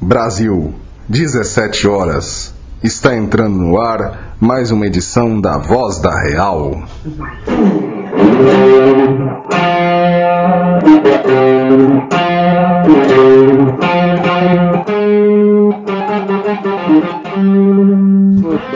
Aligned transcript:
Brasil, 0.00 0.74
17 1.08 1.88
horas. 1.88 2.54
Está 2.82 3.16
entrando 3.16 3.56
no 3.56 3.80
ar 3.80 4.36
mais 4.38 4.70
uma 4.70 4.86
edição 4.86 5.40
da 5.40 5.56
Voz 5.56 5.98
da 5.98 6.20
Real. 6.20 6.82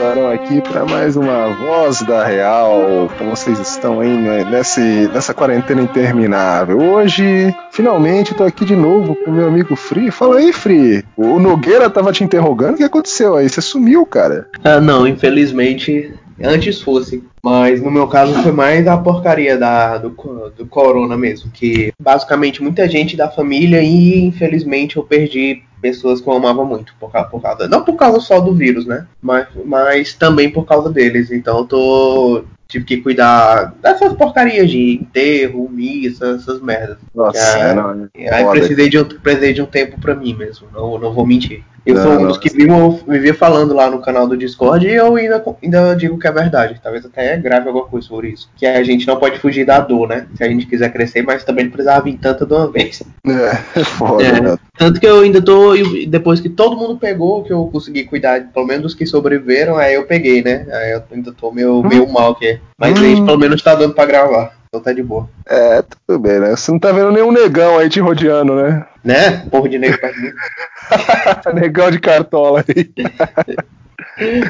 Voltaram 0.01 0.31
aqui 0.31 0.59
para 0.61 0.83
mais 0.83 1.15
uma 1.15 1.49
Voz 1.49 2.01
da 2.01 2.25
Real. 2.25 3.07
Como 3.19 3.35
vocês 3.35 3.59
estão 3.59 3.99
aí 3.99 4.09
né, 4.09 4.43
nesse, 4.45 4.81
nessa 5.13 5.31
quarentena 5.31 5.79
interminável? 5.79 6.79
Hoje, 6.79 7.55
finalmente, 7.71 8.33
tô 8.33 8.43
aqui 8.43 8.65
de 8.65 8.75
novo 8.75 9.15
com 9.23 9.29
meu 9.29 9.47
amigo 9.47 9.75
Free. 9.75 10.09
Fala 10.09 10.39
aí, 10.39 10.51
Free. 10.51 11.05
O 11.15 11.37
Nogueira 11.37 11.87
tava 11.87 12.11
te 12.11 12.23
interrogando. 12.23 12.73
O 12.73 12.77
que 12.77 12.83
aconteceu 12.83 13.35
aí? 13.35 13.47
Você 13.47 13.61
sumiu, 13.61 14.03
cara. 14.03 14.47
Ah, 14.63 14.81
não, 14.81 15.05
infelizmente 15.05 16.11
antes 16.41 16.81
fosse. 16.81 17.23
Mas 17.43 17.81
no 17.81 17.89
meu 17.89 18.07
caso 18.07 18.33
foi 18.43 18.51
mais 18.51 18.87
a 18.87 18.97
porcaria 18.97 19.57
da, 19.57 19.97
do, 19.97 20.09
do 20.55 20.65
corona 20.67 21.17
mesmo. 21.17 21.49
Que 21.51 21.91
basicamente 21.99 22.61
muita 22.61 22.87
gente 22.87 23.17
da 23.17 23.29
família 23.29 23.81
e 23.81 24.23
infelizmente 24.23 24.97
eu 24.97 25.03
perdi 25.03 25.63
pessoas 25.81 26.21
que 26.21 26.29
eu 26.29 26.33
amava 26.33 26.63
muito 26.63 26.93
por 26.99 27.11
causa, 27.11 27.27
por 27.27 27.41
causa 27.41 27.67
não 27.67 27.83
por 27.83 27.95
causa 27.95 28.19
só 28.19 28.39
do 28.39 28.53
vírus, 28.53 28.85
né? 28.85 29.07
Mas, 29.19 29.47
mas 29.65 30.13
também 30.13 30.51
por 30.51 30.65
causa 30.65 30.91
deles. 30.91 31.31
Então 31.31 31.59
eu 31.59 31.65
tô 31.65 32.43
tive 32.67 32.85
que 32.85 32.97
cuidar 32.97 33.73
dessas 33.81 34.13
porcarias 34.13 34.71
de 34.71 34.93
enterro, 34.93 35.69
missa, 35.69 36.37
essas 36.37 36.61
merdas. 36.61 36.97
Nossa, 37.13 37.37
é, 37.37 37.73
não, 37.73 38.09
aí 38.31 38.45
precisei 38.49 38.89
de, 38.89 38.97
um, 38.97 39.03
precisei 39.03 39.53
de 39.53 39.61
um 39.61 39.65
tempo 39.65 39.99
pra 39.99 40.15
mim 40.15 40.33
mesmo, 40.33 40.67
não, 40.73 40.97
não 40.97 41.13
vou 41.13 41.27
mentir. 41.27 41.65
Eu 41.85 41.95
Não, 41.95 42.03
sou 42.03 42.11
um 42.13 42.27
dos 42.27 42.37
que 42.37 42.49
vivo, 42.49 42.99
vivia 43.07 43.33
falando 43.33 43.73
lá 43.73 43.89
no 43.89 44.01
canal 44.01 44.27
do 44.27 44.37
Discord 44.37 44.85
e 44.85 44.93
eu 44.93 45.15
ainda, 45.15 45.43
ainda 45.63 45.95
digo 45.95 46.17
que 46.19 46.27
é 46.27 46.31
verdade. 46.31 46.79
Talvez 46.81 47.03
até 47.03 47.30
grave 47.37 47.67
alguma 47.67 47.85
coisa 47.85 48.07
sobre 48.07 48.29
isso. 48.29 48.49
Que 48.55 48.65
a 48.65 48.83
gente 48.83 49.05
não 49.07 49.17
pode 49.17 49.39
fugir 49.39 49.65
da 49.65 49.79
dor, 49.79 50.07
né? 50.07 50.25
Se 50.35 50.43
a 50.43 50.47
gente 50.47 50.65
quiser 50.65 50.91
crescer, 50.91 51.21
mas 51.21 51.43
também 51.43 51.65
não 51.65 51.71
precisava 51.71 52.03
vir 52.03 52.17
tanta 52.17 52.45
de 52.45 52.53
uma 52.53 52.71
vez. 52.71 53.01
É, 53.27 53.83
foda, 53.83 54.23
É. 54.23 54.41
né? 54.41 54.57
Tanto 54.77 54.99
que 54.99 55.05
eu 55.07 55.19
ainda 55.21 55.41
tô. 55.41 55.73
Depois 56.07 56.39
que 56.39 56.49
todo 56.49 56.75
mundo 56.77 56.97
pegou, 56.97 57.43
que 57.43 57.53
eu 57.53 57.67
consegui 57.71 58.03
cuidar, 58.05 58.41
pelo 58.53 58.65
menos 58.65 58.83
dos 58.83 58.95
que 58.95 59.05
sobreviveram, 59.05 59.77
aí 59.77 59.93
eu 59.93 60.05
peguei, 60.05 60.41
né? 60.43 60.65
Aí 60.71 60.91
eu 60.91 61.03
ainda 61.11 61.31
tô 61.31 61.51
meio, 61.51 61.83
meio 61.83 62.07
mal 62.11 62.31
aqui. 62.31 62.59
Mas 62.77 62.99
aí 63.01 63.15
Hum. 63.15 63.25
pelo 63.25 63.37
menos 63.37 63.61
tá 63.61 63.75
dando 63.75 63.93
pra 63.93 64.05
gravar. 64.05 64.53
Então 64.73 64.81
tá 64.81 64.93
de 64.93 65.03
boa. 65.03 65.29
É, 65.47 65.83
tudo 66.07 66.17
bem, 66.19 66.39
né? 66.39 66.51
Você 66.55 66.71
não 66.71 66.79
tá 66.79 66.93
vendo 66.93 67.11
nenhum 67.11 67.31
negão 67.31 67.77
aí 67.77 67.89
te 67.89 67.99
rodeando, 67.99 68.55
né? 68.55 68.85
Né? 69.03 69.45
Porra 69.51 69.67
de 69.67 69.77
mim. 69.77 69.87
negão 71.53 71.91
de 71.91 71.99
cartola 71.99 72.63
aí. 72.67 72.89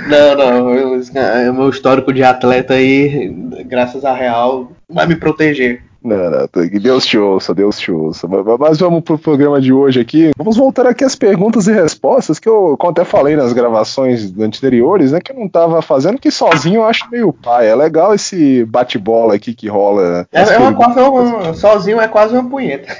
Não, 0.08 0.36
não. 0.36 0.73
eu- 0.73 1.02
O 1.52 1.53
meu 1.53 1.69
histórico 1.69 2.14
de 2.14 2.23
atleta 2.23 2.73
aí, 2.73 3.33
graças 3.66 4.03
a 4.05 4.14
Real, 4.14 4.72
vai 4.89 5.05
me 5.08 5.16
proteger. 5.16 5.81
Não, 6.03 6.31
não, 6.31 6.47
que 6.47 6.80
Deus 6.80 7.05
te 7.05 7.16
ouça, 7.16 7.53
Deus 7.53 7.77
te 7.80 7.92
ouça. 7.92 8.27
Mas, 8.59 8.80
vamos 8.80 9.03
pro 9.03 9.19
programa 9.19 9.61
de 9.61 9.72
hoje 9.72 9.99
aqui. 9.99 10.31
Vamos 10.36 10.58
voltar 10.58 10.88
aqui 10.88 11.03
às 11.03 11.14
perguntas 11.16 11.67
e 11.67 11.72
respostas 11.72 12.39
que 12.39 12.49
eu, 12.49 12.75
como 12.80 12.89
até 12.89 13.05
falei 13.05 13.36
nas 13.36 13.53
gravações 13.53 14.33
anteriores, 14.39 15.11
né? 15.11 15.19
Que 15.23 15.31
eu 15.31 15.36
não 15.39 15.47
tava 15.47 15.80
fazendo, 15.83 16.17
que 16.17 16.31
sozinho 16.31 16.77
eu 16.77 16.86
acho 16.86 17.08
meio 17.11 17.31
pai. 17.31 17.67
É 17.67 17.75
legal 17.75 18.16
esse 18.16 18.66
bate-bola 18.66 19.36
aqui 19.36 19.53
que 19.53 19.67
rola. 19.67 20.25
É, 20.31 20.42
é 20.42 20.58
uma, 20.58 20.73
quase 20.73 20.99
uma- 20.99 21.53
sozinho 21.53 22.02
é 22.02 22.08
quase 22.08 22.33
uma 22.33 22.49
punheta. 22.49 22.92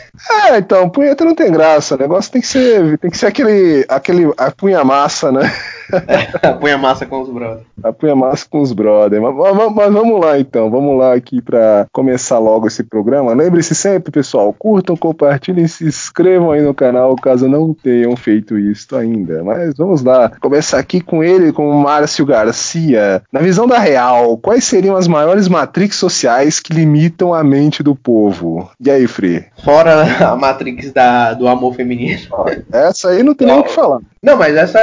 É, 0.52 0.60
então, 0.60 0.88
punheta 0.88 1.26
não 1.26 1.34
tem 1.34 1.52
graça. 1.52 1.96
O 1.96 1.98
negócio 1.98 2.32
tem 2.32 2.40
que 2.40 2.48
ser, 2.48 3.00
tem 3.00 3.10
que 3.10 3.18
ser 3.18 3.26
aquele, 3.26 3.84
aquele 3.90 4.32
a 4.38 4.52
punha-massa, 4.52 5.32
né? 5.32 5.52
Põe 6.60 6.72
a 6.72 6.78
massa 6.78 7.06
com 7.06 7.22
os 7.22 7.30
brothers. 7.30 7.66
A 7.84 7.92
punha-massa 7.92 8.46
com 8.50 8.62
os 8.62 8.72
brothers. 8.74 9.22
Mas, 9.22 9.36
mas- 9.36 9.74
mas 9.74 9.94
vamos 9.94 10.20
lá 10.22 10.40
então, 10.40 10.70
vamos 10.70 10.98
lá 10.98 11.14
aqui 11.14 11.42
para 11.42 11.88
começar 11.92 12.38
logo 12.40 12.68
esse 12.68 12.84
programa. 12.84 13.34
Lembre-se 13.34 13.74
sempre, 13.76 14.12
pessoal, 14.12 14.54
curtam, 14.54 14.96
compartilhem, 14.96 15.68
se 15.68 15.86
inscrevam 15.86 16.52
aí 16.52 16.62
no 16.62 16.74
canal 16.74 17.16
caso 17.16 17.48
não 17.48 17.74
tenham 17.74 18.16
feito 18.16 18.58
isso 18.58 18.96
ainda. 18.96 19.44
Mas 19.44 19.76
vamos 19.78 20.04
lá, 20.04 20.32
começar 20.40 20.80
aqui 20.80 21.02
com 21.02 21.24
ele, 21.24 21.52
com 21.52 21.70
o 21.70 21.82
Márcio 21.82 22.26
Garcia. 22.26 23.22
Na 23.32 23.40
visão 23.40 23.68
da 23.68 23.80
Real, 23.80 24.38
quais 24.38 24.64
seriam 24.64 24.96
as 24.96 25.08
maiores 25.08 25.48
matrix 25.48 25.96
sociais 25.96 26.60
que 26.60 26.74
limitam 26.74 27.34
a 27.34 27.44
mente 27.44 27.82
do 27.82 27.96
povo? 27.96 28.70
E 28.80 28.90
aí, 28.92 29.08
Free? 29.08 29.46
Fora 29.64 30.04
a 30.32 30.36
Matrix 30.36 30.92
da, 30.92 31.34
do 31.34 31.48
amor 31.48 31.74
feminino. 31.76 32.22
Essa 32.72 33.10
aí 33.10 33.24
não 33.24 33.34
tem 33.34 33.48
nem 33.48 33.60
o 33.60 33.64
que 33.64 33.72
falar. 33.72 34.00
Não, 34.22 34.38
mas 34.38 34.56
essa 34.56 34.80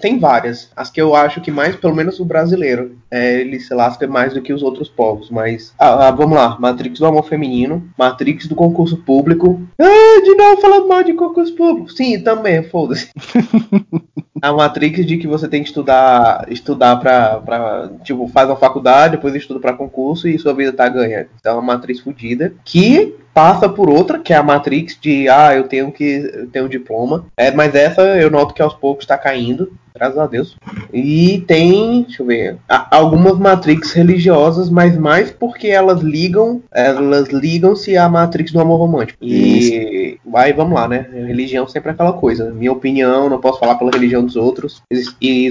tem 0.00 0.18
várias. 0.18 0.29
As 0.76 0.90
que 0.90 1.00
eu 1.00 1.14
acho 1.14 1.40
que 1.40 1.50
mais, 1.50 1.74
pelo 1.76 1.94
menos 1.94 2.20
o 2.20 2.24
brasileiro, 2.24 2.99
é, 3.10 3.40
ele 3.40 3.58
se 3.60 3.72
lasca 3.74 4.06
mais 4.06 4.34
do 4.34 4.42
que 4.42 4.52
os 4.52 4.62
outros 4.62 4.88
povos. 4.88 5.30
Mas 5.30 5.74
ah, 5.78 6.08
ah, 6.08 6.10
vamos 6.10 6.36
lá: 6.36 6.56
Matrix 6.58 6.98
do 6.98 7.06
amor 7.06 7.24
feminino, 7.24 7.88
Matrix 7.98 8.46
do 8.46 8.54
concurso 8.54 8.96
público. 8.98 9.60
Ah, 9.78 10.20
de 10.22 10.34
novo 10.34 10.60
falando 10.60 10.88
mal 10.88 11.02
de 11.02 11.12
concurso 11.14 11.54
público. 11.54 11.90
Sim, 11.92 12.20
também, 12.22 12.62
foda-se. 12.62 13.08
A 14.42 14.52
Matrix 14.54 15.04
de 15.04 15.18
que 15.18 15.26
você 15.26 15.46
tem 15.46 15.62
que 15.62 15.68
estudar, 15.68 16.46
estudar 16.50 16.96
pra, 16.96 17.40
pra. 17.40 17.90
Tipo, 18.02 18.26
faz 18.28 18.48
uma 18.48 18.56
faculdade, 18.56 19.16
depois 19.16 19.34
estuda 19.34 19.60
pra 19.60 19.74
concurso 19.74 20.26
e 20.26 20.38
sua 20.38 20.54
vida 20.54 20.72
tá 20.72 20.88
ganhando. 20.88 21.28
Então 21.38 21.52
é 21.52 21.54
uma 21.56 21.74
matriz 21.74 22.00
fodida. 22.00 22.54
Que 22.64 23.14
passa 23.34 23.68
por 23.68 23.90
outra, 23.90 24.18
que 24.18 24.32
é 24.32 24.36
a 24.36 24.42
Matrix 24.42 24.98
de 25.00 25.28
ah, 25.28 25.54
eu 25.54 25.64
tenho 25.64 25.92
que 25.92 26.30
eu 26.34 26.46
tenho 26.48 26.64
um 26.64 26.68
diploma. 26.68 27.26
É, 27.36 27.50
mas 27.50 27.74
essa 27.74 28.00
eu 28.18 28.30
noto 28.30 28.54
que 28.54 28.62
aos 28.62 28.72
poucos 28.74 29.04
tá 29.04 29.18
caindo, 29.18 29.72
graças 29.94 30.18
a 30.18 30.26
Deus. 30.26 30.56
E 30.92 31.44
tem, 31.46 32.02
deixa 32.04 32.22
eu 32.22 32.26
ver, 32.26 32.56
a- 32.66 32.96
algumas 33.00 33.38
Matrix 33.38 33.92
religiosas, 33.92 34.70
mas 34.70 34.96
mais 34.96 35.30
porque 35.30 35.68
elas 35.68 36.00
ligam, 36.00 36.62
elas 36.72 37.28
ligam-se 37.28 37.96
à 37.96 38.08
Matrix 38.08 38.52
do 38.52 38.60
amor 38.60 38.76
romântico. 38.78 39.18
E 39.22 40.18
aí 40.34 40.52
vamos 40.52 40.74
lá, 40.74 40.86
né? 40.88 41.06
Religião 41.12 41.66
sempre 41.68 41.90
é 41.90 41.92
aquela 41.92 42.12
coisa. 42.12 42.50
Minha 42.52 42.72
opinião, 42.72 43.28
não 43.28 43.40
posso 43.40 43.58
falar 43.58 43.74
pela 43.76 43.90
religião 43.90 44.24
dos 44.24 44.36
outros. 44.36 44.82
E 44.90 44.96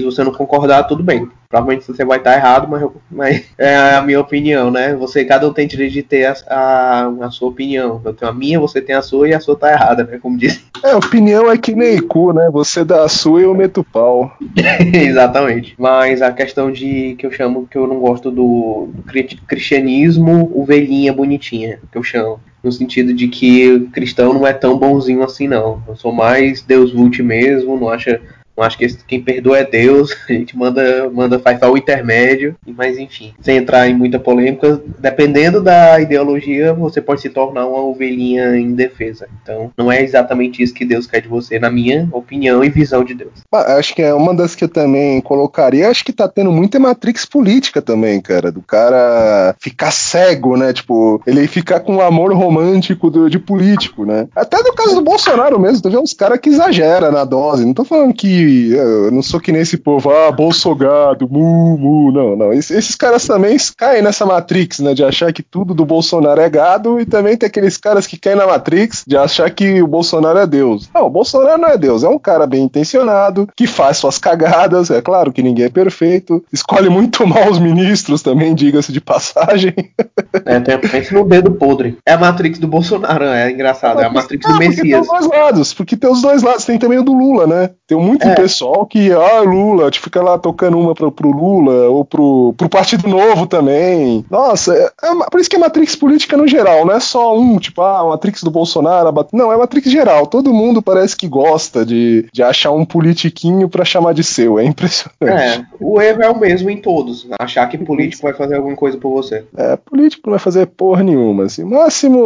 você 0.00 0.22
não 0.24 0.32
concordar, 0.32 0.84
tudo 0.84 1.02
bem. 1.02 1.28
Provavelmente 1.48 1.84
você 1.84 2.04
vai 2.04 2.18
estar 2.18 2.36
errado, 2.36 2.68
mas, 2.70 2.80
eu- 2.80 2.94
mas 3.10 3.44
é 3.58 3.94
a 3.96 4.02
minha 4.02 4.20
opinião, 4.20 4.70
né? 4.70 4.94
Você, 4.94 5.24
cada 5.24 5.48
um 5.48 5.52
tem 5.52 5.66
direito 5.66 5.92
de 5.92 6.02
ter 6.04 6.26
a, 6.26 6.34
a, 6.48 7.26
a 7.26 7.30
sua 7.30 7.48
opinião. 7.48 8.00
Eu 8.04 8.12
tenho 8.14 8.30
a 8.30 8.34
minha, 8.34 8.60
você 8.60 8.80
tem 8.80 8.94
a 8.94 9.02
sua 9.02 9.28
e 9.28 9.34
a 9.34 9.40
sua 9.40 9.56
tá 9.56 9.70
errada, 9.72 10.04
né? 10.04 10.18
Como 10.22 10.38
disse. 10.38 10.64
É, 10.82 10.96
opinião 10.96 11.52
é 11.52 11.58
que 11.58 11.74
nem 11.74 12.00
cu, 12.00 12.32
né? 12.32 12.48
Você 12.50 12.82
dá 12.86 13.04
a 13.04 13.08
sua 13.08 13.40
e 13.42 13.44
eu 13.44 13.54
meto 13.54 13.82
o 13.82 13.84
pau. 13.84 14.32
Exatamente. 14.94 15.74
Mas 15.78 16.22
a 16.22 16.32
questão 16.32 16.70
de 16.72 17.14
que 17.18 17.26
eu 17.26 17.30
chamo 17.40 17.66
que 17.66 17.78
eu 17.78 17.86
não 17.86 17.98
gosto 17.98 18.30
do, 18.30 18.88
do 18.94 19.02
cri- 19.04 19.40
cristianismo 19.46 20.52
ovelhinha 20.54 21.10
bonitinha, 21.12 21.78
que 21.90 21.96
eu 21.96 22.02
chamo. 22.02 22.38
No 22.62 22.70
sentido 22.70 23.14
de 23.14 23.28
que 23.28 23.88
cristão 23.92 24.34
não 24.34 24.46
é 24.46 24.52
tão 24.52 24.76
bonzinho 24.78 25.22
assim, 25.22 25.48
não. 25.48 25.82
Eu 25.88 25.96
sou 25.96 26.12
mais 26.12 26.60
Deus 26.60 26.92
vult 26.92 27.22
mesmo, 27.22 27.80
não 27.80 27.88
acha. 27.88 28.20
Não 28.60 28.66
acho 28.66 28.76
que 28.76 28.84
esse- 28.84 28.98
quem 29.06 29.22
perdoa 29.22 29.58
é 29.58 29.64
Deus, 29.64 30.10
a 30.28 30.32
gente 30.34 30.54
manda, 30.54 31.08
manda 31.10 31.38
faz 31.38 31.58
só 31.58 31.72
o 31.72 31.78
intermédio, 31.78 32.54
mas 32.66 32.98
enfim, 32.98 33.32
sem 33.40 33.56
entrar 33.56 33.88
em 33.88 33.94
muita 33.94 34.18
polêmica, 34.18 34.78
dependendo 34.98 35.62
da 35.62 35.98
ideologia, 35.98 36.74
você 36.74 37.00
pode 37.00 37.22
se 37.22 37.30
tornar 37.30 37.66
uma 37.66 37.80
ovelhinha 37.82 38.56
indefesa. 38.58 39.26
Então, 39.42 39.70
não 39.78 39.90
é 39.90 40.02
exatamente 40.02 40.62
isso 40.62 40.74
que 40.74 40.84
Deus 40.84 41.06
quer 41.06 41.22
de 41.22 41.28
você, 41.28 41.58
na 41.58 41.70
minha 41.70 42.06
opinião 42.12 42.62
e 42.62 42.68
visão 42.68 43.02
de 43.02 43.14
Deus. 43.14 43.30
Acho 43.50 43.94
que 43.94 44.02
é 44.02 44.12
uma 44.12 44.34
das 44.34 44.54
que 44.54 44.64
eu 44.64 44.68
também 44.68 45.22
colocaria. 45.22 45.88
Acho 45.88 46.04
que 46.04 46.12
tá 46.12 46.28
tendo 46.28 46.52
muita 46.52 46.78
matrix 46.78 47.24
política 47.24 47.80
também, 47.80 48.20
cara. 48.20 48.52
Do 48.52 48.60
cara 48.60 49.54
ficar 49.58 49.90
cego, 49.90 50.56
né? 50.58 50.72
Tipo, 50.74 51.22
ele 51.26 51.46
ficar 51.46 51.80
com 51.80 51.96
um 51.96 52.00
amor 52.02 52.34
romântico 52.34 53.10
do- 53.10 53.30
de 53.30 53.38
político, 53.38 54.04
né? 54.04 54.28
Até 54.36 54.58
no 54.58 54.74
caso 54.74 54.94
do 54.96 55.00
Bolsonaro 55.02 55.58
mesmo, 55.58 55.80
tu 55.82 55.90
vê 55.90 55.96
uns 55.96 56.12
caras 56.12 56.38
que 56.38 56.50
exagera 56.50 57.10
na 57.10 57.24
dose. 57.24 57.64
Não 57.64 57.72
tô 57.74 57.84
falando 57.84 58.12
que 58.12 58.49
eu 58.72 59.10
não 59.10 59.22
sou 59.22 59.40
que 59.40 59.52
nem 59.52 59.62
esse 59.62 59.76
povo, 59.76 60.10
ah, 60.10 60.30
bolsogado, 60.30 61.28
mu, 61.30 61.76
mu. 61.78 62.12
Não, 62.12 62.36
não. 62.36 62.52
Es- 62.52 62.70
Esses 62.70 62.94
caras 62.96 63.26
também 63.26 63.56
caem 63.76 64.02
nessa 64.02 64.24
matrix, 64.26 64.78
né? 64.80 64.94
De 64.94 65.04
achar 65.04 65.32
que 65.32 65.42
tudo 65.42 65.74
do 65.74 65.84
Bolsonaro 65.84 66.40
é 66.40 66.48
gado 66.48 67.00
e 67.00 67.06
também 67.06 67.36
tem 67.36 67.46
aqueles 67.46 67.76
caras 67.76 68.06
que 68.06 68.18
caem 68.18 68.36
na 68.36 68.46
matrix 68.46 69.04
de 69.06 69.16
achar 69.16 69.50
que 69.50 69.82
o 69.82 69.86
Bolsonaro 69.86 70.38
é 70.38 70.46
Deus. 70.46 70.88
Não, 70.94 71.06
o 71.06 71.10
Bolsonaro 71.10 71.60
não 71.60 71.68
é 71.68 71.76
Deus, 71.78 72.02
é 72.04 72.08
um 72.08 72.18
cara 72.18 72.46
bem 72.46 72.62
intencionado, 72.64 73.48
que 73.56 73.66
faz 73.66 73.98
suas 73.98 74.18
cagadas, 74.18 74.90
é 74.90 75.00
claro 75.00 75.32
que 75.32 75.42
ninguém 75.42 75.66
é 75.66 75.70
perfeito, 75.70 76.42
escolhe 76.52 76.88
muito 76.88 77.26
mal 77.26 77.50
os 77.50 77.58
ministros 77.58 78.22
também, 78.22 78.54
diga-se 78.54 78.92
de 78.92 79.00
passagem. 79.00 79.74
É, 80.46 80.58
tem, 80.60 80.78
pense 80.78 81.12
no 81.12 81.24
dedo 81.24 81.50
podre. 81.52 81.98
É 82.06 82.12
a 82.12 82.18
Matrix 82.18 82.58
do 82.58 82.66
Bolsonaro, 82.68 83.24
é 83.24 83.50
engraçado. 83.50 84.00
É 84.00 84.04
a 84.04 84.10
Matrix 84.10 84.46
do 84.46 84.52
Ah, 84.52 84.58
porque 84.58 84.68
tem 84.76 84.84
Messias. 84.84 85.00
os 85.02 85.08
dois 85.08 85.26
lados, 85.28 85.74
porque 85.74 85.96
tem 85.96 86.10
os 86.10 86.22
dois 86.22 86.42
lados, 86.42 86.64
tem 86.64 86.78
também 86.78 86.98
o 86.98 87.02
do 87.02 87.12
Lula, 87.12 87.46
né? 87.46 87.70
Tem 87.86 87.98
muito 87.98 88.24
é. 88.32 88.34
pessoal 88.34 88.86
que, 88.86 89.12
ah, 89.12 89.40
Lula, 89.40 89.90
te 89.90 90.00
fica 90.00 90.22
lá 90.22 90.38
tocando 90.38 90.78
uma 90.78 90.94
pro, 90.94 91.10
pro 91.10 91.30
Lula, 91.30 91.88
ou 91.88 92.04
pro, 92.04 92.54
pro 92.56 92.68
Partido 92.68 93.08
Novo 93.08 93.46
também. 93.46 94.24
Nossa, 94.30 94.74
é, 94.74 94.90
é, 95.06 95.30
por 95.30 95.40
isso 95.40 95.50
que 95.50 95.56
é 95.56 95.58
Matrix 95.58 95.96
política 95.96 96.36
no 96.36 96.46
geral, 96.46 96.84
não 96.84 96.94
é 96.94 97.00
só 97.00 97.36
um, 97.36 97.58
tipo, 97.58 97.82
ah, 97.82 98.04
Matrix 98.04 98.42
do 98.42 98.50
Bolsonaro. 98.50 99.10
Não, 99.32 99.52
é 99.52 99.56
Matrix 99.56 99.90
geral. 99.90 100.26
Todo 100.26 100.52
mundo 100.52 100.82
parece 100.82 101.16
que 101.16 101.28
gosta 101.28 101.84
de, 101.84 102.26
de 102.32 102.42
achar 102.42 102.70
um 102.72 102.84
politiquinho 102.84 103.68
para 103.68 103.84
chamar 103.84 104.14
de 104.14 104.24
seu. 104.24 104.58
É 104.58 104.64
impressionante. 104.64 105.20
É, 105.22 105.64
o 105.80 106.00
erro 106.00 106.22
é 106.22 106.30
o 106.30 106.38
mesmo 106.38 106.70
em 106.70 106.76
todos. 106.76 107.26
Achar 107.38 107.66
que 107.68 107.78
político 107.78 108.22
vai 108.22 108.32
fazer 108.32 108.56
alguma 108.56 108.76
coisa 108.76 108.98
por 108.98 109.10
você. 109.10 109.44
É, 109.56 109.76
político 109.76 110.22
não 110.26 110.32
vai 110.32 110.38
fazer 110.38 110.66
porra 110.66 111.02
nenhuma. 111.02 111.44
Assim. 111.44 111.64
Máximo. 111.64 112.20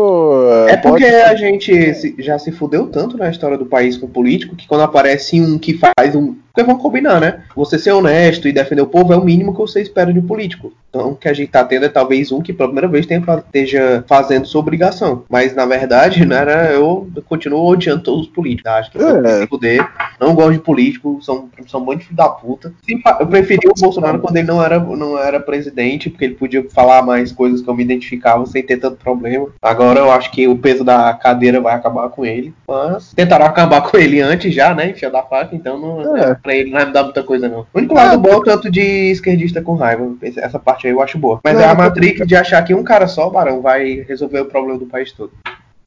É 0.69 0.77
porque 0.77 1.05
pode... 1.05 1.23
a 1.23 1.35
gente 1.35 2.15
já 2.19 2.39
se 2.39 2.53
fudeu 2.53 2.87
tanto 2.87 3.17
na 3.17 3.31
história 3.31 3.57
do 3.57 3.67
país 3.67 3.97
com 3.97 4.07
político 4.07 4.57
que 4.57 4.67
quando 4.67 4.83
aparece 4.83 5.41
um 5.41 5.59
que 5.59 5.75
faz 5.75 5.94
um 5.97 6.43
porque 6.55 6.63
vamos 6.63 6.83
combinar, 6.83 7.21
né? 7.21 7.43
Você 7.57 7.77
ser 7.81 7.91
honesto 7.91 8.47
e 8.47 8.53
defender 8.53 8.83
o 8.83 8.87
povo 8.87 9.13
é 9.13 9.17
o 9.17 9.25
mínimo 9.25 9.53
que 9.53 9.59
você 9.59 9.83
espera 9.83 10.13
de 10.13 10.21
um 10.21 10.27
político. 10.27 10.73
Então, 10.89 11.11
o 11.11 11.17
que 11.17 11.29
a 11.29 11.33
gente 11.33 11.51
tá 11.51 11.65
tendo 11.65 11.87
é 11.87 11.89
talvez 11.89 12.31
um 12.31 12.41
que 12.41 12.53
pela 12.53 12.69
primeira 12.69 12.87
vez 12.87 13.05
tenha, 13.05 13.21
esteja 13.21 14.05
fazendo 14.07 14.47
sua 14.47 14.61
obrigação. 14.61 15.25
Mas, 15.29 15.53
na 15.53 15.67
verdade, 15.67 16.23
né, 16.25 16.73
eu 16.73 17.11
continuo 17.27 17.67
odiando 17.67 18.05
todos 18.05 18.21
os 18.21 18.29
políticos. 18.29 18.71
Acho 18.71 18.93
que 18.93 18.99
é. 18.99 19.45
poder. 19.49 19.85
Não 20.21 20.37
gosto 20.37 20.53
de 20.53 20.61
político, 20.61 21.19
são, 21.21 21.49
são 21.67 21.81
um 21.81 21.87
monte 21.87 21.99
de 21.99 22.05
filho 22.05 22.17
da 22.17 22.29
puta. 22.29 22.73
Eu 23.19 23.27
preferi 23.27 23.67
o 23.67 23.75
Bolsonaro 23.77 24.21
quando 24.21 24.37
ele 24.37 24.47
não 24.47 24.63
era, 24.63 24.79
não 24.79 25.19
era 25.19 25.41
presidente, 25.41 26.09
porque 26.09 26.25
ele 26.25 26.35
podia 26.35 26.65
falar 26.71 27.03
mais 27.03 27.33
coisas 27.33 27.61
que 27.61 27.69
eu 27.69 27.75
me 27.75 27.83
identificava 27.83 28.47
sem 28.47 28.63
ter 28.63 28.77
tanto 28.77 28.97
problema. 28.99 29.49
Agora 29.61 29.99
eu 29.99 30.13
acho 30.13 30.31
que 30.31 30.47
o 30.47 30.57
peso 30.57 30.85
da 30.85 31.13
cadeira 31.15 31.61
vai 31.61 31.75
acabar 31.75 32.09
com 32.11 32.25
ele. 32.25 32.55
Mas 32.69 33.13
tentaram 33.13 33.45
acabar 33.47 33.81
com 33.91 33.97
ele 33.97 34.21
antes 34.21 34.55
já, 34.55 34.73
né? 34.73 34.91
Enfia 34.91 35.11
da 35.11 35.25
faca, 35.25 35.57
então 35.57 35.77
não. 35.77 36.17
É 36.17 36.37
pra 36.45 36.55
ele 36.55 36.71
não 36.71 36.79
vai 36.79 36.87
mudar 36.87 37.03
muita 37.05 37.23
coisa, 37.25 37.49
não. 37.49 37.61
O 37.61 37.79
único 37.79 37.95
lado 37.95 38.15
ah, 38.15 38.19
bom 38.19 38.29
é 38.29 38.37
o 38.37 38.43
tanto 38.43 38.71
de 38.71 39.11
esquerdista 39.11 39.63
com 39.63 39.75
raiva. 39.75 40.15
Essa 40.37 40.59
parte 40.59 40.87
aí 40.87 40.93
eu 40.93 41.01
acho 41.01 41.19
boa. 41.19 41.41
Mas 41.43 41.55
não, 41.55 41.63
é 41.63 41.65
a 41.65 41.75
Matrix 41.75 42.25
de 42.27 42.37
achar 42.37 42.63
que 42.63 42.75
um 42.75 42.85
cara 42.85 43.09
só, 43.09 43.31
Barão, 43.31 43.63
vai 43.63 44.05
resolver 44.07 44.41
o 44.41 44.45
problema 44.45 44.79
do 44.79 44.87
país 44.87 45.11
todo. 45.11 45.33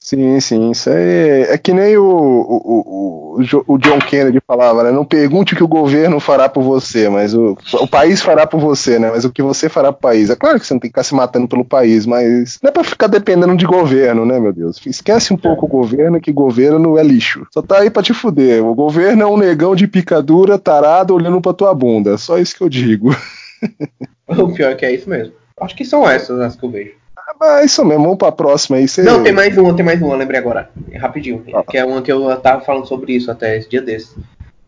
Sim, 0.07 0.39
sim, 0.39 0.71
isso 0.71 0.89
é, 0.89 1.53
é 1.53 1.57
que 1.57 1.73
nem 1.73 1.97
o, 1.97 2.05
o, 2.05 3.41
o, 3.43 3.73
o, 3.73 3.77
John 3.77 3.99
Kennedy 3.99 4.39
falava, 4.47 4.81
né? 4.81 4.89
Não 4.89 5.03
pergunte 5.03 5.53
o 5.53 5.57
que 5.57 5.63
o 5.65 5.67
governo 5.67 6.17
fará 6.17 6.47
por 6.47 6.63
você, 6.63 7.09
mas 7.09 7.33
o, 7.33 7.57
o 7.73 7.85
país 7.85 8.21
fará 8.21 8.47
por 8.47 8.57
você, 8.57 8.97
né? 8.97 9.11
Mas 9.11 9.25
o 9.25 9.31
que 9.33 9.41
você 9.41 9.67
fará 9.67 9.91
pro 9.91 10.03
país. 10.03 10.29
É 10.29 10.35
claro 10.37 10.57
que 10.57 10.65
você 10.65 10.73
não 10.73 10.79
tem 10.79 10.89
que 10.89 10.93
ficar 10.93 11.03
se 11.03 11.13
matando 11.13 11.45
pelo 11.45 11.65
país, 11.65 12.05
mas 12.05 12.57
não 12.63 12.69
é 12.69 12.71
pra 12.71 12.85
ficar 12.85 13.07
dependendo 13.07 13.57
de 13.57 13.65
governo, 13.65 14.25
né, 14.25 14.39
meu 14.39 14.53
Deus? 14.53 14.79
Esquece 14.85 15.33
um 15.33 15.37
pouco 15.37 15.65
o 15.65 15.69
governo, 15.69 16.21
que 16.21 16.31
governo 16.31 16.97
é 16.97 17.03
lixo. 17.03 17.45
Só 17.53 17.61
tá 17.61 17.79
aí 17.79 17.89
pra 17.89 18.01
te 18.01 18.13
fuder. 18.13 18.63
O 18.63 18.73
governo 18.73 19.23
é 19.23 19.27
um 19.27 19.35
negão 19.35 19.75
de 19.75 19.87
picadura, 19.87 20.57
tarado, 20.57 21.15
olhando 21.15 21.41
pra 21.41 21.51
tua 21.51 21.73
bunda. 21.73 22.17
Só 22.17 22.37
isso 22.37 22.55
que 22.55 22.63
eu 22.63 22.69
digo. 22.69 23.13
o 24.25 24.53
pior 24.53 24.71
é 24.71 24.75
que 24.75 24.85
é 24.85 24.93
isso 24.93 25.09
mesmo. 25.09 25.33
Acho 25.59 25.75
que 25.75 25.83
são 25.83 26.09
essas 26.09 26.39
as 26.39 26.55
que 26.55 26.65
eu 26.65 26.69
vejo. 26.69 27.06
Ah, 27.39 27.63
isso 27.63 27.83
mesmo, 27.83 28.03
vamos 28.03 28.17
pra 28.17 28.31
próxima 28.31 28.77
aí. 28.77 28.87
Cê... 28.87 29.03
Não, 29.03 29.21
tem 29.21 29.33
mais 29.33 29.57
uma, 29.57 29.75
tem 29.75 29.85
mais 29.85 30.01
uma, 30.01 30.15
lembrei 30.15 30.39
agora. 30.39 30.69
Rapidinho. 30.95 31.43
Ah. 31.53 31.63
Que 31.63 31.77
é 31.77 31.85
uma 31.85 32.01
que 32.01 32.11
eu 32.11 32.35
tava 32.37 32.61
falando 32.61 32.87
sobre 32.87 33.13
isso 33.13 33.29
até 33.29 33.57
esse 33.57 33.69
dia 33.69 33.81
desse. 33.81 34.15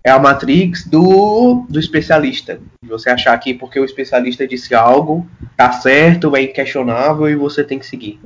É 0.03 0.11
a 0.11 0.19
Matrix 0.19 0.85
do, 0.85 1.65
do 1.69 1.79
especialista. 1.79 2.59
Você 2.87 3.09
achar 3.09 3.37
que 3.37 3.53
porque 3.53 3.79
o 3.79 3.85
especialista 3.85 4.47
disse 4.47 4.73
algo, 4.73 5.27
tá 5.57 5.71
certo, 5.71 6.35
é 6.35 6.43
inquestionável 6.43 7.29
e 7.29 7.35
você 7.35 7.63
tem 7.63 7.79
que 7.79 7.85
seguir. 7.85 8.19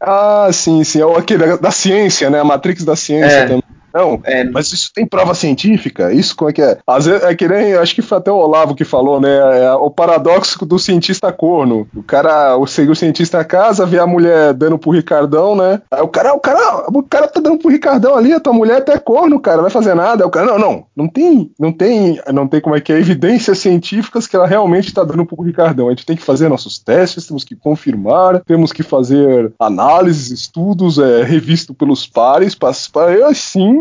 Ah, 0.00 0.48
sim, 0.52 0.82
sim. 0.82 1.02
É 1.02 1.18
aquele 1.18 1.46
da, 1.46 1.56
da 1.56 1.70
ciência, 1.70 2.30
né? 2.30 2.40
A 2.40 2.44
Matrix 2.44 2.84
da 2.84 2.96
ciência 2.96 3.36
é. 3.36 3.46
também. 3.46 3.62
Não, 3.92 4.20
é, 4.24 4.44
mas 4.44 4.72
isso 4.72 4.90
tem 4.94 5.06
prova 5.06 5.34
científica? 5.34 6.12
Isso 6.12 6.36
como 6.36 6.50
é 6.50 6.52
que 6.52 6.62
é? 6.62 6.78
Às 6.86 7.06
vezes, 7.06 7.22
é 7.22 7.34
que 7.34 7.48
nem, 7.48 7.74
acho 7.74 7.94
que 7.94 8.02
foi 8.02 8.18
até 8.18 8.30
o 8.30 8.36
Olavo 8.36 8.74
que 8.74 8.84
falou, 8.84 9.20
né? 9.20 9.64
É 9.64 9.72
o 9.72 9.90
paradoxo 9.90 10.64
do 10.64 10.78
cientista 10.78 11.32
corno. 11.32 11.86
O 11.94 12.02
cara, 12.02 12.56
o, 12.56 12.62
o 12.62 12.94
cientista 12.94 13.40
a 13.40 13.44
casa, 13.44 13.86
vê 13.86 13.98
a 13.98 14.06
mulher 14.06 14.52
dando 14.54 14.78
pro 14.78 14.90
Ricardão, 14.90 15.54
né? 15.54 15.80
Aí 15.90 16.02
o 16.02 16.08
cara, 16.08 16.34
o 16.34 16.40
cara, 16.40 16.84
o 16.88 17.02
cara 17.02 17.28
tá 17.28 17.40
dando 17.40 17.58
pro 17.58 17.70
Ricardão 17.70 18.14
ali, 18.14 18.32
a 18.32 18.40
tua 18.40 18.52
mulher 18.52 18.78
até 18.78 18.98
corno, 18.98 19.40
cara, 19.40 19.62
vai 19.62 19.70
fazer 19.70 19.94
nada. 19.94 20.24
Aí 20.24 20.28
o 20.28 20.30
cara, 20.30 20.46
não, 20.46 20.58
não, 20.58 20.84
não 20.96 21.08
tem, 21.08 21.50
não 21.58 21.72
tem, 21.72 22.20
não 22.32 22.46
tem 22.46 22.60
como 22.60 22.76
é 22.76 22.80
que 22.80 22.92
é, 22.92 22.98
evidências 22.98 23.58
científicas 23.58 24.26
que 24.26 24.36
ela 24.36 24.46
realmente 24.46 24.92
tá 24.92 25.04
dando 25.04 25.24
pro 25.24 25.42
Ricardão. 25.42 25.88
A 25.88 25.90
gente 25.90 26.06
tem 26.06 26.16
que 26.16 26.22
fazer 26.22 26.48
nossos 26.48 26.78
testes, 26.78 27.26
temos 27.26 27.44
que 27.44 27.56
confirmar, 27.56 28.40
temos 28.44 28.72
que 28.72 28.82
fazer 28.82 29.52
análises, 29.58 30.30
estudos, 30.30 30.98
é, 30.98 31.22
revisto 31.22 31.74
pelos 31.74 32.06
pares, 32.06 32.54
para 32.54 33.12
eu 33.12 33.26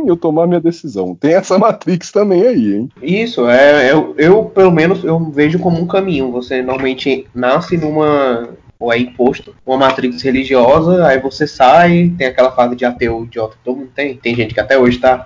eu 0.07 0.17
tomar 0.17 0.47
minha 0.47 0.59
decisão. 0.59 1.15
Tem 1.15 1.33
essa 1.33 1.57
Matrix 1.57 2.11
também 2.11 2.45
aí, 2.45 2.75
hein? 2.75 2.89
Isso, 3.01 3.47
é, 3.47 3.91
eu, 3.91 4.13
eu 4.17 4.45
pelo 4.45 4.71
menos 4.71 5.03
eu 5.03 5.19
vejo 5.31 5.59
como 5.59 5.79
um 5.79 5.87
caminho. 5.87 6.31
Você 6.31 6.61
normalmente 6.61 7.27
nasce 7.33 7.77
numa 7.77 8.49
ou 8.81 8.93
é 8.93 8.97
imposto, 8.97 9.53
uma 9.65 9.75
matrix 9.75 10.21
religiosa, 10.21 11.05
aí 11.05 11.19
você 11.19 11.45
sai, 11.45 12.13
tem 12.17 12.27
aquela 12.27 12.51
fase 12.51 12.77
de 12.77 12.85
ateu 12.85 13.25
idiota 13.25 13.57
que 13.57 13.63
todo 13.63 13.77
mundo 13.77 13.91
tem. 13.93 14.15
Tem 14.15 14.33
gente 14.33 14.53
que 14.53 14.59
até 14.59 14.77
hoje 14.77 14.97
tá 14.99 15.25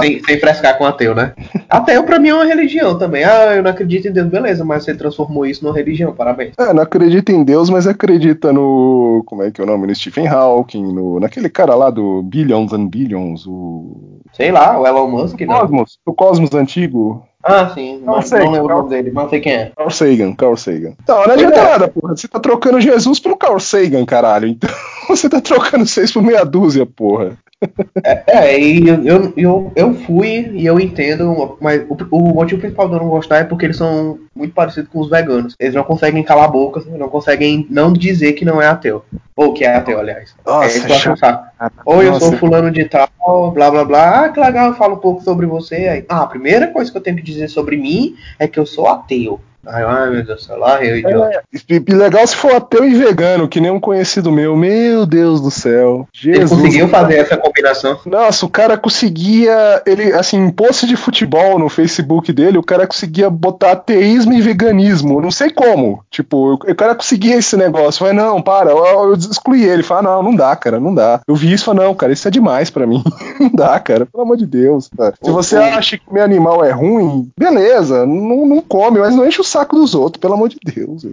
sem, 0.00 0.24
sem 0.24 0.40
frescar 0.40 0.78
com 0.78 0.86
ateu, 0.86 1.14
né? 1.14 1.34
ateu 1.68 2.02
pra 2.02 2.18
mim 2.18 2.30
é 2.30 2.34
uma 2.34 2.46
religião 2.46 2.98
também. 2.98 3.24
Ah, 3.24 3.56
eu 3.56 3.62
não 3.62 3.70
acredito 3.70 4.08
em 4.08 4.12
Deus, 4.12 4.26
beleza, 4.26 4.64
mas 4.64 4.84
você 4.84 4.94
transformou 4.94 5.44
isso 5.44 5.62
numa 5.62 5.76
religião, 5.76 6.14
parabéns. 6.14 6.54
É, 6.58 6.72
não 6.72 6.82
acredita 6.82 7.30
em 7.30 7.44
Deus, 7.44 7.68
mas 7.68 7.86
acredita 7.86 8.50
no. 8.54 9.22
Como 9.26 9.42
é 9.42 9.50
que 9.50 9.60
é 9.60 9.64
o 9.64 9.66
nome? 9.66 9.86
No 9.86 9.94
Stephen 9.94 10.26
Hawking, 10.26 10.94
no, 10.94 11.20
naquele 11.20 11.50
cara 11.50 11.74
lá 11.74 11.90
do 11.90 12.22
Billions 12.22 12.72
and 12.72 12.86
Billions, 12.86 13.46
o. 13.46 14.20
Sei 14.32 14.50
lá, 14.50 14.80
o 14.80 14.86
Elon 14.86 15.08
Musk, 15.08 15.38
o 15.38 15.46
Cosmos, 15.46 15.98
o 16.06 16.14
Cosmos 16.14 16.54
antigo. 16.54 17.22
Ah, 17.42 17.70
sim. 17.74 18.00
Não, 18.04 18.22
Sagan, 18.22 18.44
não 18.44 18.52
lembro 18.52 18.68
Carl... 18.68 18.80
o 18.80 18.82
nome 18.82 18.94
dele, 18.94 19.10
mas 19.12 19.24
não 19.24 19.30
sei 19.30 19.40
quem 19.40 19.52
é. 19.52 19.72
Carl 19.76 19.90
Sagan, 19.90 20.34
Carl 20.34 20.56
Sagan. 20.56 20.92
Não, 21.08 21.26
não 21.26 21.32
adianta 21.32 21.58
é. 21.58 21.64
nada, 21.64 21.88
porra. 21.88 22.16
Você 22.16 22.28
tá 22.28 22.38
trocando 22.38 22.80
Jesus 22.80 23.18
pelo 23.18 23.36
Carl 23.36 23.58
Sagan, 23.58 24.04
caralho. 24.04 24.48
Então 24.48 24.70
você 25.08 25.28
tá 25.28 25.40
trocando 25.40 25.86
seis 25.86 26.12
por 26.12 26.22
meia 26.22 26.44
dúzia, 26.44 26.86
porra. 26.86 27.36
É, 28.04 28.24
é 28.26 28.60
e 28.60 28.88
eu, 28.88 29.32
eu, 29.36 29.72
eu 29.74 29.94
fui 29.94 30.50
e 30.52 30.66
eu 30.66 30.80
entendo, 30.80 31.56
mas 31.60 31.82
o, 31.88 31.96
o, 32.10 32.34
motivo 32.34 32.60
principal 32.60 32.88
de 32.88 32.94
eu 32.94 33.00
não 33.00 33.08
gostar 33.08 33.38
é 33.38 33.44
porque 33.44 33.66
eles 33.66 33.76
são 33.76 34.18
muito 34.34 34.54
parecidos 34.54 34.90
com 34.90 35.00
os 35.00 35.08
veganos. 35.08 35.54
Eles 35.58 35.74
não 35.74 35.84
conseguem 35.84 36.22
calar 36.22 36.46
a 36.46 36.48
boca, 36.48 36.82
não 36.88 37.08
conseguem 37.08 37.66
não 37.70 37.92
dizer 37.92 38.32
que 38.32 38.44
não 38.44 38.60
é 38.60 38.66
ateu. 38.66 39.04
Ou 39.36 39.52
que 39.52 39.64
é 39.64 39.76
ateu, 39.76 39.98
aliás. 39.98 40.34
Nossa, 40.44 40.78
é, 40.78 41.42
isso 41.66 41.82
Ou 41.84 42.02
eu 42.02 42.18
sou 42.18 42.32
fulano 42.32 42.70
de 42.70 42.84
tal, 42.84 43.50
blá 43.52 43.70
blá 43.70 43.84
blá. 43.84 44.24
Ah, 44.24 44.28
que 44.28 44.40
legal, 44.40 44.68
eu 44.68 44.74
falo 44.74 44.94
um 44.94 45.00
pouco 45.00 45.22
sobre 45.22 45.46
você. 45.46 45.76
Aí, 45.88 46.04
ah, 46.08 46.22
a 46.22 46.26
primeira 46.26 46.68
coisa 46.68 46.90
que 46.90 46.96
eu 46.96 47.02
tenho 47.02 47.16
que 47.16 47.22
dizer 47.22 47.48
sobre 47.48 47.76
mim 47.76 48.16
é 48.38 48.48
que 48.48 48.58
eu 48.58 48.66
sou 48.66 48.88
ateu. 48.88 49.40
Ai, 49.66 49.84
ai, 49.84 50.10
meu 50.10 50.24
Deus, 50.24 50.44
sei 50.44 50.56
lá, 50.56 50.84
eu 50.84 50.96
idiota. 50.98 51.42
É, 51.70 51.94
legal 51.94 52.26
se 52.26 52.34
for 52.34 52.54
ateu 52.54 52.84
e 52.84 52.94
vegano, 52.94 53.48
que 53.48 53.60
nem 53.60 53.70
um 53.70 53.78
conhecido 53.78 54.32
meu. 54.32 54.56
Meu 54.56 55.06
Deus 55.06 55.40
do 55.40 55.50
céu. 55.50 56.08
Jesus. 56.12 56.50
Ele 56.50 56.62
conseguiu 56.62 56.88
fazer 56.88 57.18
essa 57.18 57.36
combinação? 57.36 57.98
Nossa, 58.04 58.44
o 58.44 58.48
cara 58.48 58.76
conseguia. 58.76 59.82
Ele, 59.86 60.12
assim, 60.12 60.36
em 60.38 60.50
post 60.50 60.86
de 60.86 60.96
futebol 60.96 61.58
no 61.58 61.68
Facebook 61.68 62.32
dele, 62.32 62.58
o 62.58 62.62
cara 62.62 62.86
conseguia 62.86 63.30
botar 63.30 63.72
ateísmo 63.72 64.32
e 64.32 64.40
veganismo. 64.40 65.20
Não 65.20 65.30
sei 65.30 65.50
como. 65.50 66.04
Tipo, 66.10 66.54
o 66.54 66.74
cara 66.74 66.94
conseguia 66.94 67.36
esse 67.36 67.56
negócio. 67.56 68.00
Falei, 68.00 68.14
não, 68.14 68.42
para. 68.42 68.70
Eu, 68.70 69.10
eu 69.10 69.14
excluí 69.14 69.64
ele. 69.64 69.82
Falei, 69.84 70.10
ah, 70.10 70.14
não, 70.14 70.22
não 70.24 70.34
dá, 70.34 70.56
cara, 70.56 70.80
não 70.80 70.94
dá. 70.94 71.20
Eu 71.26 71.36
vi 71.36 71.52
isso 71.52 71.64
e 71.64 71.66
falei, 71.66 71.84
não, 71.84 71.94
cara, 71.94 72.12
isso 72.12 72.26
é 72.26 72.30
demais 72.30 72.68
para 72.68 72.86
mim. 72.86 73.02
não 73.38 73.50
dá, 73.50 73.78
cara, 73.78 74.06
pelo 74.06 74.24
amor 74.24 74.36
de 74.36 74.46
Deus. 74.46 74.90
Cara. 74.96 75.14
Se 75.22 75.30
você 75.30 75.56
acha 75.56 75.96
que 75.96 76.12
meu 76.12 76.24
animal 76.24 76.64
é 76.64 76.72
ruim, 76.72 77.30
beleza, 77.38 78.04
não, 78.04 78.44
não 78.44 78.60
come, 78.60 78.98
mas 78.98 79.14
não 79.14 79.26
enche 79.26 79.40
o 79.40 79.51
saco 79.52 79.76
dos 79.76 79.94
outros, 79.94 80.20
pelo 80.20 80.34
amor 80.34 80.48
de 80.48 80.58
Deus. 80.64 81.06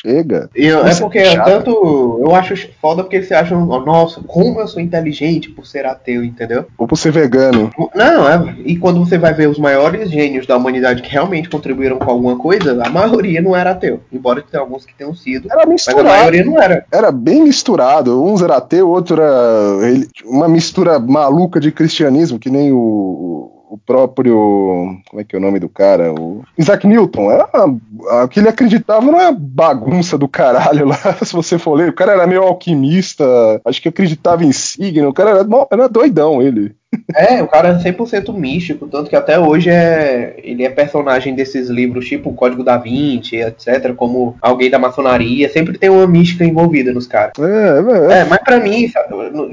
chega. 0.00 0.48
Eu, 0.54 0.86
é 0.86 0.94
porque 0.94 1.18
é 1.18 1.42
tanto. 1.42 2.20
Eu 2.20 2.34
acho 2.34 2.56
foda 2.80 3.02
porque 3.02 3.16
eles 3.16 3.30
acham, 3.32 3.66
nossa, 3.66 4.20
como 4.26 4.60
eu 4.60 4.68
sou 4.68 4.80
inteligente 4.80 5.50
por 5.50 5.66
ser 5.66 5.84
ateu, 5.84 6.24
entendeu? 6.24 6.66
Ou 6.78 6.86
por 6.86 6.96
ser 6.96 7.12
vegano. 7.12 7.70
Não, 7.94 8.28
é. 8.28 8.56
E 8.64 8.76
quando 8.76 9.00
você 9.00 9.18
vai 9.18 9.34
ver 9.34 9.48
os 9.48 9.58
maiores 9.58 10.10
gênios 10.10 10.46
da 10.46 10.56
humanidade 10.56 11.02
que 11.02 11.10
realmente 11.10 11.48
contribuíram 11.48 11.98
com 11.98 12.10
alguma 12.10 12.36
coisa, 12.36 12.80
a 12.84 12.88
maioria 12.88 13.40
não 13.42 13.54
era 13.54 13.72
ateu. 13.72 14.00
Embora 14.12 14.42
tenha 14.42 14.62
alguns 14.62 14.86
que 14.86 14.94
tenham 14.94 15.14
sido. 15.14 15.48
Era 15.50 15.66
misturado. 15.66 16.04
Mas 16.04 16.12
a 16.12 16.18
maioria 16.18 16.44
não 16.44 16.62
era. 16.62 16.86
Era 16.90 17.10
bem 17.10 17.42
misturado. 17.42 18.22
Uns 18.22 18.42
era 18.42 18.56
ateu, 18.56 18.88
outro 18.88 19.20
era 19.20 19.78
uma 20.24 20.48
mistura 20.48 20.98
maluca 20.98 21.58
de 21.58 21.72
cristianismo, 21.72 22.38
que 22.38 22.50
nem 22.50 22.72
o 22.72 23.55
o 23.68 23.78
próprio. 23.78 24.98
Como 25.08 25.20
é 25.20 25.24
que 25.24 25.34
é 25.34 25.38
o 25.38 25.42
nome 25.42 25.58
do 25.58 25.68
cara? 25.68 26.12
O 26.12 26.44
Isaac 26.56 26.86
Newton. 26.86 27.30
Era 27.30 27.48
o 27.66 28.28
que 28.28 28.40
ele 28.40 28.48
acreditava 28.48 29.06
não 29.06 29.20
é 29.20 29.32
bagunça 29.32 30.16
do 30.16 30.28
caralho 30.28 30.86
lá, 30.86 30.96
se 31.24 31.32
você 31.32 31.58
for 31.58 31.74
ler. 31.74 31.90
O 31.90 31.94
cara 31.94 32.12
era 32.12 32.26
meio 32.26 32.42
alquimista, 32.42 33.24
acho 33.64 33.80
que 33.80 33.88
acreditava 33.88 34.44
em 34.44 34.52
signo. 34.52 35.08
O 35.08 35.14
cara 35.14 35.30
era, 35.30 35.46
era 35.70 35.88
doidão, 35.88 36.40
ele. 36.40 36.74
É, 37.14 37.42
o 37.42 37.48
cara 37.48 37.68
é 37.68 37.74
100% 37.74 38.32
místico, 38.34 38.86
tanto 38.86 39.10
que 39.10 39.16
até 39.16 39.38
hoje 39.38 39.70
é 39.70 40.34
ele 40.38 40.64
é 40.64 40.70
personagem 40.70 41.34
desses 41.34 41.68
livros, 41.68 42.06
tipo 42.06 42.30
o 42.30 42.34
Código 42.34 42.62
da 42.62 42.76
Vinci, 42.76 43.36
etc, 43.36 43.94
como 43.94 44.36
alguém 44.40 44.70
da 44.70 44.78
maçonaria, 44.78 45.48
sempre 45.48 45.78
tem 45.78 45.90
uma 45.90 46.06
mística 46.06 46.44
envolvida 46.44 46.92
nos 46.92 47.06
caras. 47.06 47.32
É, 47.38 48.14
é, 48.14 48.20
é, 48.20 48.24
mas 48.24 48.38
pra 48.40 48.58
mim, 48.60 48.90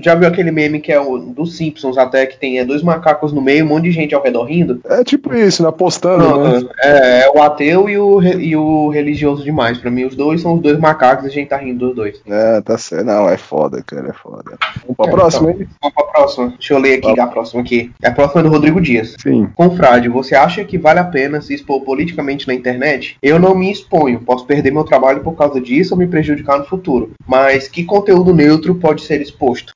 já 0.01 0.15
viu 0.15 0.27
aquele 0.27 0.51
meme 0.51 0.79
que 0.79 0.91
é 0.91 0.99
o 0.99 1.17
dos 1.17 1.57
Simpsons 1.57 1.97
até, 1.97 2.25
que 2.25 2.37
tem 2.37 2.59
é, 2.59 2.65
dois 2.65 2.81
macacos 2.81 3.33
no 3.33 3.41
meio, 3.41 3.65
um 3.65 3.69
monte 3.69 3.83
de 3.83 3.91
gente 3.91 4.13
ao 4.13 4.21
redor 4.21 4.43
rindo? 4.43 4.81
É 4.85 5.03
tipo 5.03 5.33
isso, 5.33 5.63
né? 5.63 5.69
Apostando, 5.69 6.23
Não, 6.23 6.61
né? 6.61 6.69
É, 6.81 7.23
é, 7.23 7.31
o 7.33 7.41
ateu 7.41 7.89
e 7.89 7.97
o, 7.97 8.21
e 8.21 8.55
o 8.55 8.89
religioso 8.89 9.43
demais. 9.43 9.77
Pra 9.77 9.91
mim, 9.91 10.05
os 10.05 10.15
dois 10.15 10.41
são 10.41 10.55
os 10.55 10.61
dois 10.61 10.77
macacos 10.79 11.25
e 11.25 11.27
a 11.27 11.31
gente 11.31 11.49
tá 11.49 11.57
rindo 11.57 11.87
dos 11.87 11.95
dois. 11.95 12.21
É, 12.27 12.61
tá 12.61 12.77
certo. 12.77 13.05
Não, 13.05 13.29
é 13.29 13.37
foda, 13.37 13.83
cara, 13.83 14.09
é 14.09 14.13
foda. 14.13 14.57
Vamos 14.83 14.97
pra 14.97 15.07
é, 15.07 15.11
próxima, 15.11 15.51
então, 15.51 15.67
Vamos 15.81 15.95
pra 15.95 16.05
próxima. 16.05 16.47
Deixa 16.49 16.73
eu 16.73 16.79
ler 16.79 16.99
aqui 16.99 17.19
a 17.19 17.27
próxima 17.33 17.61
aqui. 17.61 17.91
A 18.03 18.11
próxima 18.11 18.41
é 18.41 18.43
do 18.43 18.49
Rodrigo 18.49 18.79
Dias. 18.79 19.15
Sim. 19.19 19.49
Confrade, 19.55 20.07
você 20.07 20.35
acha 20.35 20.63
que 20.63 20.77
vale 20.77 20.99
a 20.99 21.03
pena 21.03 21.41
se 21.41 21.53
expor 21.53 21.81
politicamente 21.81 22.47
na 22.47 22.53
internet? 22.53 23.17
Eu 23.21 23.39
não 23.39 23.55
me 23.55 23.71
exponho. 23.71 24.19
Posso 24.19 24.45
perder 24.45 24.71
meu 24.71 24.83
trabalho 24.83 25.21
por 25.21 25.33
causa 25.33 25.59
disso 25.59 25.93
ou 25.93 25.97
me 25.97 26.07
prejudicar 26.07 26.59
no 26.59 26.65
futuro. 26.65 27.11
Mas 27.27 27.67
que 27.67 27.83
conteúdo 27.83 28.33
neutro 28.33 28.75
pode 28.75 29.01
ser 29.01 29.21
exposto? 29.21 29.73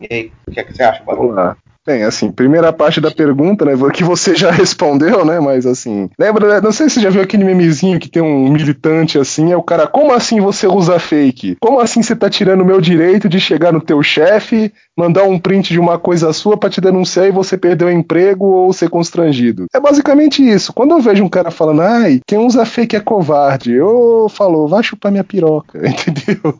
E 0.00 0.08
aí, 0.10 0.32
o 0.46 0.50
que, 0.50 0.60
é 0.60 0.64
que 0.64 0.74
você 0.74 0.82
acha, 0.82 1.02
Barulho? 1.04 1.28
Vamos 1.28 1.36
lá. 1.36 1.56
Bem, 1.86 2.02
assim, 2.02 2.32
primeira 2.32 2.72
parte 2.72 2.98
da 2.98 3.10
pergunta, 3.10 3.62
né, 3.66 3.72
que 3.92 4.02
você 4.02 4.34
já 4.34 4.48
respondeu, 4.52 5.22
né, 5.22 5.38
mas 5.38 5.66
assim, 5.66 6.08
lembra, 6.18 6.48
né, 6.48 6.60
não 6.62 6.72
sei 6.72 6.88
se 6.88 6.94
você 6.94 7.00
já 7.02 7.10
viu 7.10 7.20
aquele 7.20 7.44
memezinho 7.44 8.00
que 8.00 8.08
tem 8.08 8.22
um 8.22 8.50
militante 8.50 9.18
assim, 9.18 9.52
é 9.52 9.56
o 9.56 9.62
cara, 9.62 9.86
como 9.86 10.10
assim 10.10 10.40
você 10.40 10.66
usa 10.66 10.98
fake? 10.98 11.58
Como 11.60 11.78
assim 11.78 12.02
você 12.02 12.16
tá 12.16 12.30
tirando 12.30 12.62
o 12.62 12.64
meu 12.64 12.80
direito 12.80 13.28
de 13.28 13.38
chegar 13.38 13.70
no 13.70 13.82
teu 13.82 14.02
chefe, 14.02 14.72
mandar 14.96 15.24
um 15.24 15.38
print 15.38 15.72
de 15.72 15.80
uma 15.80 15.98
coisa 15.98 16.32
sua 16.32 16.56
para 16.56 16.70
te 16.70 16.80
denunciar 16.80 17.26
e 17.26 17.32
você 17.32 17.56
perder 17.56 17.84
o 17.86 17.90
emprego 17.90 18.46
ou 18.46 18.72
ser 18.72 18.88
constrangido? 18.88 19.66
É 19.74 19.80
basicamente 19.80 20.46
isso. 20.46 20.72
Quando 20.72 20.92
eu 20.92 21.00
vejo 21.00 21.24
um 21.24 21.28
cara 21.28 21.50
falando, 21.50 21.82
ai, 21.82 22.20
quem 22.26 22.38
usa 22.38 22.64
fake 22.64 22.96
é 22.96 23.00
covarde, 23.00 23.72
eu 23.72 24.28
falo, 24.30 24.66
vai 24.66 24.82
chupar 24.82 25.12
minha 25.12 25.24
piroca, 25.24 25.78
entendeu? 25.86 26.54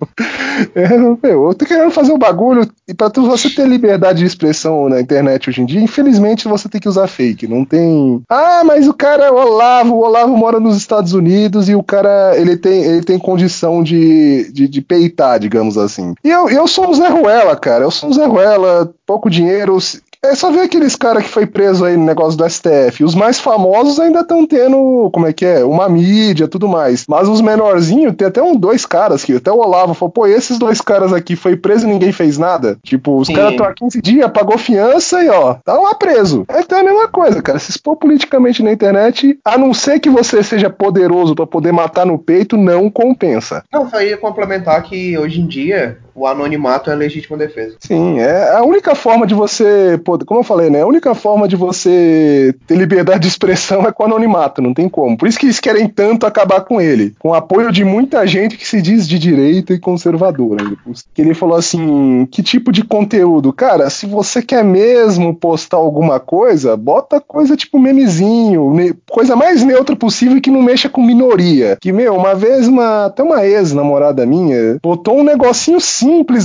É, 0.75 1.31
eu 1.31 1.55
tô 1.55 1.65
querendo 1.65 1.91
fazer 1.91 2.13
um 2.13 2.19
bagulho 2.19 2.69
e 2.89 2.95
pra 2.95 3.09
você 3.09 3.51
ter 3.51 3.67
liberdade 3.67 4.21
de 4.21 4.27
expressão 4.27 4.89
na 4.89 5.01
internet 5.01 5.25
internet 5.35 5.51
hoje 5.51 5.63
em 5.63 5.67
dia, 5.67 5.81
infelizmente 5.81 6.49
você 6.49 6.69
tem 6.69 6.81
que 6.81 6.89
usar 6.89 7.07
fake. 7.07 7.47
Não 7.47 7.65
tem. 7.65 8.23
Ah, 8.29 8.63
mas 8.65 8.87
o 8.89 8.95
cara 8.95 9.25
é 9.25 9.31
o 9.31 9.35
Olavo, 9.35 9.95
o 9.95 10.05
Olavo 10.05 10.37
mora 10.37 10.61
nos 10.61 10.77
Estados 10.77 11.13
Unidos 11.13 11.69
e 11.69 11.75
o 11.75 11.83
cara 11.83 12.37
ele 12.37 12.57
tem, 12.57 12.83
ele 12.85 13.03
tem 13.03 13.19
condição 13.19 13.83
de, 13.83 14.51
de, 14.53 14.69
de 14.69 14.81
peitar, 14.81 15.39
digamos 15.39 15.77
assim. 15.79 16.15
E 16.23 16.31
eu, 16.31 16.49
eu 16.49 16.67
sou 16.67 16.91
um 16.91 16.95
Zé 16.95 17.09
Ruela, 17.09 17.57
cara. 17.57 17.85
Eu 17.85 17.91
sou 17.91 18.11
um 18.11 18.13
Zé 18.13 18.24
Ruela, 18.27 18.93
pouco 19.07 19.31
dinheiro. 19.31 19.79
É 20.25 20.35
só 20.35 20.51
ver 20.51 20.63
aqueles 20.63 20.97
caras 20.97 21.23
que 21.23 21.29
foi 21.29 21.45
preso 21.45 21.85
aí 21.85 21.99
no 21.99 22.07
negócio 22.07 22.39
do 22.39 22.49
STF. 22.49 23.05
Os 23.05 23.15
mais 23.15 23.39
famosos 23.39 24.01
ainda 24.01 24.21
estão 24.21 24.47
tendo, 24.47 25.11
como 25.13 25.27
é 25.27 25.35
que 25.35 25.45
é? 25.45 25.63
Uma 25.63 25.87
mídia 25.87 26.49
tudo 26.49 26.67
mais. 26.67 27.05
Mas 27.07 27.29
os 27.29 27.43
menorzinhos, 27.43 28.15
tem 28.17 28.27
até 28.27 28.43
um 28.43 28.57
dois 28.57 28.87
caras 28.87 29.23
que 29.23 29.35
até 29.35 29.53
o 29.53 29.59
Olavo 29.59 29.93
falou, 29.93 30.11
pô, 30.11 30.27
esses 30.27 30.59
dois 30.59 30.81
caras 30.81 31.13
aqui 31.13 31.37
foi 31.37 31.57
preso 31.57 31.87
e 31.87 31.91
ninguém 31.91 32.11
fez 32.11 32.39
nada. 32.39 32.79
Tipo, 32.83 33.19
os 33.19 33.29
caras 33.29 33.51
estão 33.51 33.67
há 33.67 33.75
15 33.75 34.01
dias, 34.01 34.31
pagou 34.33 34.57
fiança 34.57 35.23
e 35.23 35.29
ó, 35.29 35.57
tá 35.63 35.75
lá 35.75 35.95
preso. 35.95 36.47
Então 36.49 36.79
é 36.79 36.81
a 36.81 36.85
mesma 36.85 37.09
coisa, 37.09 37.43
cara. 37.43 37.59
Se 37.59 37.73
expor 37.73 37.97
politicamente 37.97 38.63
na 38.63 38.73
internet, 38.73 39.39
a 39.45 39.59
não 39.59 39.75
ser 39.75 40.01
que 40.01 40.09
você 40.09 40.43
seja 40.43 40.71
poderoso 40.71 41.35
para 41.35 41.47
poder 41.47 41.73
matar 41.73 42.07
no 42.07 42.19
peito, 42.19 42.57
não 42.57 42.89
compensa. 42.89 43.63
Não, 43.71 43.91
só 43.91 44.01
ia 44.01 44.17
complementar 44.17 44.83
que 44.85 45.19
hoje 45.19 45.43
em 45.43 45.47
dia 45.47 45.99
o 46.15 46.27
anonimato 46.27 46.91
é 46.91 46.95
legítima 46.95 47.37
defesa. 47.37 47.77
Sim, 47.81 48.21
é 48.21 48.53
a 48.53 48.63
única 48.63 48.95
forma 48.95 49.27
de 49.27 49.35
você, 49.35 50.01
como 50.27 50.41
eu 50.41 50.45
falei, 50.45 50.71
né? 50.71 50.83
A 50.83 50.87
única 50.87 51.15
forma 51.15 51.49
de 51.49 51.57
você 51.57 52.55
ter 52.67 52.77
liberdade 52.77 53.21
de 53.21 53.29
expressão 53.29 53.87
é 53.87 53.93
com 53.93 54.03
o 54.03 54.07
anonimato, 54.07 54.63
não 54.63 54.73
tem 54.73 54.89
como. 54.89 55.17
Por 55.17 55.29
isso 55.29 55.39
que 55.39 55.47
eles 55.47 55.61
querem 55.61 55.89
tanto 55.89 56.27
acabar 56.27 56.61
com 56.63 56.81
ele, 56.81 57.15
com 57.19 57.31
o 57.31 57.35
apoio 57.35 57.73
de 57.73 57.85
muita 57.85 58.27
gente 58.27 58.57
que 58.57 58.67
se 58.67 58.81
diz 58.81 59.09
de 59.09 59.19
direita 59.19 59.73
e 59.73 59.79
conservadora. 59.79 60.65
Que 61.13 61.23
ele 61.23 61.35
falou 61.35 61.57
assim: 61.57 62.27
que 62.31 62.43
tipo 62.43 62.71
de 62.71 62.85
conteúdo? 62.85 63.53
Cara, 63.53 63.91
se 63.91 64.07
você 64.07 64.43
quer 64.43 64.65
mesmo 64.65 65.35
postar 65.35 65.79
alguma 65.79 66.21
coisa, 66.21 66.77
bota 66.77 67.21
coisa 67.21 67.57
tipo 67.57 67.79
memezinho, 67.79 68.73
coisa 69.11 69.35
mais 69.35 69.63
neutra 69.63 69.97
possível 69.97 70.41
que 70.41 70.51
não 70.51 70.63
mexa 70.63 70.89
com 70.89 71.03
minoria. 71.03 71.77
Que, 71.81 71.93
meu, 71.93 72.15
uma 72.15 72.35
vez, 72.35 72.69
uma, 72.69 73.07
até 73.07 73.23
uma 73.23 73.45
ex-namorada 73.45 74.25
minha 74.27 74.79
botou 74.83 75.19
um 75.19 75.25
negocinho 75.25 75.81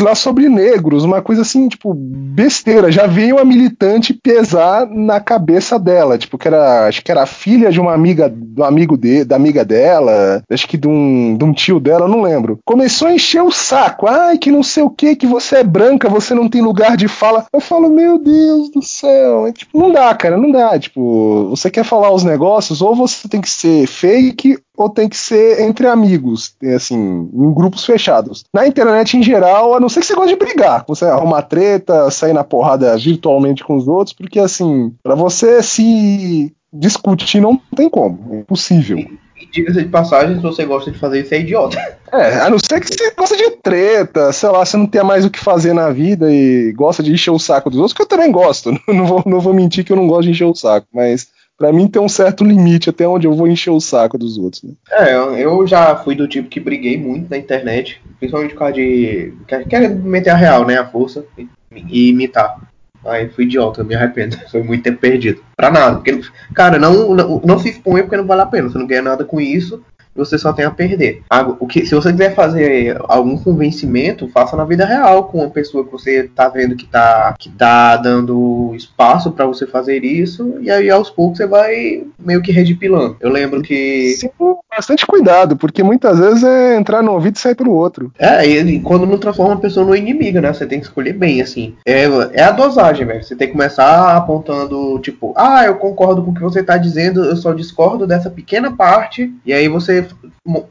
lá 0.01 0.15
sobre 0.15 0.49
negros, 0.49 1.03
uma 1.03 1.21
coisa 1.21 1.41
assim, 1.41 1.67
tipo, 1.67 1.93
besteira. 1.93 2.91
Já 2.91 3.07
veio 3.07 3.39
a 3.39 3.45
militante 3.45 4.13
pesar 4.13 4.87
na 4.87 5.19
cabeça 5.19 5.79
dela, 5.79 6.17
tipo, 6.17 6.37
que 6.37 6.47
era, 6.47 6.87
acho 6.87 7.03
que 7.03 7.11
era 7.11 7.25
filha 7.25 7.71
de 7.71 7.79
uma 7.79 7.93
amiga, 7.93 8.29
do 8.29 8.63
amigo 8.63 8.97
de, 8.97 9.23
da 9.23 9.35
amiga 9.35 9.63
dela, 9.65 10.41
acho 10.49 10.67
que 10.67 10.77
de 10.77 10.87
um, 10.87 11.37
de 11.37 11.43
um 11.43 11.53
tio 11.53 11.79
dela, 11.79 12.07
não 12.07 12.21
lembro. 12.21 12.59
Começou 12.65 13.07
a 13.07 13.13
encher 13.13 13.41
o 13.41 13.51
saco, 13.51 14.07
ai, 14.07 14.37
que 14.37 14.51
não 14.51 14.63
sei 14.63 14.83
o 14.83 14.89
que, 14.89 15.15
que 15.15 15.27
você 15.27 15.57
é 15.57 15.63
branca, 15.63 16.09
você 16.09 16.33
não 16.33 16.49
tem 16.49 16.61
lugar 16.61 16.95
de 16.97 17.07
fala. 17.07 17.45
Eu 17.53 17.59
falo, 17.59 17.89
meu 17.89 18.17
Deus 18.17 18.69
do 18.71 18.81
céu, 18.81 19.47
é, 19.47 19.51
tipo, 19.51 19.77
não 19.77 19.91
dá, 19.91 20.13
cara, 20.15 20.37
não 20.37 20.51
dá, 20.51 20.77
tipo, 20.79 21.49
você 21.49 21.69
quer 21.69 21.83
falar 21.83 22.11
os 22.11 22.23
negócios, 22.23 22.81
ou 22.81 22.95
você 22.95 23.27
tem 23.27 23.41
que 23.41 23.49
ser 23.49 23.87
fake, 23.87 24.57
ou 24.79 24.89
tem 24.89 25.09
que 25.09 25.17
ser 25.17 25.59
entre 25.59 25.87
amigos, 25.87 26.55
assim, 26.73 26.95
em 27.33 27.53
grupos 27.53 27.85
fechados. 27.85 28.45
Na 28.53 28.65
internet 28.65 29.17
em 29.17 29.21
geral, 29.21 29.75
a 29.75 29.79
não 29.79 29.89
ser 29.89 29.99
que 29.99 30.05
você 30.05 30.15
goste 30.15 30.31
de 30.31 30.39
brigar, 30.39 30.85
você 30.87 31.03
arrumar 31.03 31.41
treta, 31.41 32.09
sair 32.09 32.31
na 32.31 32.45
porrada 32.45 32.95
virtualmente 32.97 33.61
com 33.61 33.75
os 33.75 33.89
outros, 33.89 34.13
porque 34.13 34.39
assim, 34.39 34.93
para 35.03 35.15
você 35.15 35.61
se 35.61 36.53
discutir 36.71 37.41
não 37.41 37.59
tem 37.75 37.89
como, 37.89 38.33
é 38.33 38.37
impossível. 38.37 39.05
Diga-se 39.51 39.83
de 39.83 39.89
passagem, 39.89 40.35
se 40.35 40.41
você 40.41 40.65
gosta 40.65 40.91
de 40.91 40.97
fazer 40.97 41.21
isso, 41.21 41.33
é 41.33 41.39
idiota. 41.39 41.77
É, 42.13 42.39
a 42.39 42.49
não 42.49 42.57
ser 42.59 42.79
que 42.79 42.87
você 42.87 43.11
gosta 43.11 43.35
de 43.35 43.51
treta, 43.51 44.31
sei 44.31 44.49
lá, 44.49 44.65
você 44.65 44.77
não 44.77 44.85
tenha 44.85 45.03
mais 45.03 45.25
o 45.25 45.29
que 45.29 45.39
fazer 45.39 45.73
na 45.73 45.89
vida 45.89 46.31
e 46.31 46.71
gosta 46.73 47.01
de 47.01 47.11
encher 47.11 47.31
o 47.31 47.39
saco 47.39 47.69
dos 47.69 47.79
outros, 47.79 47.93
que 47.93 48.01
eu 48.01 48.05
também 48.05 48.31
gosto. 48.31 48.71
Não 48.87 49.05
vou, 49.05 49.23
não 49.25 49.39
vou 49.39 49.53
mentir 49.53 49.83
que 49.83 49.91
eu 49.91 49.97
não 49.97 50.07
gosto 50.07 50.23
de 50.23 50.31
encher 50.31 50.45
o 50.45 50.53
saco, 50.55 50.87
mas 50.93 51.27
para 51.59 51.73
mim 51.73 51.87
tem 51.87 52.01
um 52.01 52.07
certo 52.07 52.43
limite 52.43 52.89
até 52.89 53.05
onde 53.05 53.27
eu 53.27 53.33
vou 53.33 53.47
encher 53.47 53.69
o 53.69 53.81
saco 53.81 54.17
dos 54.17 54.37
outros. 54.37 54.63
Né? 54.63 54.71
É, 54.89 55.13
eu 55.13 55.67
já 55.67 55.93
fui 55.97 56.15
do 56.15 56.27
tipo 56.27 56.47
que 56.47 56.59
briguei 56.59 56.97
muito 56.97 57.29
na 57.29 57.37
internet, 57.37 58.01
principalmente 58.17 58.53
por 58.53 58.59
causa 58.59 58.73
de. 58.75 59.33
Quer 59.67 59.89
meter 59.89 60.29
a 60.29 60.35
real, 60.35 60.65
né? 60.65 60.77
A 60.77 60.87
força 60.87 61.25
e 61.71 62.09
imitar. 62.09 62.57
Aí 63.05 63.29
fui 63.29 63.43
idiota, 63.43 63.83
me 63.83 63.95
arrependo. 63.95 64.37
Foi 64.49 64.63
muito 64.63 64.83
tempo 64.83 64.99
perdido. 64.99 65.41
Pra 65.55 65.69
nada. 65.69 65.97
Porque, 65.97 66.21
cara, 66.53 66.77
não, 66.77 67.13
não, 67.13 67.41
não 67.45 67.59
se 67.59 67.69
exponha 67.69 68.03
porque 68.03 68.17
não 68.17 68.25
vale 68.25 68.41
a 68.41 68.45
pena. 68.45 68.69
Você 68.69 68.77
não 68.77 68.87
ganha 68.87 69.01
nada 69.01 69.23
com 69.23 69.39
isso 69.39 69.83
você 70.19 70.37
só 70.37 70.53
tem 70.53 70.65
a 70.65 70.71
perder. 70.71 71.23
O 71.59 71.65
que, 71.65 71.85
se 71.85 71.95
você 71.95 72.11
quiser 72.11 72.35
fazer 72.35 72.97
algum 73.07 73.37
convencimento, 73.37 74.27
faça 74.29 74.55
na 74.55 74.65
vida 74.65 74.85
real 74.85 75.25
com 75.25 75.39
uma 75.39 75.49
pessoa 75.49 75.85
que 75.85 75.91
você 75.91 76.23
tá 76.23 76.49
vendo 76.49 76.75
que 76.75 76.85
tá, 76.85 77.35
que 77.39 77.49
tá 77.49 77.97
dando 77.97 78.73
espaço 78.75 79.31
para 79.31 79.45
você 79.45 79.65
fazer 79.65 80.03
isso, 80.03 80.57
e 80.61 80.69
aí 80.69 80.89
aos 80.89 81.09
poucos 81.09 81.37
você 81.37 81.47
vai 81.47 82.03
meio 82.17 82.41
que 82.41 82.51
redipilando. 82.51 83.17
Eu 83.19 83.29
lembro 83.29 83.61
que. 83.61 84.15
Sim, 84.17 84.29
bastante 84.69 85.05
cuidado, 85.05 85.57
porque 85.57 85.83
muitas 85.83 86.19
vezes 86.19 86.43
é 86.43 86.75
entrar 86.75 87.01
no 87.01 87.13
ouvido 87.13 87.35
e 87.35 87.39
sair 87.39 87.55
pelo 87.55 87.73
outro. 87.73 88.11
É, 88.17 88.45
e 88.45 88.79
quando 88.81 89.05
não 89.05 89.17
transforma 89.17 89.55
a 89.55 89.59
pessoa 89.59 89.85
no 89.85 89.95
inimigo, 89.95 90.39
né? 90.39 90.53
Você 90.53 90.65
tem 90.65 90.79
que 90.79 90.85
escolher 90.85 91.13
bem, 91.13 91.41
assim. 91.41 91.75
É, 91.85 92.03
é 92.33 92.43
a 92.43 92.51
dosagem, 92.51 93.05
velho. 93.05 93.23
Você 93.23 93.35
tem 93.35 93.47
que 93.47 93.53
começar 93.53 94.15
apontando, 94.15 94.99
tipo, 94.99 95.33
ah, 95.35 95.65
eu 95.65 95.75
concordo 95.75 96.23
com 96.23 96.31
o 96.31 96.33
que 96.33 96.41
você 96.41 96.63
tá 96.63 96.77
dizendo, 96.77 97.23
eu 97.23 97.35
só 97.35 97.53
discordo 97.53 98.05
dessa 98.05 98.29
pequena 98.29 98.71
parte, 98.71 99.33
e 99.45 99.53
aí 99.53 99.67
você 99.67 100.05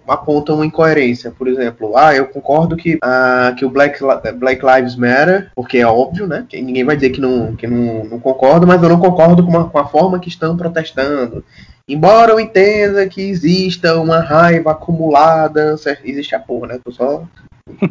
apontam 0.06 0.56
uma 0.56 0.66
incoerência. 0.66 1.30
Por 1.30 1.48
exemplo, 1.48 1.96
ah, 1.96 2.14
eu 2.14 2.26
concordo 2.26 2.76
que, 2.76 2.98
ah, 3.02 3.54
que 3.56 3.64
o 3.64 3.70
Black, 3.70 3.98
Black 4.36 4.62
Lives 4.64 4.96
Matter, 4.96 5.50
porque 5.54 5.78
é 5.78 5.86
óbvio, 5.86 6.26
né? 6.26 6.46
Que 6.48 6.60
ninguém 6.60 6.84
vai 6.84 6.96
dizer 6.96 7.10
que 7.10 7.20
não, 7.20 7.54
que 7.54 7.66
não, 7.66 8.04
não 8.04 8.22
mas 8.66 8.82
eu 8.82 8.88
não 8.88 9.00
concordo 9.00 9.44
com, 9.44 9.50
uma, 9.50 9.68
com 9.68 9.78
a 9.78 9.86
forma 9.86 10.18
que 10.18 10.28
estão 10.28 10.56
protestando. 10.56 11.44
Embora 11.88 12.32
eu 12.32 12.40
entenda 12.40 13.08
que 13.08 13.22
exista 13.22 13.98
uma 13.98 14.20
raiva 14.20 14.72
acumulada, 14.72 15.74
existe 16.04 16.34
a 16.34 16.38
porra, 16.38 16.68
né? 16.68 16.80
Tô 16.84 16.92
só 16.92 17.24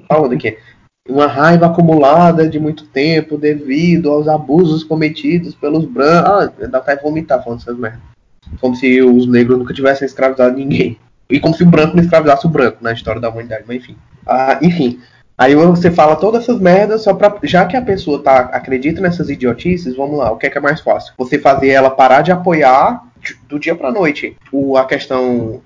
falando 0.07 0.33
aqui. 0.33 0.57
Uma 1.09 1.25
raiva 1.25 1.67
acumulada 1.67 2.47
de 2.47 2.59
muito 2.59 2.85
tempo 2.85 3.37
devido 3.37 4.11
aos 4.11 4.27
abusos 4.27 4.83
cometidos 4.83 5.55
pelos 5.55 5.85
brancos. 5.85 6.53
Ah, 6.61 6.67
dá 6.67 6.77
até 6.77 6.95
vomitar 6.95 7.43
falando 7.43 7.61
essas 7.61 7.77
merdas. 7.77 8.01
Como 8.59 8.75
se 8.75 9.01
os 9.01 9.27
negros 9.27 9.57
nunca 9.57 9.73
tivessem 9.73 10.05
escravizado 10.05 10.55
ninguém. 10.55 10.99
E 11.29 11.39
como 11.39 11.53
se 11.53 11.63
o 11.63 11.67
branco 11.67 11.95
não 11.95 12.03
escravizasse 12.03 12.45
o 12.45 12.49
branco 12.49 12.77
na 12.81 12.93
história 12.93 13.19
da 13.19 13.29
humanidade, 13.29 13.63
mas 13.67 13.77
enfim. 13.77 13.97
Ah, 14.25 14.59
enfim. 14.61 14.99
Aí 15.37 15.53
você 15.53 15.91
fala 15.91 16.15
todas 16.15 16.43
essas 16.43 16.59
merdas 16.59 17.03
só 17.03 17.13
pra. 17.13 17.37
Já 17.43 17.65
que 17.65 17.77
a 17.77 17.81
pessoa 17.81 18.23
tá, 18.23 18.39
acredita 18.53 19.01
nessas 19.01 19.29
idiotices, 19.29 19.95
vamos 19.95 20.17
lá, 20.17 20.31
o 20.31 20.37
que 20.37 20.47
é 20.47 20.49
que 20.49 20.57
é 20.57 20.61
mais 20.61 20.81
fácil? 20.81 21.13
Você 21.17 21.37
fazer 21.37 21.69
ela 21.69 21.91
parar 21.91 22.21
de 22.21 22.31
apoiar 22.31 23.03
do 23.47 23.59
dia 23.59 23.75
pra 23.75 23.91
noite 23.91 24.35
o, 24.51 24.77
a 24.77 24.85
questão 24.85 25.61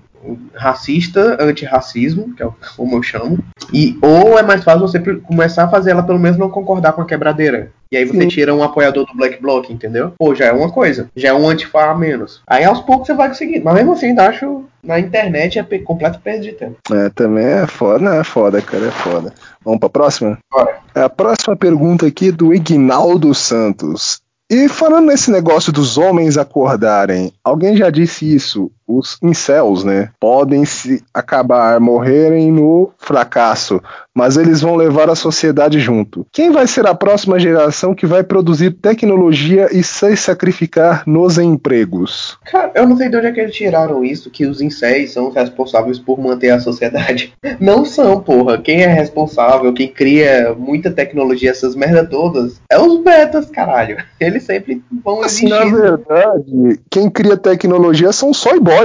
racista, 0.54 1.36
antirracismo, 1.40 2.34
que 2.34 2.42
é 2.42 2.48
como 2.76 2.96
eu 2.96 3.02
chamo, 3.02 3.38
e 3.72 3.98
ou 4.00 4.38
é 4.38 4.42
mais 4.42 4.62
fácil 4.62 4.80
você 4.80 5.00
começar 5.00 5.64
a 5.64 5.68
fazer 5.68 5.90
ela 5.90 6.02
pelo 6.02 6.18
menos 6.18 6.38
não 6.38 6.50
concordar 6.50 6.92
com 6.92 7.02
a 7.02 7.06
quebradeira. 7.06 7.70
E 7.90 7.96
aí 7.96 8.06
você 8.06 8.22
Sim. 8.22 8.28
tira 8.28 8.54
um 8.54 8.62
apoiador 8.62 9.06
do 9.06 9.14
Black 9.14 9.40
Bloc, 9.40 9.68
entendeu? 9.68 10.14
Pô, 10.18 10.34
já 10.34 10.46
é 10.46 10.52
uma 10.52 10.70
coisa. 10.70 11.10
Já 11.14 11.28
é 11.28 11.34
um 11.34 11.46
antifa 11.46 11.90
a 11.90 11.94
menos. 11.94 12.40
Aí 12.46 12.64
aos 12.64 12.80
poucos 12.80 13.06
você 13.06 13.12
vai 13.12 13.28
conseguindo. 13.28 13.64
Mas 13.64 13.74
mesmo 13.74 13.92
assim, 13.92 14.06
ainda 14.06 14.28
acho 14.28 14.64
na 14.82 14.98
internet 14.98 15.58
é 15.58 15.78
completo 15.78 16.18
perda 16.18 16.40
de 16.40 16.52
tempo. 16.52 16.76
É, 16.90 17.10
também 17.10 17.44
é 17.44 17.66
foda, 17.66 18.16
é 18.16 18.24
foda, 18.24 18.62
cara, 18.62 18.86
é 18.86 18.90
foda. 18.90 19.34
Vamos 19.62 19.78
pra 19.78 19.90
próxima? 19.90 20.38
Bora. 20.50 20.78
A 20.94 21.08
próxima 21.08 21.54
pergunta 21.54 22.06
aqui 22.06 22.28
é 22.28 22.32
do 22.32 22.54
Ignaldo 22.54 23.34
Santos. 23.34 24.22
E 24.50 24.68
falando 24.68 25.06
nesse 25.06 25.30
negócio 25.30 25.72
dos 25.72 25.96
homens 25.96 26.36
acordarem, 26.36 27.32
alguém 27.42 27.74
já 27.76 27.88
disse 27.88 28.34
isso? 28.34 28.70
Os 28.98 29.16
incels, 29.22 29.84
né? 29.84 30.10
Podem 30.20 30.64
se 30.64 31.02
acabar, 31.14 31.80
morrerem 31.80 32.52
no 32.52 32.90
fracasso, 32.98 33.80
mas 34.14 34.36
eles 34.36 34.60
vão 34.60 34.76
levar 34.76 35.08
a 35.08 35.14
sociedade 35.14 35.80
junto. 35.80 36.26
Quem 36.30 36.50
vai 36.50 36.66
ser 36.66 36.86
a 36.86 36.94
próxima 36.94 37.38
geração 37.38 37.94
que 37.94 38.06
vai 38.06 38.22
produzir 38.22 38.72
tecnologia 38.72 39.68
e 39.72 39.82
se 39.82 40.16
sacrificar 40.16 41.02
nos 41.06 41.38
empregos? 41.38 42.38
Cara, 42.44 42.72
eu 42.74 42.86
não 42.86 42.96
sei 42.96 43.08
de 43.08 43.16
onde 43.16 43.26
é 43.26 43.32
que 43.32 43.40
eles 43.40 43.54
tiraram 43.54 44.04
isso, 44.04 44.30
que 44.30 44.46
os 44.46 44.60
incels 44.60 45.12
são 45.12 45.30
responsáveis 45.30 45.98
por 45.98 46.20
manter 46.20 46.50
a 46.50 46.60
sociedade. 46.60 47.32
Não 47.60 47.84
são, 47.84 48.20
porra. 48.20 48.58
Quem 48.58 48.82
é 48.82 48.86
responsável, 48.86 49.72
quem 49.72 49.88
cria 49.88 50.54
muita 50.58 50.90
tecnologia, 50.90 51.50
essas 51.50 51.74
merda 51.74 52.04
todas, 52.04 52.60
é 52.70 52.78
os 52.78 53.02
betas, 53.02 53.48
caralho. 53.50 53.98
Eles 54.18 54.42
sempre 54.42 54.82
vão 55.04 55.22
assim, 55.22 55.46
existir. 55.46 55.70
Na 55.72 55.80
verdade, 55.80 56.80
quem 56.90 57.08
cria 57.08 57.36
tecnologia 57.36 58.12
são 58.12 58.34
só 58.34 58.58
boys. 58.58 58.81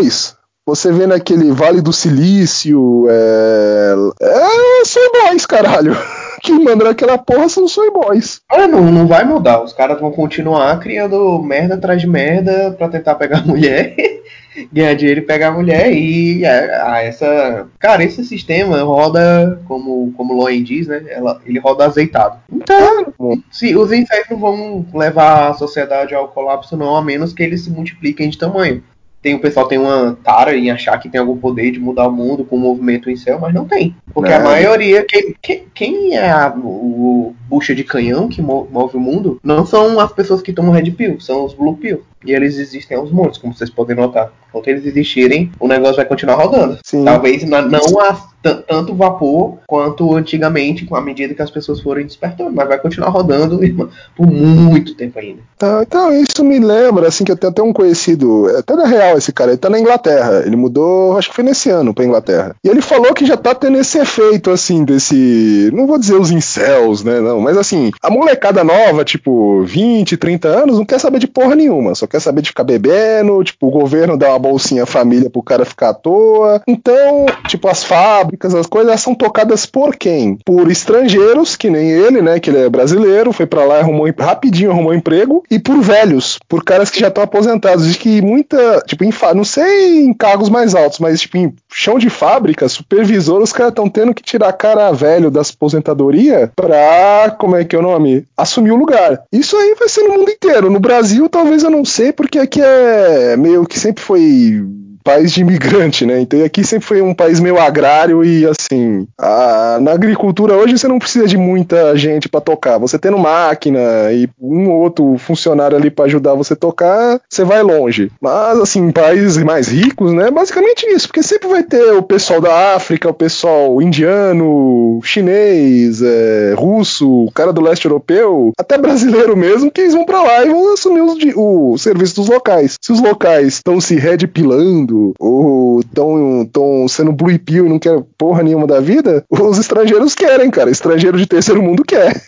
Você 0.68 0.92
vê 0.92 1.08
naquele 1.08 1.50
Vale 1.51 1.82
do 1.82 1.94
Silício. 1.94 3.08
É. 3.10 3.96
É 4.22 4.84
soy 4.86 5.10
boys, 5.12 5.46
caralho. 5.46 5.98
Quem 6.42 6.62
manda 6.62 6.84
naquela 6.84 7.18
porra 7.18 7.48
são 7.48 7.68
soy 7.70 7.89
boys. 7.89 8.42
Ah, 8.50 8.68
não, 8.68 8.92
não 8.92 9.08
vai 9.08 9.24
mudar. 9.24 9.63
Os 9.63 9.72
caras 9.72 10.00
vão 10.00 10.12
continuar 10.12 10.77
criando 10.80 11.42
merda 11.42 11.75
atrás 11.75 12.01
de 12.01 12.08
merda 12.08 12.75
pra 12.77 12.89
tentar 12.89 13.16
pegar 13.16 13.46
mulher. 13.46 13.96
ganhar 14.72 14.96
dinheiro 14.96 15.20
e 15.20 15.25
pegar 15.25 15.51
mulher 15.51 15.94
e 15.94 16.44
é, 16.44 16.82
ah, 16.82 17.04
essa 17.04 17.68
cara 17.77 18.04
esse 18.04 18.25
sistema 18.25 18.82
roda 18.82 19.62
como 19.68 20.12
como 20.18 20.34
o 20.34 20.38
Loen 20.38 20.63
diz 20.63 20.88
né 20.88 21.04
ela, 21.10 21.39
ele 21.46 21.60
roda 21.60 21.86
azeitado 21.86 22.39
então 22.51 23.06
se 23.51 23.75
os 23.75 23.92
insetos 23.92 24.32
não 24.32 24.39
vão 24.39 24.86
levar 24.96 25.50
a 25.50 25.54
sociedade 25.54 26.16
ao 26.16 26.30
colapso 26.30 26.75
não 26.75 26.96
a 26.96 27.04
menos 27.04 27.34
que 27.34 27.44
eles 27.44 27.66
se 27.66 27.70
multipliquem 27.70 28.30
de 28.30 28.38
tamanho 28.39 28.82
tem 29.27 29.36
o 29.36 29.39
pessoal 29.39 29.67
tem 29.67 29.77
uma 29.77 30.17
tara 30.24 30.55
em 30.55 30.72
achar 30.72 30.98
que 30.98 31.10
tem 31.10 31.19
algum 31.19 31.36
poder 31.36 31.72
de 31.72 31.79
mudar 31.79 32.07
o 32.07 32.12
mundo 32.12 32.46
com 32.46 32.55
o 32.55 32.60
movimento 32.60 33.10
em 33.10 33.17
céu, 33.17 33.38
mas 33.41 33.53
não 33.53 33.65
tem. 33.65 33.93
Porque 34.13 34.31
a 34.31 34.39
maioria, 34.39 35.03
quem, 35.03 35.36
quem, 35.41 35.65
quem 35.74 36.15
é 36.15 36.31
a, 36.31 36.53
o 36.55 37.36
bucha 37.50 37.75
de 37.75 37.84
canhão 37.84 38.29
que 38.29 38.41
move 38.41 38.96
o 38.96 39.00
mundo, 39.00 39.38
não 39.43 39.65
são 39.65 40.00
as 40.00 40.13
pessoas 40.13 40.41
que 40.41 40.53
tomam 40.53 40.72
red 40.72 40.89
pill, 40.91 41.19
são 41.19 41.43
os 41.43 41.53
blue 41.53 41.75
pill. 41.75 42.03
E 42.25 42.31
eles 42.31 42.57
existem 42.57 42.96
aos 42.96 43.12
montes, 43.12 43.38
como 43.38 43.53
vocês 43.53 43.69
podem 43.69 43.96
notar. 43.96 44.31
Enquanto 44.48 44.69
eles 44.69 44.86
existirem, 44.86 45.51
o 45.60 45.67
negócio 45.67 45.98
vai 45.98 46.05
continuar 46.05 46.36
rodando. 46.36 46.79
Sim. 46.84 47.03
Talvez 47.03 47.43
não 47.43 48.00
a 48.00 48.17
tanto 48.56 48.96
vapor 48.96 49.58
quanto 49.68 50.16
antigamente, 50.16 50.86
com 50.86 50.96
a 50.96 51.01
medida 51.01 51.34
que 51.34 51.42
as 51.42 51.51
pessoas 51.51 51.82
forem 51.82 52.06
despertando, 52.06 52.51
mas 52.51 52.68
vai 52.68 52.80
continuar 52.80 53.10
rodando 53.10 53.60
por 54.16 54.27
muito 54.27 54.96
tempo 54.96 55.20
ainda. 55.20 55.42
Então, 55.56 55.82
então, 55.82 56.13
isso 56.13 56.44
me 56.44 56.60
lembra, 56.60 57.08
assim, 57.08 57.24
que 57.24 57.32
eu 57.32 57.38
tenho 57.38 57.51
até 57.51 57.62
um 57.62 57.74
conhecido, 57.74 58.50
é 58.50 58.60
até 58.60 58.75
da 58.75 58.86
real 58.86 59.18
esse 59.18 59.32
cara, 59.32 59.51
ele 59.51 59.58
tá 59.58 59.70
na 59.70 59.80
Inglaterra, 59.80 60.44
ele 60.46 60.56
mudou, 60.56 61.18
acho 61.18 61.30
que 61.30 61.36
foi 61.36 61.44
nesse 61.44 61.70
ano 61.70 61.94
pra 61.94 62.06
Inglaterra. 62.06 62.56
E 62.63 62.70
ele 62.70 62.82
falou 62.82 63.13
que 63.13 63.25
já 63.25 63.38
tá 63.38 63.54
tendo 63.56 63.77
esse 63.77 63.98
efeito, 63.98 64.51
assim, 64.51 64.84
desse, 64.84 65.70
não 65.74 65.88
vou 65.88 65.98
dizer 65.98 66.16
os 66.16 66.32
incels, 66.32 67.04
né, 67.04 67.20
não, 67.20 67.39
mas 67.39 67.58
assim, 67.58 67.92
a 68.01 68.10
molecada 68.10 68.63
nova, 68.63 69.04
tipo, 69.04 69.63
20, 69.63 70.18
30 70.18 70.48
anos, 70.48 70.77
não 70.77 70.86
quer 70.86 71.00
saber 71.00 71.20
de 71.20 71.27
porra 71.27 71.56
nenhuma, 71.56 71.96
só 71.96 72.08
quer 72.08 72.20
saber 72.20 72.42
de 72.42 72.50
ficar 72.50 72.63
bebendo, 72.63 73.44
tipo, 73.44 73.68
o 73.68 73.72
governo 73.72 74.18
dá 74.18 74.30
uma 74.30 74.39
bolsinha 74.39 74.86
família 74.86 75.30
pro 75.30 75.44
cara 75.44 75.66
ficar 75.66 75.89
à 75.89 75.94
toa. 75.94 76.62
Então, 76.68 77.25
tipo, 77.48 77.68
as 77.68 77.84
fábricas, 77.84 78.37
as 78.46 78.67
coisas 78.67 79.01
são 79.01 79.15
tocadas 79.15 79.65
por 79.65 79.96
quem? 79.96 80.38
Por 80.46 80.70
estrangeiros, 80.70 81.56
que 81.56 81.70
nem 81.70 81.89
ele, 81.89 82.22
né? 82.22 82.39
Que 82.39 82.50
ele 82.50 82.60
é 82.60 82.70
brasileiro, 82.70 83.34
foi 83.34 83.46
para 83.46 83.63
lá, 83.63 83.79
arrumou 83.79 84.08
rapidinho 84.17 84.72
arrumou 84.72 84.94
emprego, 84.94 85.44
e 85.50 85.60
por 85.60 85.79
velhos, 85.82 86.39
por 86.48 86.63
caras 86.63 86.89
que 86.89 87.00
já 87.00 87.08
estão 87.08 87.24
aposentados. 87.24 87.86
Diz 87.86 87.96
que 87.96 88.22
muita, 88.22 88.82
tipo, 88.86 89.03
em, 89.03 89.12
não 89.36 89.44
sei 89.44 90.00
em 90.00 90.13
cargos 90.13 90.50
mais 90.50 90.75
altos, 90.75 91.00
mas 91.00 91.22
tipo, 91.22 91.38
em 91.38 91.53
chão 91.72 91.98
de 91.98 92.10
fábrica, 92.10 92.67
supervisor, 92.67 93.41
os 93.41 93.53
caras 93.53 93.72
estão 93.72 93.89
tendo 93.89 94.13
que 94.13 94.24
tirar 94.24 94.53
cara 94.53 94.91
velho 94.91 95.32
da 95.32 95.41
aposentadoria 95.41 96.51
pra, 96.56 97.36
como 97.38 97.56
é 97.56 97.63
que 97.63 97.75
é 97.75 97.79
o 97.79 97.82
nome? 97.82 98.25
Assumir 98.36 98.72
o 98.72 98.75
lugar. 98.75 99.24
Isso 99.32 99.56
aí 99.56 99.75
vai 99.79 99.88
ser 99.88 100.03
no 100.03 100.17
mundo 100.17 100.29
inteiro. 100.29 100.70
No 100.70 100.79
Brasil, 100.79 101.29
talvez 101.29 101.63
eu 101.63 101.70
não 101.70 101.86
sei, 101.86 102.12
porque 102.12 102.39
aqui 102.39 102.62
é 102.62 103.36
meio 103.38 103.65
que 103.65 103.79
sempre 103.79 104.03
foi 104.03 104.63
país 105.08 105.32
de 105.32 105.40
imigrante, 105.40 106.06
né? 106.06 106.20
Então 106.20 106.44
aqui 106.44 106.66
sempre 106.66 106.86
foi 106.86 107.02
um 107.02 107.14
país 107.14 107.40
meio 107.40 107.58
agrário 107.58 108.25
e 108.25 108.46
assim, 108.46 109.08
a, 109.18 109.79
na 109.81 109.94
agricultura 109.94 110.53
hoje 110.53 110.77
você 110.77 110.86
não 110.86 111.00
precisa 111.00 111.25
de 111.25 111.38
muita 111.38 111.96
gente 111.96 112.27
para 112.27 112.42
tocar. 112.42 112.77
Você 112.77 113.00
tendo 113.00 113.18
máquina 113.18 113.79
e 114.12 114.27
um 114.38 114.70
ou 114.70 114.81
outro 114.81 115.18
funcionário 115.18 115.77
ali 115.77 115.90
para 115.90 116.03
ajudar 116.05 116.34
você 116.34 116.51
a 116.51 116.58
tocar, 116.58 117.22
você 117.29 117.46
vai 117.46 117.64
longe. 117.64 118.12
Mas 118.22 118.60
assim, 118.60 118.92
países 118.92 119.42
mais 119.42 119.70
ricos, 119.70 120.12
né? 120.12 120.29
Basicamente 120.29 120.86
isso, 120.88 121.08
porque 121.08 121.24
sempre 121.24 121.48
vai 121.48 121.64
ter 121.64 121.94
o 121.94 122.03
pessoal 122.03 122.42
da 122.42 122.75
África, 122.75 123.10
o 123.10 123.14
pessoal 123.14 123.81
indiano, 123.81 125.00
chinês, 125.03 126.01
é, 126.01 126.53
russo, 126.58 127.31
cara 127.34 127.53
do 127.53 127.62
leste 127.62 127.86
europeu, 127.86 128.51
até 128.60 128.77
brasileiro 128.77 129.38
mesmo, 129.38 129.72
que 129.72 129.79
eles 129.79 129.94
vão 129.94 130.03
para 130.03 130.22
lá 130.22 130.46
e 130.46 130.50
vão 130.50 130.74
assumir 130.74 131.01
os, 131.01 131.16
o 131.34 131.77
serviço 131.77 132.16
dos 132.16 132.27
locais. 132.27 132.75
Se 132.81 132.92
os 132.92 133.00
locais 133.00 133.53
estão 133.53 133.79
se 133.79 133.96
redpilando 133.96 134.97
ou 135.20 135.83
tão, 135.94 136.46
tão 136.46 136.88
sendo 136.88 137.12
blue 137.12 137.38
pill 137.40 137.66
e 137.66 137.70
não 137.70 137.79
quer 137.79 138.01
porra 138.18 138.44
nenhuma 138.44 138.68
da 138.68 138.79
vida, 138.79 139.24
os 139.29 139.57
estrangeiros 139.57 140.16
querem, 140.16 140.50
cara. 140.50 140.70
Estrangeiro 140.70 141.18
de 141.18 141.25
terceiro 141.25 141.62
mundo 141.62 141.83
quer. 141.83 142.22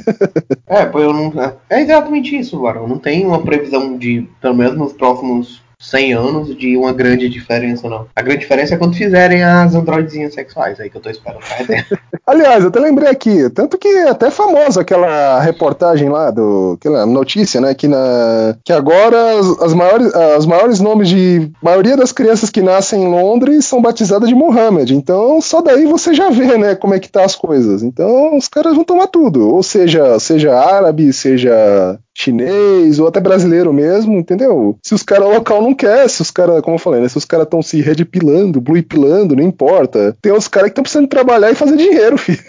é, 0.67 0.85
pô, 0.85 0.99
eu 0.99 1.13
não. 1.13 1.33
É, 1.41 1.53
é 1.69 1.81
exatamente 1.81 2.37
isso, 2.37 2.59
Varão. 2.59 2.87
Não 2.87 2.97
tem 2.97 3.25
uma 3.25 3.41
previsão 3.41 3.97
de, 3.97 4.27
pelo 4.41 4.55
menos 4.55 4.77
nos 4.77 4.93
próximos 4.93 5.61
100 5.79 6.13
anos 6.13 6.57
de 6.57 6.75
uma 6.75 6.91
grande 6.91 7.29
diferença, 7.29 7.87
não. 7.89 8.05
A 8.15 8.21
grande 8.21 8.41
diferença 8.41 8.75
é 8.75 8.77
quando 8.77 8.95
fizerem 8.95 9.43
as 9.43 9.73
androidezinhas 9.73 10.33
sexuais 10.33 10.79
aí 10.79 10.89
que 10.89 10.97
eu 10.97 11.01
tô 11.01 11.09
esperando 11.09 11.39
Aliás, 12.27 12.63
eu 12.63 12.69
até 12.69 12.79
lembrei 12.79 13.09
aqui, 13.09 13.49
tanto 13.49 13.77
que 13.77 13.87
é 13.87 14.09
até 14.09 14.29
famosa 14.29 14.81
aquela 14.81 15.39
reportagem 15.39 16.09
lá 16.09 16.29
do. 16.29 16.77
aquela 16.79 17.05
notícia, 17.05 17.59
né? 17.59 17.73
Que, 17.73 17.87
na, 17.87 18.55
que 18.63 18.71
agora 18.71 19.39
as, 19.39 19.61
as 19.61 19.73
maiores, 19.73 20.13
as 20.13 20.45
maiores 20.45 20.79
nomes 20.79 21.09
de. 21.09 21.51
maioria 21.61 21.97
das 21.97 22.11
crianças 22.11 22.49
que 22.49 22.61
nascem 22.61 23.03
em 23.03 23.09
Londres 23.09 23.65
são 23.65 23.81
batizadas 23.81 24.29
de 24.29 24.35
Mohammed. 24.35 24.93
Então, 24.93 25.41
só 25.41 25.61
daí 25.61 25.85
você 25.85 26.13
já 26.13 26.29
vê, 26.29 26.57
né, 26.57 26.75
como 26.75 26.93
é 26.93 26.99
que 26.99 27.09
tá 27.09 27.23
as 27.23 27.35
coisas. 27.35 27.81
Então, 27.81 28.37
os 28.37 28.47
caras 28.47 28.75
vão 28.75 28.83
tomar 28.83 29.07
tudo. 29.07 29.55
Ou 29.55 29.63
seja, 29.63 30.19
seja 30.19 30.55
árabe, 30.55 31.11
seja 31.11 31.97
chinês 32.15 32.99
ou 32.99 33.07
até 33.07 33.19
brasileiro 33.19 33.71
mesmo, 33.73 34.17
entendeu? 34.17 34.77
Se 34.83 34.93
os 34.93 35.03
caras 35.03 35.29
local 35.29 35.61
não 35.61 35.73
quer, 35.73 36.09
se 36.09 36.21
os 36.21 36.31
caras, 36.31 36.61
como 36.61 36.75
eu 36.75 36.79
falei, 36.79 37.01
né, 37.01 37.07
se 37.07 37.17
os 37.17 37.25
caras 37.25 37.45
estão 37.45 37.61
se 37.61 37.81
redpilando, 37.81 38.61
bluepilando, 38.61 39.35
não 39.35 39.43
importa. 39.43 40.15
Tem 40.21 40.31
os 40.31 40.47
caras 40.47 40.67
que 40.67 40.71
estão 40.71 40.83
precisando 40.83 41.07
trabalhar 41.07 41.51
e 41.51 41.55
fazer 41.55 41.77
dinheiro, 41.77 42.17
filho. 42.19 42.39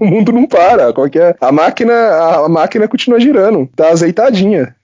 o 0.00 0.04
mundo 0.04 0.32
não 0.32 0.46
para. 0.46 0.92
Qualquer... 0.92 1.36
A 1.40 1.50
máquina, 1.52 1.94
a 2.44 2.48
máquina 2.48 2.88
continua 2.88 3.20
girando, 3.20 3.68
tá 3.74 3.88
azeitadinha. 3.88 4.74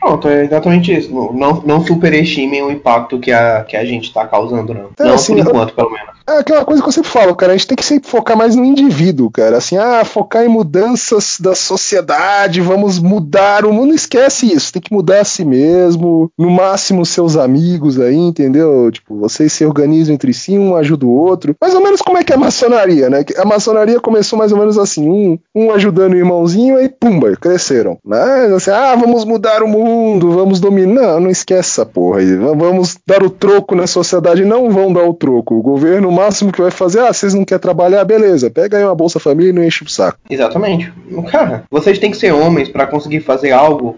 Pronto, 0.00 0.28
é 0.28 0.44
exatamente 0.44 0.96
isso. 0.96 1.12
Não, 1.12 1.62
não 1.64 1.84
superestimem 1.84 2.62
o 2.62 2.70
impacto 2.70 3.18
que 3.18 3.32
a, 3.32 3.64
que 3.64 3.76
a 3.76 3.84
gente 3.84 4.04
está 4.04 4.26
causando, 4.26 4.72
não. 4.72 4.90
É, 4.98 5.04
não 5.04 5.14
assim, 5.14 5.34
por 5.34 5.48
enquanto, 5.48 5.70
eu... 5.70 5.74
pelo 5.74 5.90
menos. 5.90 6.20
É 6.28 6.38
aquela 6.38 6.64
coisa 6.64 6.80
que 6.80 6.88
eu 6.88 6.92
sempre 6.92 7.10
falo, 7.10 7.34
cara. 7.34 7.52
A 7.52 7.56
gente 7.56 7.66
tem 7.66 7.76
que 7.76 7.84
sempre 7.84 8.08
focar 8.08 8.36
mais 8.36 8.54
no 8.54 8.64
indivíduo, 8.64 9.30
cara. 9.30 9.56
Assim, 9.56 9.76
ah, 9.76 10.04
focar 10.04 10.44
em 10.44 10.48
mudanças 10.48 11.38
da 11.40 11.56
sociedade, 11.56 12.60
vamos 12.60 13.00
mudar 13.00 13.64
o 13.64 13.72
mundo. 13.72 13.88
Não 13.88 13.94
esquece 13.94 14.46
isso. 14.46 14.72
Tem 14.72 14.80
que 14.80 14.92
mudar 14.92 15.20
a 15.20 15.24
si 15.24 15.44
mesmo. 15.44 16.30
No 16.38 16.48
máximo, 16.48 17.04
seus 17.04 17.36
amigos 17.36 17.98
aí, 17.98 18.14
entendeu? 18.14 18.90
Tipo, 18.92 19.18
vocês 19.18 19.52
se 19.52 19.64
organizam 19.64 20.14
entre 20.14 20.32
si, 20.32 20.56
um 20.56 20.76
ajuda 20.76 21.04
o 21.04 21.10
outro. 21.10 21.56
Mais 21.60 21.74
ou 21.74 21.82
menos 21.82 22.00
como 22.00 22.18
é 22.18 22.22
que 22.22 22.32
é 22.32 22.36
a 22.36 22.38
maçonaria, 22.38 23.10
né? 23.10 23.24
A 23.36 23.44
maçonaria 23.44 23.98
começou 23.98 24.38
mais 24.38 24.52
ou 24.52 24.58
menos 24.58 24.78
assim: 24.78 25.08
um, 25.08 25.38
um 25.54 25.72
ajudando 25.72 26.12
o 26.12 26.16
irmãozinho, 26.16 26.76
aí 26.76 26.88
pumba, 26.88 27.34
cresceram. 27.36 27.98
Mas 28.04 28.52
assim, 28.52 28.70
ah, 28.70 28.94
vamos 28.94 29.24
mudar 29.24 29.39
o 29.62 29.68
mundo, 29.68 30.32
vamos 30.32 30.60
dominar. 30.60 30.90
Não, 30.90 31.20
não 31.20 31.30
esquece 31.30 31.70
essa 31.70 31.86
porra 31.86 32.20
aí. 32.20 32.36
Vamos 32.36 32.98
dar 33.06 33.22
o 33.22 33.30
troco 33.30 33.74
na 33.74 33.86
sociedade. 33.86 34.44
Não 34.44 34.70
vão 34.70 34.92
dar 34.92 35.04
o 35.04 35.14
troco. 35.14 35.54
O 35.54 35.62
governo 35.62 36.10
máximo 36.10 36.52
que 36.52 36.60
vai 36.60 36.70
fazer, 36.70 37.00
ah, 37.00 37.12
vocês 37.12 37.34
não 37.34 37.44
querem 37.44 37.60
trabalhar, 37.60 38.04
beleza, 38.04 38.50
pega 38.50 38.78
aí 38.78 38.84
uma 38.84 38.94
Bolsa 38.94 39.20
Família 39.20 39.50
e 39.50 39.52
não 39.52 39.64
enche 39.64 39.84
o 39.84 39.88
saco. 39.88 40.18
Exatamente. 40.28 40.92
Cara, 41.30 41.64
vocês 41.70 41.98
têm 41.98 42.10
que 42.10 42.16
ser 42.16 42.32
homens 42.32 42.68
para 42.68 42.86
conseguir 42.86 43.20
fazer 43.20 43.52
algo 43.52 43.96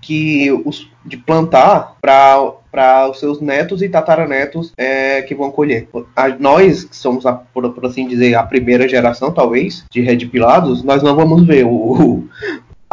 que 0.00 0.52
os, 0.66 0.86
de 1.04 1.16
plantar 1.16 1.96
para 2.00 2.52
para 2.70 3.08
os 3.08 3.20
seus 3.20 3.40
netos 3.40 3.82
e 3.82 3.88
tataranetos 3.88 4.72
é, 4.76 5.22
que 5.22 5.32
vão 5.32 5.48
colher. 5.48 5.86
A, 6.16 6.28
nós, 6.30 6.82
que 6.82 6.96
somos, 6.96 7.24
a, 7.24 7.32
por, 7.32 7.72
por, 7.72 7.86
assim 7.86 8.08
dizer, 8.08 8.34
a 8.34 8.42
primeira 8.42 8.88
geração, 8.88 9.30
talvez, 9.30 9.84
de 9.88 10.00
Red 10.00 10.26
Pilados, 10.26 10.82
nós 10.82 11.00
não 11.00 11.14
vamos 11.14 11.46
ver 11.46 11.64
o, 11.64 11.70
o, 11.70 12.28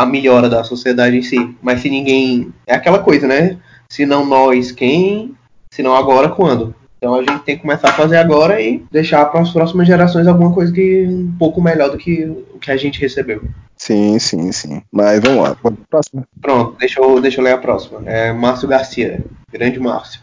a 0.01 0.05
melhora 0.05 0.49
da 0.49 0.63
sociedade 0.63 1.17
em 1.17 1.21
si. 1.21 1.55
Mas 1.61 1.81
se 1.81 1.89
ninguém. 1.89 2.53
É 2.65 2.75
aquela 2.75 2.99
coisa, 2.99 3.27
né? 3.27 3.57
Se 3.89 4.05
não 4.05 4.25
nós, 4.25 4.71
quem? 4.71 5.35
Se 5.69 5.81
não 5.81 5.95
agora, 5.95 6.29
quando? 6.29 6.75
Então 6.97 7.15
a 7.15 7.19
gente 7.19 7.39
tem 7.39 7.55
que 7.55 7.63
começar 7.63 7.89
a 7.89 7.93
fazer 7.93 8.17
agora 8.17 8.61
e 8.61 8.85
deixar 8.91 9.25
para 9.25 9.41
as 9.41 9.49
próximas 9.49 9.87
gerações 9.87 10.27
alguma 10.27 10.53
coisa 10.53 10.71
que 10.71 11.07
um 11.07 11.35
pouco 11.37 11.59
melhor 11.59 11.89
do 11.89 11.97
que 11.97 12.25
o 12.25 12.59
que 12.59 12.69
a 12.69 12.77
gente 12.77 13.01
recebeu. 13.01 13.43
Sim, 13.75 14.19
sim, 14.19 14.51
sim. 14.51 14.83
Mas 14.91 15.19
vamos 15.19 15.43
lá. 15.43 15.57
Próxima. 15.89 16.27
Pronto, 16.39 16.77
deixa 16.79 17.01
eu, 17.01 17.19
deixa 17.19 17.41
eu 17.41 17.43
ler 17.43 17.53
a 17.53 17.57
próxima. 17.57 18.07
É 18.07 18.31
Márcio 18.31 18.67
Garcia. 18.67 19.23
Grande 19.51 19.79
Márcio. 19.79 20.21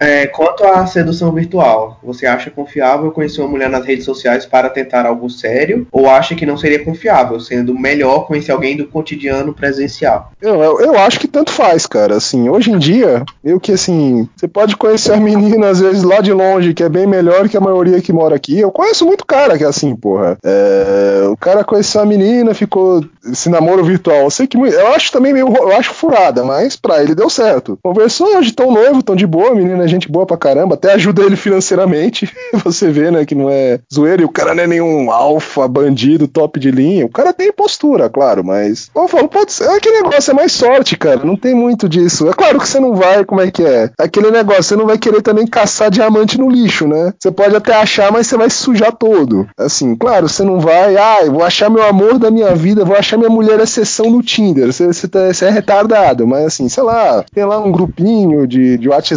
É, 0.00 0.26
quanto 0.26 0.64
à 0.64 0.86
sedução 0.86 1.32
virtual, 1.32 1.98
você 2.02 2.26
acha 2.26 2.50
confiável 2.50 3.10
conhecer 3.10 3.40
uma 3.40 3.50
mulher 3.50 3.68
nas 3.68 3.84
redes 3.84 4.04
sociais 4.04 4.46
para 4.46 4.68
tentar 4.68 5.06
algo 5.06 5.28
sério? 5.30 5.86
Ou 5.92 6.08
acha 6.08 6.34
que 6.34 6.46
não 6.46 6.56
seria 6.56 6.84
confiável, 6.84 7.38
sendo 7.40 7.74
melhor 7.78 8.26
conhecer 8.26 8.52
alguém 8.52 8.76
do 8.76 8.86
cotidiano 8.86 9.52
presencial? 9.52 10.32
Eu, 10.40 10.62
eu, 10.62 10.80
eu 10.80 10.98
acho 10.98 11.20
que 11.20 11.28
tanto 11.28 11.50
faz, 11.50 11.86
cara. 11.86 12.16
Assim, 12.16 12.48
hoje 12.48 12.70
em 12.70 12.78
dia, 12.78 13.24
eu 13.44 13.60
que 13.60 13.72
assim, 13.72 14.28
você 14.36 14.48
pode 14.48 14.76
conhecer 14.76 15.12
a 15.12 15.16
menina 15.16 15.68
às 15.68 15.80
vezes 15.80 16.02
lá 16.02 16.20
de 16.20 16.32
longe, 16.32 16.74
que 16.74 16.82
é 16.82 16.88
bem 16.88 17.06
melhor 17.06 17.48
que 17.48 17.56
a 17.56 17.60
maioria 17.60 18.00
que 18.00 18.12
mora 18.12 18.34
aqui. 18.34 18.58
Eu 18.58 18.70
conheço 18.70 19.06
muito 19.06 19.26
cara 19.26 19.56
que 19.56 19.64
é 19.64 19.68
assim, 19.68 19.94
porra. 19.94 20.36
É, 20.44 21.26
o 21.28 21.36
cara 21.36 21.64
conheceu 21.64 22.00
a 22.00 22.06
menina, 22.06 22.54
ficou 22.54 23.04
esse 23.30 23.48
namoro 23.48 23.84
virtual. 23.84 24.22
Eu 24.22 24.30
sei 24.30 24.46
que 24.46 24.56
eu 24.56 24.88
acho 24.88 25.12
também 25.12 25.32
meio, 25.32 25.48
eu 25.48 25.72
acho 25.76 25.94
furada, 25.94 26.44
mas 26.44 26.76
pra 26.76 27.02
ele 27.02 27.14
deu 27.14 27.30
certo. 27.30 27.78
Conversou 27.82 28.36
hoje 28.36 28.52
tão 28.52 28.72
noivo, 28.72 29.02
tão 29.02 29.16
de 29.16 29.26
boa, 29.26 29.41
a 29.48 29.54
menina 29.54 29.84
é 29.84 29.88
gente 29.88 30.10
boa 30.10 30.26
pra 30.26 30.36
caramba, 30.36 30.74
até 30.74 30.92
ajuda 30.92 31.22
ele 31.22 31.36
financeiramente. 31.36 32.32
Você 32.64 32.90
vê, 32.90 33.10
né, 33.10 33.24
que 33.24 33.34
não 33.34 33.50
é 33.50 33.80
zoeira 33.92 34.22
e 34.22 34.24
o 34.24 34.30
cara 34.30 34.54
não 34.54 34.62
é 34.62 34.66
nenhum 34.66 35.10
alfa, 35.10 35.66
bandido, 35.68 36.28
top 36.28 36.58
de 36.58 36.70
linha. 36.70 37.06
O 37.06 37.10
cara 37.10 37.32
tem 37.32 37.52
postura, 37.52 38.08
claro, 38.08 38.44
mas. 38.44 38.90
Eu 38.94 39.08
falo, 39.08 39.28
pode 39.28 39.52
ser. 39.52 39.68
Aquele 39.68 40.02
negócio 40.02 40.30
é 40.30 40.34
mais 40.34 40.52
sorte, 40.52 40.96
cara. 40.96 41.24
Não 41.24 41.36
tem 41.36 41.54
muito 41.54 41.88
disso. 41.88 42.28
É 42.28 42.32
claro 42.32 42.58
que 42.58 42.68
você 42.68 42.80
não 42.80 42.94
vai, 42.94 43.24
como 43.24 43.40
é 43.40 43.50
que 43.50 43.62
é? 43.62 43.90
Aquele 43.98 44.30
negócio, 44.30 44.62
você 44.62 44.76
não 44.76 44.86
vai 44.86 44.98
querer 44.98 45.22
também 45.22 45.46
caçar 45.46 45.90
diamante 45.90 46.38
no 46.38 46.50
lixo, 46.50 46.86
né? 46.86 47.12
Você 47.18 47.30
pode 47.30 47.54
até 47.54 47.74
achar, 47.74 48.12
mas 48.12 48.26
você 48.26 48.36
vai 48.36 48.50
se 48.50 48.56
sujar 48.56 48.92
todo. 48.92 49.48
Assim, 49.56 49.94
claro, 49.94 50.28
você 50.28 50.42
não 50.42 50.60
vai, 50.60 50.96
ah, 50.96 51.20
eu 51.22 51.32
vou 51.32 51.44
achar 51.44 51.70
meu 51.70 51.84
amor 51.84 52.18
da 52.18 52.30
minha 52.30 52.54
vida, 52.54 52.84
vou 52.84 52.96
achar 52.96 53.16
minha 53.16 53.30
mulher 53.30 53.60
exceção 53.60 54.10
no 54.10 54.22
Tinder. 54.22 54.72
Você, 54.72 54.86
você, 54.86 55.08
tá, 55.08 55.32
você 55.32 55.46
é 55.46 55.50
retardado, 55.50 56.26
mas 56.26 56.46
assim, 56.46 56.68
sei 56.68 56.82
lá, 56.82 57.24
tem 57.34 57.44
lá 57.44 57.58
um 57.58 57.72
grupinho 57.72 58.46
de, 58.46 58.78
de 58.78 58.88
WhatsApp, 58.88 59.12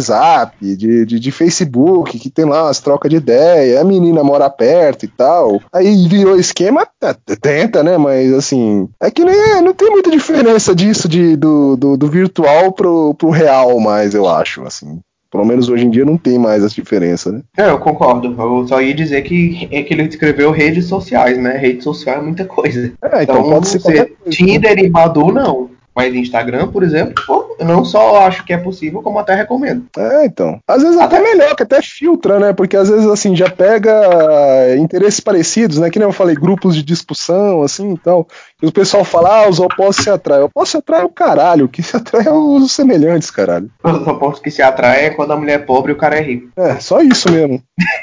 de, 0.60 1.04
de, 1.04 1.20
de 1.20 1.30
Facebook, 1.30 2.18
que 2.18 2.30
tem 2.30 2.44
lá 2.44 2.64
umas 2.64 2.80
trocas 2.80 3.10
de 3.10 3.16
ideia, 3.16 3.80
a 3.80 3.84
menina 3.84 4.22
mora 4.22 4.50
perto 4.50 5.04
e 5.04 5.08
tal. 5.08 5.60
Aí 5.72 6.06
virou 6.08 6.38
esquema, 6.38 6.86
é, 7.02 7.14
tenta, 7.40 7.82
né? 7.82 7.96
Mas 7.96 8.32
assim, 8.32 8.88
é 9.00 9.10
que 9.10 9.24
nem, 9.24 9.62
não 9.62 9.74
tem 9.74 9.90
muita 9.90 10.10
diferença 10.10 10.74
disso 10.74 11.08
de, 11.08 11.36
do, 11.36 11.76
do, 11.76 11.96
do 11.96 12.08
virtual 12.08 12.72
pro, 12.72 13.14
pro 13.14 13.30
real 13.30 13.78
mais, 13.80 14.14
eu 14.14 14.28
acho, 14.28 14.62
assim. 14.62 15.00
Pelo 15.30 15.44
menos 15.44 15.68
hoje 15.68 15.84
em 15.84 15.90
dia 15.90 16.04
não 16.04 16.16
tem 16.16 16.38
mais 16.38 16.62
essa 16.62 16.74
diferença, 16.74 17.32
né? 17.32 17.42
É, 17.58 17.68
eu 17.68 17.78
concordo. 17.78 18.34
Eu 18.40 18.66
só 18.66 18.80
ia 18.80 18.94
dizer 18.94 19.22
que 19.22 19.68
é 19.70 19.82
que 19.82 19.92
ele 19.92 20.04
escreveu 20.04 20.50
redes 20.50 20.86
sociais, 20.86 21.36
né? 21.36 21.56
Rede 21.58 21.82
social 21.82 22.18
é 22.18 22.22
muita 22.22 22.44
coisa. 22.44 22.92
É, 23.02 23.22
então, 23.22 23.40
então 23.40 23.50
pode 23.50 23.68
ser, 23.68 23.80
ser 23.80 24.16
Tinder 24.30 24.78
e 24.78 24.88
Badu, 24.88 25.32
não. 25.32 25.68
Mas 25.96 26.14
Instagram, 26.14 26.68
por 26.68 26.82
exemplo, 26.82 27.14
pô, 27.26 27.56
eu 27.58 27.64
não 27.64 27.82
só 27.82 28.26
acho 28.26 28.44
que 28.44 28.52
é 28.52 28.58
possível, 28.58 29.00
como 29.00 29.18
até 29.18 29.34
recomendo. 29.34 29.86
É, 29.96 30.26
então. 30.26 30.60
Às 30.68 30.82
vezes 30.82 30.98
até 30.98 31.20
melhor, 31.20 31.56
que 31.56 31.62
até 31.62 31.80
filtra, 31.80 32.38
né? 32.38 32.52
Porque 32.52 32.76
às 32.76 32.90
vezes, 32.90 33.06
assim, 33.06 33.34
já 33.34 33.48
pega 33.48 34.76
interesses 34.76 35.20
parecidos, 35.20 35.78
né? 35.78 35.88
Que 35.88 35.98
nem 35.98 36.06
eu 36.06 36.12
falei, 36.12 36.34
grupos 36.34 36.76
de 36.76 36.82
discussão, 36.82 37.62
assim 37.62 37.94
e 37.94 37.98
tal. 37.98 38.28
E 38.62 38.66
o 38.66 38.72
pessoal 38.72 39.04
fala, 39.04 39.44
ah, 39.44 39.48
os 39.48 39.58
opostos 39.58 40.04
se 40.04 40.10
atraem. 40.10 40.42
O 40.42 40.46
oposto 40.46 40.72
se 40.72 40.76
atrai 40.76 41.00
é 41.00 41.04
o 41.04 41.08
caralho. 41.08 41.64
O 41.64 41.68
que 41.68 41.82
se 41.82 41.96
atrai 41.96 42.26
é 42.26 42.30
os 42.30 42.72
semelhantes, 42.72 43.30
caralho. 43.30 43.70
Os 43.82 44.06
opostos 44.06 44.42
que 44.42 44.50
se 44.50 44.60
atraem 44.60 45.06
é 45.06 45.10
quando 45.10 45.32
a 45.32 45.36
mulher 45.36 45.54
é 45.54 45.62
pobre 45.62 45.92
e 45.92 45.94
o 45.94 45.98
cara 45.98 46.18
é 46.18 46.20
rico. 46.20 46.50
É, 46.58 46.78
só 46.78 47.00
isso 47.00 47.32
mesmo. 47.32 47.62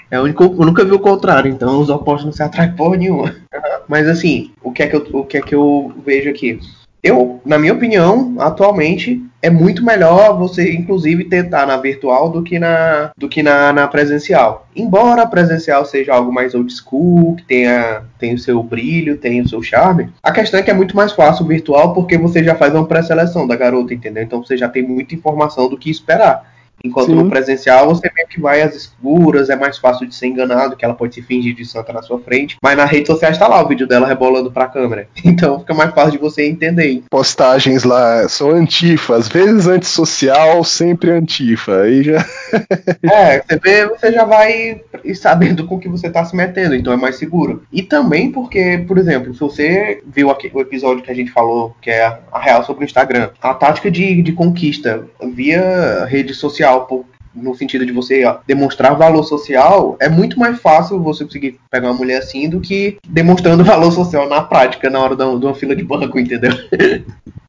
é 0.10 0.20
o 0.20 0.24
único, 0.24 0.44
eu 0.44 0.66
nunca 0.66 0.84
vi 0.84 0.94
o 0.94 1.00
contrário, 1.00 1.52
então 1.52 1.80
os 1.80 1.90
opostos 1.90 2.26
não 2.26 2.34
se 2.34 2.42
atraem 2.42 2.76
porra 2.76 2.98
nenhuma. 2.98 3.36
Mas 3.88 4.08
assim, 4.08 4.52
o 4.64 4.72
que 4.72 4.82
é 4.82 4.88
que 4.88 4.96
eu, 4.96 5.06
o 5.14 5.26
que 5.26 5.38
é 5.38 5.42
que 5.42 5.54
eu 5.54 5.92
vejo 6.04 6.30
aqui? 6.30 6.60
Eu, 7.04 7.42
na 7.46 7.60
minha 7.60 7.74
opinião, 7.74 8.36
atualmente 8.40 9.22
é 9.42 9.50
muito 9.50 9.84
melhor 9.84 10.38
você, 10.38 10.72
inclusive, 10.72 11.26
tentar 11.26 11.66
na 11.66 11.76
virtual 11.76 12.30
do 12.30 12.42
que 12.42 12.58
na, 12.58 13.12
do 13.18 13.28
que 13.28 13.44
na, 13.44 13.74
na 13.74 13.86
presencial. 13.90 14.66
Embora 14.74 15.24
a 15.24 15.28
presencial 15.28 15.86
seja 15.86 16.14
algo 16.14 16.32
mais 16.32 16.56
old 16.56 16.74
school, 16.74 17.36
que 17.36 17.44
tenha, 17.44 18.04
tenha 18.18 18.36
o 18.36 18.40
seu 18.40 18.64
brilho, 18.64 19.18
tenha 19.18 19.44
o 19.44 19.50
seu 19.50 19.62
charme, 19.62 20.10
a 20.24 20.32
questão 20.32 20.62
é 20.62 20.64
que 20.64 20.72
é 20.72 20.74
muito 20.74 20.96
mais 20.96 21.12
fácil 21.12 21.44
o 21.44 21.48
virtual 21.50 21.94
porque 21.94 22.18
você 22.18 22.42
já 22.42 22.56
faz 22.56 22.74
uma 22.74 22.88
pré-seleção 22.88 23.46
da 23.46 23.58
garota, 23.58 23.94
entendeu? 23.94 24.24
Então 24.24 24.42
você 24.42 24.56
já 24.56 24.70
tem 24.70 24.82
muita 24.82 25.14
informação 25.14 25.68
do 25.68 25.78
que 25.78 25.92
esperar. 25.92 26.53
Enquanto 26.86 27.08
Sim. 27.08 27.16
no 27.16 27.30
presencial 27.30 27.88
você 27.88 28.12
meio 28.14 28.28
que 28.28 28.42
vai 28.42 28.62
às 28.62 28.76
escuras, 28.76 29.50
é 29.50 29.56
mais 29.56 29.78
fácil 29.78 30.06
de 30.06 30.14
ser 30.14 30.28
enganado, 30.28 30.76
que 30.76 30.84
ela 30.84 30.94
pode 30.94 31.16
se 31.16 31.22
fingir 31.22 31.56
de 31.56 31.64
santa 31.64 31.94
na 31.94 32.02
sua 32.02 32.20
frente. 32.20 32.58
Mas 32.62 32.76
na 32.76 32.84
rede 32.84 33.08
social 33.08 33.32
está 33.32 33.48
lá 33.48 33.64
o 33.64 33.68
vídeo 33.70 33.88
dela 33.88 34.06
rebolando 34.06 34.52
pra 34.52 34.68
câmera. 34.68 35.08
Então 35.34 35.60
fica 35.60 35.74
mais 35.74 35.92
fácil 35.94 36.12
de 36.12 36.18
você 36.20 36.46
entender. 36.46 37.02
Postagens 37.10 37.84
lá, 37.84 38.28
sou 38.28 38.52
antifa, 38.52 39.16
às 39.16 39.28
vezes 39.28 39.68
antissocial, 39.68 40.64
sempre 40.64 41.12
antifa. 41.12 41.82
Aí 41.82 42.04
já. 42.04 42.26
é, 43.10 43.42
você 43.42 43.58
vê, 43.58 43.88
você 43.88 44.12
já 44.12 44.26
vai 44.26 44.82
sabendo 45.16 45.66
com 45.66 45.76
o 45.76 45.80
que 45.80 45.90
você 45.90 46.10
tá 46.10 46.24
se 46.24 46.36
metendo, 46.36 46.76
então 46.76 46.94
é 46.94 46.98
mais 46.98 47.16
seguro. 47.16 47.64
E 47.72 47.82
também 47.82 48.32
porque, 48.32 48.84
por 48.88 48.98
exemplo, 48.98 49.34
se 49.34 49.40
você 49.40 50.02
viu 50.06 50.30
aqui, 50.30 50.52
o 50.54 50.62
episódio 50.62 51.04
que 51.04 51.12
a 51.12 51.16
gente 51.16 51.32
falou, 51.32 51.76
que 51.82 51.90
é 51.90 52.20
a 52.32 52.40
real 52.40 52.64
sobre 52.64 52.84
o 52.84 52.86
Instagram, 52.86 53.30
a 53.42 53.54
tática 53.54 53.90
de, 53.90 54.22
de 54.22 54.32
conquista 54.32 55.04
via 55.34 56.06
rede 56.06 56.34
social 56.34 56.86
por, 56.86 57.06
no 57.36 57.56
sentido 57.56 57.86
de 57.86 57.92
você 57.92 58.24
demonstrar 58.46 58.96
valor 58.96 59.24
social, 59.24 59.98
é 60.00 60.08
muito 60.08 60.40
mais 60.40 60.60
fácil 60.60 61.02
você 61.02 61.24
conseguir 61.24 61.60
pegar 61.70 61.88
uma 61.88 61.98
mulher 61.98 62.20
assim 62.20 62.48
do 62.50 62.62
que 62.62 62.98
demonstrando 63.08 63.64
valor 63.66 63.92
social 63.92 64.30
na 64.30 64.42
prática, 64.42 64.90
na 64.90 65.00
hora 65.00 65.16
de 65.16 65.24
uma 65.24 65.56
fila 65.56 65.76
de 65.76 65.84
banco, 65.84 66.20
entendeu? 66.20 66.52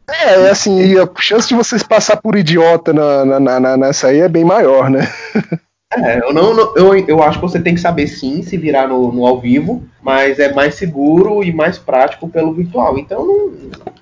É 0.07 0.51
assim, 0.51 0.99
a 0.99 1.09
chance 1.19 1.49
de 1.49 1.55
vocês 1.55 1.83
passar 1.83 2.19
por 2.19 2.37
idiota 2.37 2.93
na, 2.93 3.41
na, 3.41 3.61
na, 3.61 3.77
nessa 3.77 4.09
aí 4.09 4.21
é 4.21 4.29
bem 4.29 4.45
maior, 4.45 4.91
né? 4.91 5.09
É, 5.93 6.19
eu, 6.19 6.33
não, 6.33 6.75
eu, 6.77 6.95
eu 7.07 7.23
acho 7.23 7.39
que 7.39 7.47
você 7.47 7.61
tem 7.61 7.75
que 7.75 7.81
saber 7.81 8.07
sim 8.09 8.43
se 8.43 8.57
virar 8.57 8.89
no, 8.89 9.13
no 9.13 9.27
ao 9.27 9.41
vivo, 9.41 9.85
mas 10.03 10.39
é 10.39 10.53
mais 10.53 10.75
seguro 10.75 11.43
e 11.45 11.53
mais 11.53 11.79
prático 11.79 12.29
pelo 12.29 12.53
virtual. 12.53 12.99
Então, 12.99 13.25
não, 13.25 13.53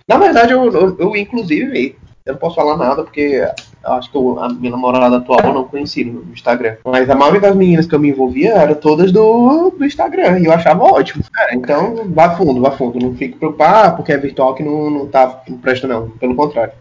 na 0.08 0.16
verdade, 0.16 0.52
eu, 0.52 0.72
eu, 0.72 0.96
eu 0.98 1.16
inclusive 1.16 1.96
eu 2.24 2.34
não 2.34 2.40
posso 2.40 2.54
falar 2.54 2.76
nada 2.76 3.02
porque 3.02 3.44
acho 3.84 4.10
que 4.10 4.16
eu, 4.16 4.38
a 4.38 4.48
minha 4.48 4.70
namorada 4.70 5.16
atual 5.16 5.40
eu 5.42 5.52
não 5.52 5.64
conheci 5.64 6.04
no, 6.04 6.32
Instagram. 6.32 6.76
Mas 6.84 7.10
a 7.10 7.16
maioria 7.16 7.40
das 7.40 7.56
meninas 7.56 7.86
que 7.86 7.94
eu 7.94 7.98
me 7.98 8.10
envolvia 8.10 8.52
eram 8.54 8.74
todas 8.74 9.10
do, 9.10 9.70
do 9.70 9.84
Instagram. 9.84 10.38
E 10.38 10.44
eu 10.44 10.52
achava 10.52 10.84
ótimo. 10.84 11.24
Cara, 11.32 11.54
então 11.54 12.08
vá 12.10 12.36
fundo, 12.36 12.60
vá 12.60 12.70
fundo. 12.70 13.00
Não 13.00 13.14
fique 13.14 13.36
preocupado 13.36 13.96
porque 13.96 14.12
é 14.12 14.18
virtual 14.18 14.54
que 14.54 14.62
não, 14.62 14.88
não 14.88 15.06
tá 15.06 15.42
não 15.48 15.58
presta, 15.58 15.88
não. 15.88 16.10
Pelo 16.10 16.36
contrário. 16.36 16.72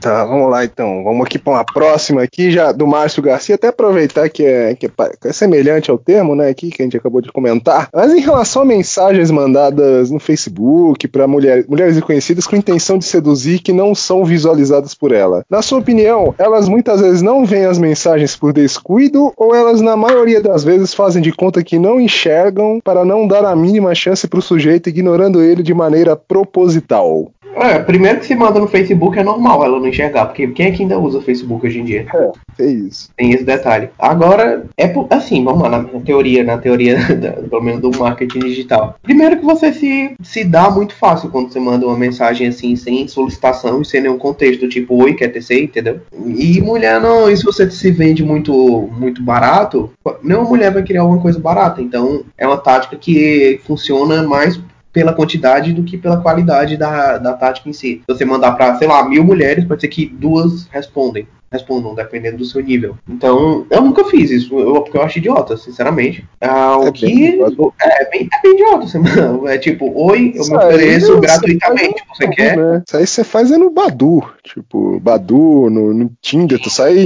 Tá, 0.00 0.24
vamos 0.24 0.50
lá 0.50 0.64
então. 0.64 1.02
Vamos 1.04 1.26
aqui 1.26 1.38
para 1.38 1.52
uma 1.54 1.64
próxima 1.64 2.22
aqui, 2.22 2.50
já 2.50 2.72
do 2.72 2.86
Márcio 2.86 3.22
Garcia, 3.22 3.54
até 3.54 3.68
aproveitar 3.68 4.28
que 4.28 4.44
é, 4.44 4.74
que 4.74 4.90
é, 5.24 5.32
semelhante 5.32 5.90
ao 5.90 5.98
termo, 5.98 6.34
né, 6.34 6.48
aqui 6.48 6.70
que 6.70 6.82
a 6.82 6.84
gente 6.84 6.96
acabou 6.96 7.20
de 7.20 7.32
comentar. 7.32 7.88
Mas 7.92 8.12
em 8.12 8.20
relação 8.20 8.62
a 8.62 8.64
mensagens 8.64 9.30
mandadas 9.30 10.10
no 10.10 10.20
Facebook 10.20 11.08
para 11.08 11.26
mulher, 11.26 11.64
mulheres 11.68 11.98
conhecidas 12.00 12.46
com 12.46 12.56
intenção 12.56 12.98
de 12.98 13.04
seduzir 13.04 13.60
que 13.60 13.72
não 13.72 13.94
são 13.94 14.24
visualizadas 14.24 14.94
por 14.94 15.12
ela. 15.12 15.44
Na 15.50 15.62
sua 15.62 15.78
opinião, 15.78 16.34
elas 16.38 16.68
muitas 16.68 17.00
vezes 17.00 17.22
não 17.22 17.44
veem 17.44 17.66
as 17.66 17.78
mensagens 17.78 18.36
por 18.36 18.52
descuido 18.52 19.32
ou 19.36 19.54
elas 19.54 19.80
na 19.80 19.96
maioria 19.96 20.40
das 20.40 20.64
vezes 20.64 20.94
fazem 20.94 21.22
de 21.22 21.32
conta 21.32 21.62
que 21.62 21.78
não 21.78 22.00
enxergam 22.00 22.80
para 22.82 23.04
não 23.04 23.26
dar 23.26 23.44
a 23.44 23.56
mínima 23.56 23.94
chance 23.94 24.26
para 24.26 24.38
o 24.38 24.42
sujeito, 24.42 24.88
ignorando 24.88 25.42
ele 25.42 25.62
de 25.62 25.74
maneira 25.74 26.16
proposital? 26.16 27.30
É, 27.54 27.78
primeiro 27.78 28.20
que 28.20 28.26
se 28.26 28.34
manda 28.34 28.60
no 28.60 28.68
Facebook 28.68 29.18
é 29.18 29.24
normal 29.24 29.64
ela 29.64 29.78
não 29.78 29.88
enxergar, 29.88 30.26
porque 30.26 30.46
quem 30.48 30.66
é 30.66 30.70
que 30.70 30.82
ainda 30.82 30.98
usa 30.98 31.18
o 31.18 31.22
Facebook 31.22 31.66
hoje 31.66 31.80
em 31.80 31.84
dia? 31.84 32.06
É, 32.14 32.62
é 32.62 32.66
isso. 32.66 33.10
Tem 33.16 33.32
esse 33.32 33.44
detalhe. 33.44 33.88
Agora, 33.98 34.66
é 34.76 34.92
assim, 35.10 35.44
vamos 35.44 35.62
lá, 35.62 35.70
na 35.70 35.84
teoria, 36.00 36.44
na 36.44 36.58
teoria, 36.58 36.96
da, 37.16 37.32
pelo 37.32 37.62
menos 37.62 37.80
do 37.80 37.90
marketing 37.98 38.40
digital. 38.40 38.96
Primeiro 39.02 39.38
que 39.38 39.44
você 39.44 39.72
se, 39.72 40.14
se 40.22 40.44
dá 40.44 40.70
muito 40.70 40.94
fácil 40.94 41.30
quando 41.30 41.52
você 41.52 41.58
manda 41.58 41.86
uma 41.86 41.96
mensagem 41.96 42.48
assim, 42.48 42.76
sem 42.76 43.06
solicitação 43.08 43.82
e 43.82 43.84
sem 43.84 44.00
nenhum 44.00 44.18
contexto, 44.18 44.68
tipo, 44.68 45.02
oi, 45.02 45.14
quer 45.14 45.28
tecer, 45.28 45.62
entendeu? 45.62 46.00
E 46.26 46.60
mulher 46.60 47.00
não, 47.00 47.30
e 47.30 47.36
se 47.36 47.44
você 47.44 47.70
se 47.70 47.90
vende 47.90 48.22
muito, 48.22 48.88
muito 48.92 49.22
barato, 49.22 49.90
nenhuma 50.22 50.48
mulher 50.48 50.72
vai 50.72 50.82
criar 50.82 51.02
alguma 51.02 51.20
coisa 51.20 51.38
barata. 51.38 51.82
Então, 51.82 52.22
é 52.36 52.46
uma 52.46 52.56
tática 52.56 52.96
que 52.96 53.60
funciona 53.66 54.22
mais 54.22 54.60
pela 54.98 55.12
quantidade 55.12 55.72
do 55.72 55.84
que 55.84 55.96
pela 55.96 56.20
qualidade 56.20 56.76
da, 56.76 57.18
da 57.18 57.32
tática 57.34 57.68
em 57.68 57.72
si. 57.72 58.02
Se 58.04 58.14
você 58.16 58.24
mandar 58.24 58.52
para, 58.52 58.74
sei 58.76 58.88
lá, 58.88 59.08
mil 59.08 59.22
mulheres, 59.22 59.64
pode 59.64 59.80
ser 59.80 59.86
que 59.86 60.06
duas 60.06 60.66
respondem. 60.72 61.28
respondam, 61.52 61.94
dependendo 61.94 62.38
do 62.38 62.44
seu 62.44 62.60
nível. 62.60 62.96
Então, 63.08 63.64
eu 63.70 63.80
nunca 63.80 64.04
fiz 64.04 64.28
isso, 64.30 64.58
eu, 64.58 64.82
porque 64.82 64.98
eu 64.98 65.02
acho 65.02 65.18
idiota, 65.18 65.56
sinceramente. 65.56 66.26
Ah, 66.40 66.76
o 66.78 66.88
É 66.88 66.92
que. 66.92 67.06
bem 67.06 67.40
É, 67.80 68.02
é 68.02 68.10
bem, 68.10 68.28
é 68.32 68.42
bem 68.42 68.52
idiota. 68.54 68.86
Você, 68.88 68.98
é 69.46 69.58
tipo, 69.58 69.92
oi, 69.94 70.32
eu 70.34 70.42
Isso 70.42 70.50
me 70.50 70.58
aí 70.58 70.74
ofereço 70.74 71.14
você 71.14 71.20
gratuitamente. 71.20 72.02
Você 72.12 72.26
no 72.26 72.32
quer? 72.32 72.56
Né? 72.56 72.82
Isso 72.86 72.96
aí 72.96 73.06
você 73.06 73.24
faz 73.24 73.52
é 73.52 73.56
no 73.56 73.70
Badu. 73.70 74.22
Tipo, 74.42 74.98
Badu, 75.00 75.70
no, 75.70 75.94
no 75.94 76.10
Tinder, 76.20 76.60
tu 76.60 76.70
sai 76.70 76.96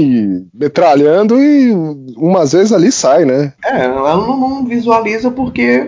metralhando 0.53 1.39
e 1.39 1.71
umas 2.17 2.53
vezes 2.53 2.73
ali 2.73 2.91
sai, 2.91 3.27
né? 3.27 3.53
É, 3.63 3.85
ela 3.85 4.17
não, 4.17 4.41
não 4.41 4.65
visualiza 4.65 5.31
porque. 5.31 5.87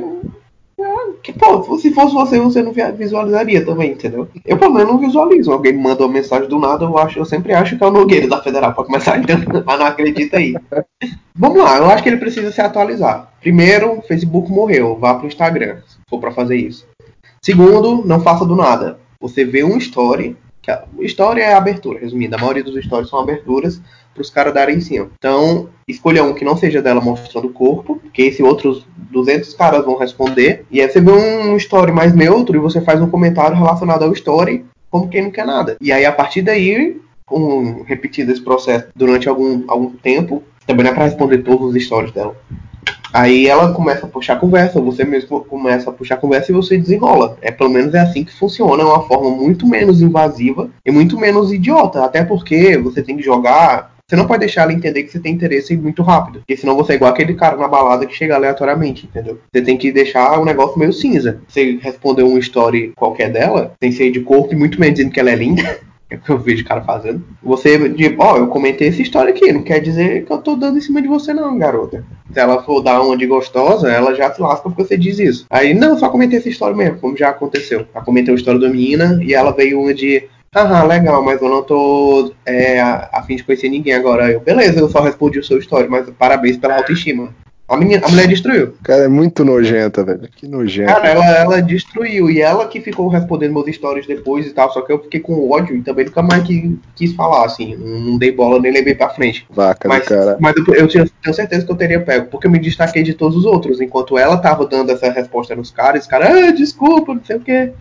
Que, 1.24 1.32
pô, 1.32 1.78
se 1.78 1.90
fosse 1.90 2.12
você, 2.12 2.38
você 2.38 2.62
não 2.62 2.74
visualizaria 2.94 3.64
também, 3.64 3.92
entendeu? 3.92 4.28
Eu, 4.44 4.58
pelo 4.58 4.74
menos, 4.74 4.92
não 4.92 4.98
visualizo. 4.98 5.50
Alguém 5.50 5.72
me 5.72 5.82
manda 5.82 6.04
uma 6.04 6.12
mensagem 6.12 6.46
do 6.46 6.58
nada, 6.58 6.84
eu, 6.84 6.98
acho, 6.98 7.18
eu 7.18 7.24
sempre 7.24 7.54
acho 7.54 7.78
que 7.78 7.82
é 7.82 7.86
o 7.86 7.90
Nogueira 7.90 8.28
da 8.28 8.42
Federal 8.42 8.74
pra 8.74 8.84
começar, 8.84 9.18
então, 9.18 9.36
mas 9.64 9.78
não 9.78 9.86
acredita 9.86 10.36
aí. 10.36 10.54
Vamos 11.34 11.64
lá, 11.64 11.78
eu 11.78 11.86
acho 11.86 12.02
que 12.02 12.10
ele 12.10 12.18
precisa 12.18 12.52
se 12.52 12.60
atualizar. 12.60 13.32
Primeiro, 13.40 14.02
Facebook 14.02 14.52
morreu, 14.52 14.98
vá 14.98 15.14
pro 15.14 15.26
Instagram, 15.26 15.78
se 15.86 15.96
for 16.10 16.20
pra 16.20 16.30
fazer 16.30 16.56
isso. 16.56 16.86
Segundo, 17.40 18.04
não 18.04 18.20
faça 18.20 18.44
do 18.44 18.54
nada. 18.54 18.98
Você 19.18 19.46
vê 19.46 19.64
um 19.64 19.78
story, 19.78 20.36
que 20.60 20.70
a 20.70 20.84
story 21.00 21.40
é 21.40 21.54
a 21.54 21.56
abertura, 21.56 22.00
resumindo, 22.00 22.36
a 22.36 22.38
maioria 22.38 22.62
dos 22.62 22.84
stories 22.84 23.08
são 23.08 23.18
aberturas 23.18 23.80
para 24.12 24.20
os 24.20 24.30
caras 24.30 24.54
darem 24.54 24.76
em 24.76 24.80
cima. 24.80 25.10
Então, 25.18 25.70
escolha 25.88 26.22
um 26.22 26.34
que 26.34 26.44
não 26.44 26.56
seja 26.56 26.80
dela 26.80 27.00
mostrando 27.00 27.48
o 27.48 27.52
corpo, 27.52 27.96
porque 27.96 28.22
esse 28.22 28.42
outros 28.42 28.86
200 29.14 29.54
caras 29.54 29.84
vão 29.84 29.96
responder. 29.96 30.66
E 30.70 30.80
aí 30.80 30.88
você 30.88 31.00
vê 31.00 31.10
um 31.10 31.56
story 31.56 31.92
mais 31.92 32.12
neutro 32.12 32.56
e 32.56 32.60
você 32.60 32.80
faz 32.80 33.00
um 33.00 33.08
comentário 33.08 33.56
relacionado 33.56 34.02
ao 34.02 34.12
story, 34.12 34.64
como 34.90 35.08
quem 35.08 35.22
não 35.22 35.30
quer 35.30 35.46
nada. 35.46 35.76
E 35.80 35.90
aí, 35.90 36.04
a 36.04 36.12
partir 36.12 36.42
daí, 36.42 37.00
um, 37.30 37.82
repetindo 37.84 38.30
esse 38.30 38.42
processo 38.42 38.88
durante 38.94 39.28
algum, 39.28 39.62
algum 39.68 39.90
tempo, 39.90 40.42
também 40.66 40.84
não 40.84 40.92
é 40.92 40.94
para 40.94 41.04
responder 41.04 41.38
todos 41.38 41.74
os 41.74 41.82
stories 41.82 42.12
dela. 42.12 42.36
Aí 43.14 43.46
ela 43.46 43.72
começa 43.72 44.06
a 44.06 44.08
puxar 44.08 44.40
conversa, 44.40 44.80
você 44.80 45.04
mesmo 45.04 45.44
começa 45.44 45.88
a 45.88 45.92
puxar 45.92 46.16
conversa 46.16 46.50
e 46.50 46.54
você 46.54 46.76
desenrola. 46.76 47.38
É 47.40 47.52
pelo 47.52 47.70
menos 47.70 47.94
é 47.94 48.00
assim 48.00 48.24
que 48.24 48.36
funciona, 48.36 48.82
é 48.82 48.86
uma 48.86 49.06
forma 49.06 49.30
muito 49.30 49.68
menos 49.68 50.02
invasiva 50.02 50.68
e 50.84 50.90
muito 50.90 51.16
menos 51.16 51.52
idiota, 51.52 52.04
até 52.04 52.24
porque 52.24 52.76
você 52.76 53.04
tem 53.04 53.16
que 53.16 53.22
jogar. 53.22 53.93
Você 54.06 54.16
não 54.16 54.26
pode 54.26 54.40
deixar 54.40 54.62
ela 54.62 54.72
entender 54.72 55.02
que 55.02 55.10
você 55.10 55.18
tem 55.18 55.32
interesse 55.32 55.74
muito 55.74 56.02
rápido, 56.02 56.40
porque 56.40 56.56
senão 56.58 56.76
você 56.76 56.92
é 56.92 56.96
igual 56.96 57.10
aquele 57.10 57.32
cara 57.34 57.56
na 57.56 57.66
balada 57.66 58.04
que 58.04 58.14
chega 58.14 58.34
aleatoriamente, 58.34 59.06
entendeu? 59.06 59.40
Você 59.50 59.62
tem 59.62 59.78
que 59.78 59.90
deixar 59.90 60.38
o 60.38 60.44
negócio 60.44 60.78
meio 60.78 60.92
cinza. 60.92 61.40
Você 61.48 61.78
responder 61.80 62.22
um 62.22 62.36
story 62.36 62.92
qualquer 62.96 63.32
dela, 63.32 63.72
sem 63.82 63.90
ser 63.90 64.10
de 64.10 64.20
corpo 64.20 64.52
e 64.52 64.56
muito 64.56 64.78
menos 64.78 64.96
dizendo 64.96 65.12
que 65.12 65.20
ela 65.20 65.30
é 65.30 65.36
linda. 65.36 65.80
É 66.10 66.16
o 66.16 66.20
que 66.20 66.30
eu 66.30 66.38
vejo 66.38 66.62
o 66.62 66.66
cara 66.66 66.82
fazendo. 66.82 67.24
Você, 67.42 67.88
tipo, 67.94 68.22
ó, 68.22 68.36
eu 68.36 68.46
comentei 68.48 68.88
essa 68.88 69.00
história 69.00 69.30
aqui, 69.30 69.50
não 69.50 69.62
quer 69.62 69.80
dizer 69.80 70.26
que 70.26 70.30
eu 70.30 70.38
tô 70.38 70.54
dando 70.54 70.76
em 70.76 70.80
cima 70.80 71.00
de 71.00 71.08
você, 71.08 71.32
não, 71.32 71.56
garota. 71.58 72.04
Se 72.30 72.38
ela 72.38 72.62
for 72.62 72.82
dar 72.82 73.00
uma 73.00 73.16
de 73.16 73.26
gostosa, 73.26 73.90
ela 73.90 74.14
já 74.14 74.30
se 74.32 74.40
lasca 74.40 74.68
porque 74.68 74.84
você 74.84 74.98
diz 74.98 75.18
isso. 75.18 75.46
Aí, 75.48 75.72
não, 75.72 75.98
só 75.98 76.10
comentei 76.10 76.38
essa 76.38 76.48
história 76.48 76.76
mesmo, 76.76 76.98
como 76.98 77.16
já 77.16 77.30
aconteceu. 77.30 77.86
Eu 77.94 78.02
comentei 78.02 78.34
a 78.34 78.36
história 78.36 78.60
da 78.60 78.68
menina 78.68 79.18
e 79.22 79.32
ela 79.32 79.50
veio 79.50 79.80
uma 79.80 79.94
de. 79.94 80.24
Aham, 80.54 80.84
legal, 80.86 81.22
mas 81.22 81.42
eu 81.42 81.48
não 81.48 81.62
tô 81.62 82.32
é, 82.46 82.80
a, 82.80 83.08
a 83.12 83.22
fim 83.22 83.36
de 83.36 83.42
conhecer 83.44 83.68
ninguém 83.68 83.94
agora. 83.94 84.30
Eu, 84.30 84.40
beleza, 84.40 84.78
eu 84.78 84.88
só 84.88 85.00
respondi 85.00 85.38
o 85.38 85.44
seu 85.44 85.58
story, 85.58 85.88
mas 85.88 86.08
parabéns 86.10 86.56
pela 86.56 86.76
autoestima. 86.76 87.34
A, 87.66 87.78
menina, 87.78 88.06
a 88.06 88.10
mulher 88.10 88.28
destruiu. 88.28 88.74
Cara, 88.84 89.04
é 89.04 89.08
muito 89.08 89.42
nojenta, 89.42 90.04
velho. 90.04 90.28
Que 90.36 90.46
nojenta. 90.46 90.92
Cara, 90.92 91.08
ela, 91.08 91.24
ela 91.24 91.62
destruiu. 91.62 92.30
E 92.30 92.40
ela 92.40 92.68
que 92.68 92.78
ficou 92.80 93.08
respondendo 93.08 93.54
meus 93.54 93.74
stories 93.74 94.06
depois 94.06 94.46
e 94.46 94.50
tal. 94.50 94.70
Só 94.70 94.82
que 94.82 94.92
eu 94.92 95.02
fiquei 95.02 95.18
com 95.18 95.50
ódio 95.50 95.74
e 95.74 95.82
também 95.82 96.04
nunca 96.04 96.22
mais 96.22 96.42
que, 96.44 96.78
quis 96.94 97.14
falar, 97.14 97.46
assim. 97.46 97.74
Não, 97.74 98.18
dei 98.18 98.30
bola 98.30 98.60
nem 98.60 98.70
levei 98.70 98.94
pra 98.94 99.08
frente. 99.08 99.46
Vaca 99.48 99.88
Mas, 99.88 100.04
cara. 100.06 100.36
mas 100.38 100.54
eu, 100.56 100.74
eu 100.74 100.86
tinha- 100.86 101.06
tenho 101.22 101.34
certeza 101.34 101.64
que 101.64 101.72
eu 101.72 101.76
teria 101.76 102.00
pego, 102.00 102.26
porque 102.26 102.46
eu 102.46 102.50
me 102.50 102.58
destaquei 102.58 103.02
de 103.02 103.14
todos 103.14 103.38
os 103.38 103.46
outros. 103.46 103.80
Enquanto 103.80 104.18
ela 104.18 104.36
tava 104.36 104.66
dando 104.66 104.92
essa 104.92 105.10
resposta 105.10 105.56
nos 105.56 105.70
caras, 105.70 106.02
os 106.02 106.06
caras, 106.06 106.28
ah, 106.28 106.50
desculpa, 106.50 107.14
não 107.14 107.24
sei 107.24 107.36
o 107.36 107.40
quê. 107.40 107.72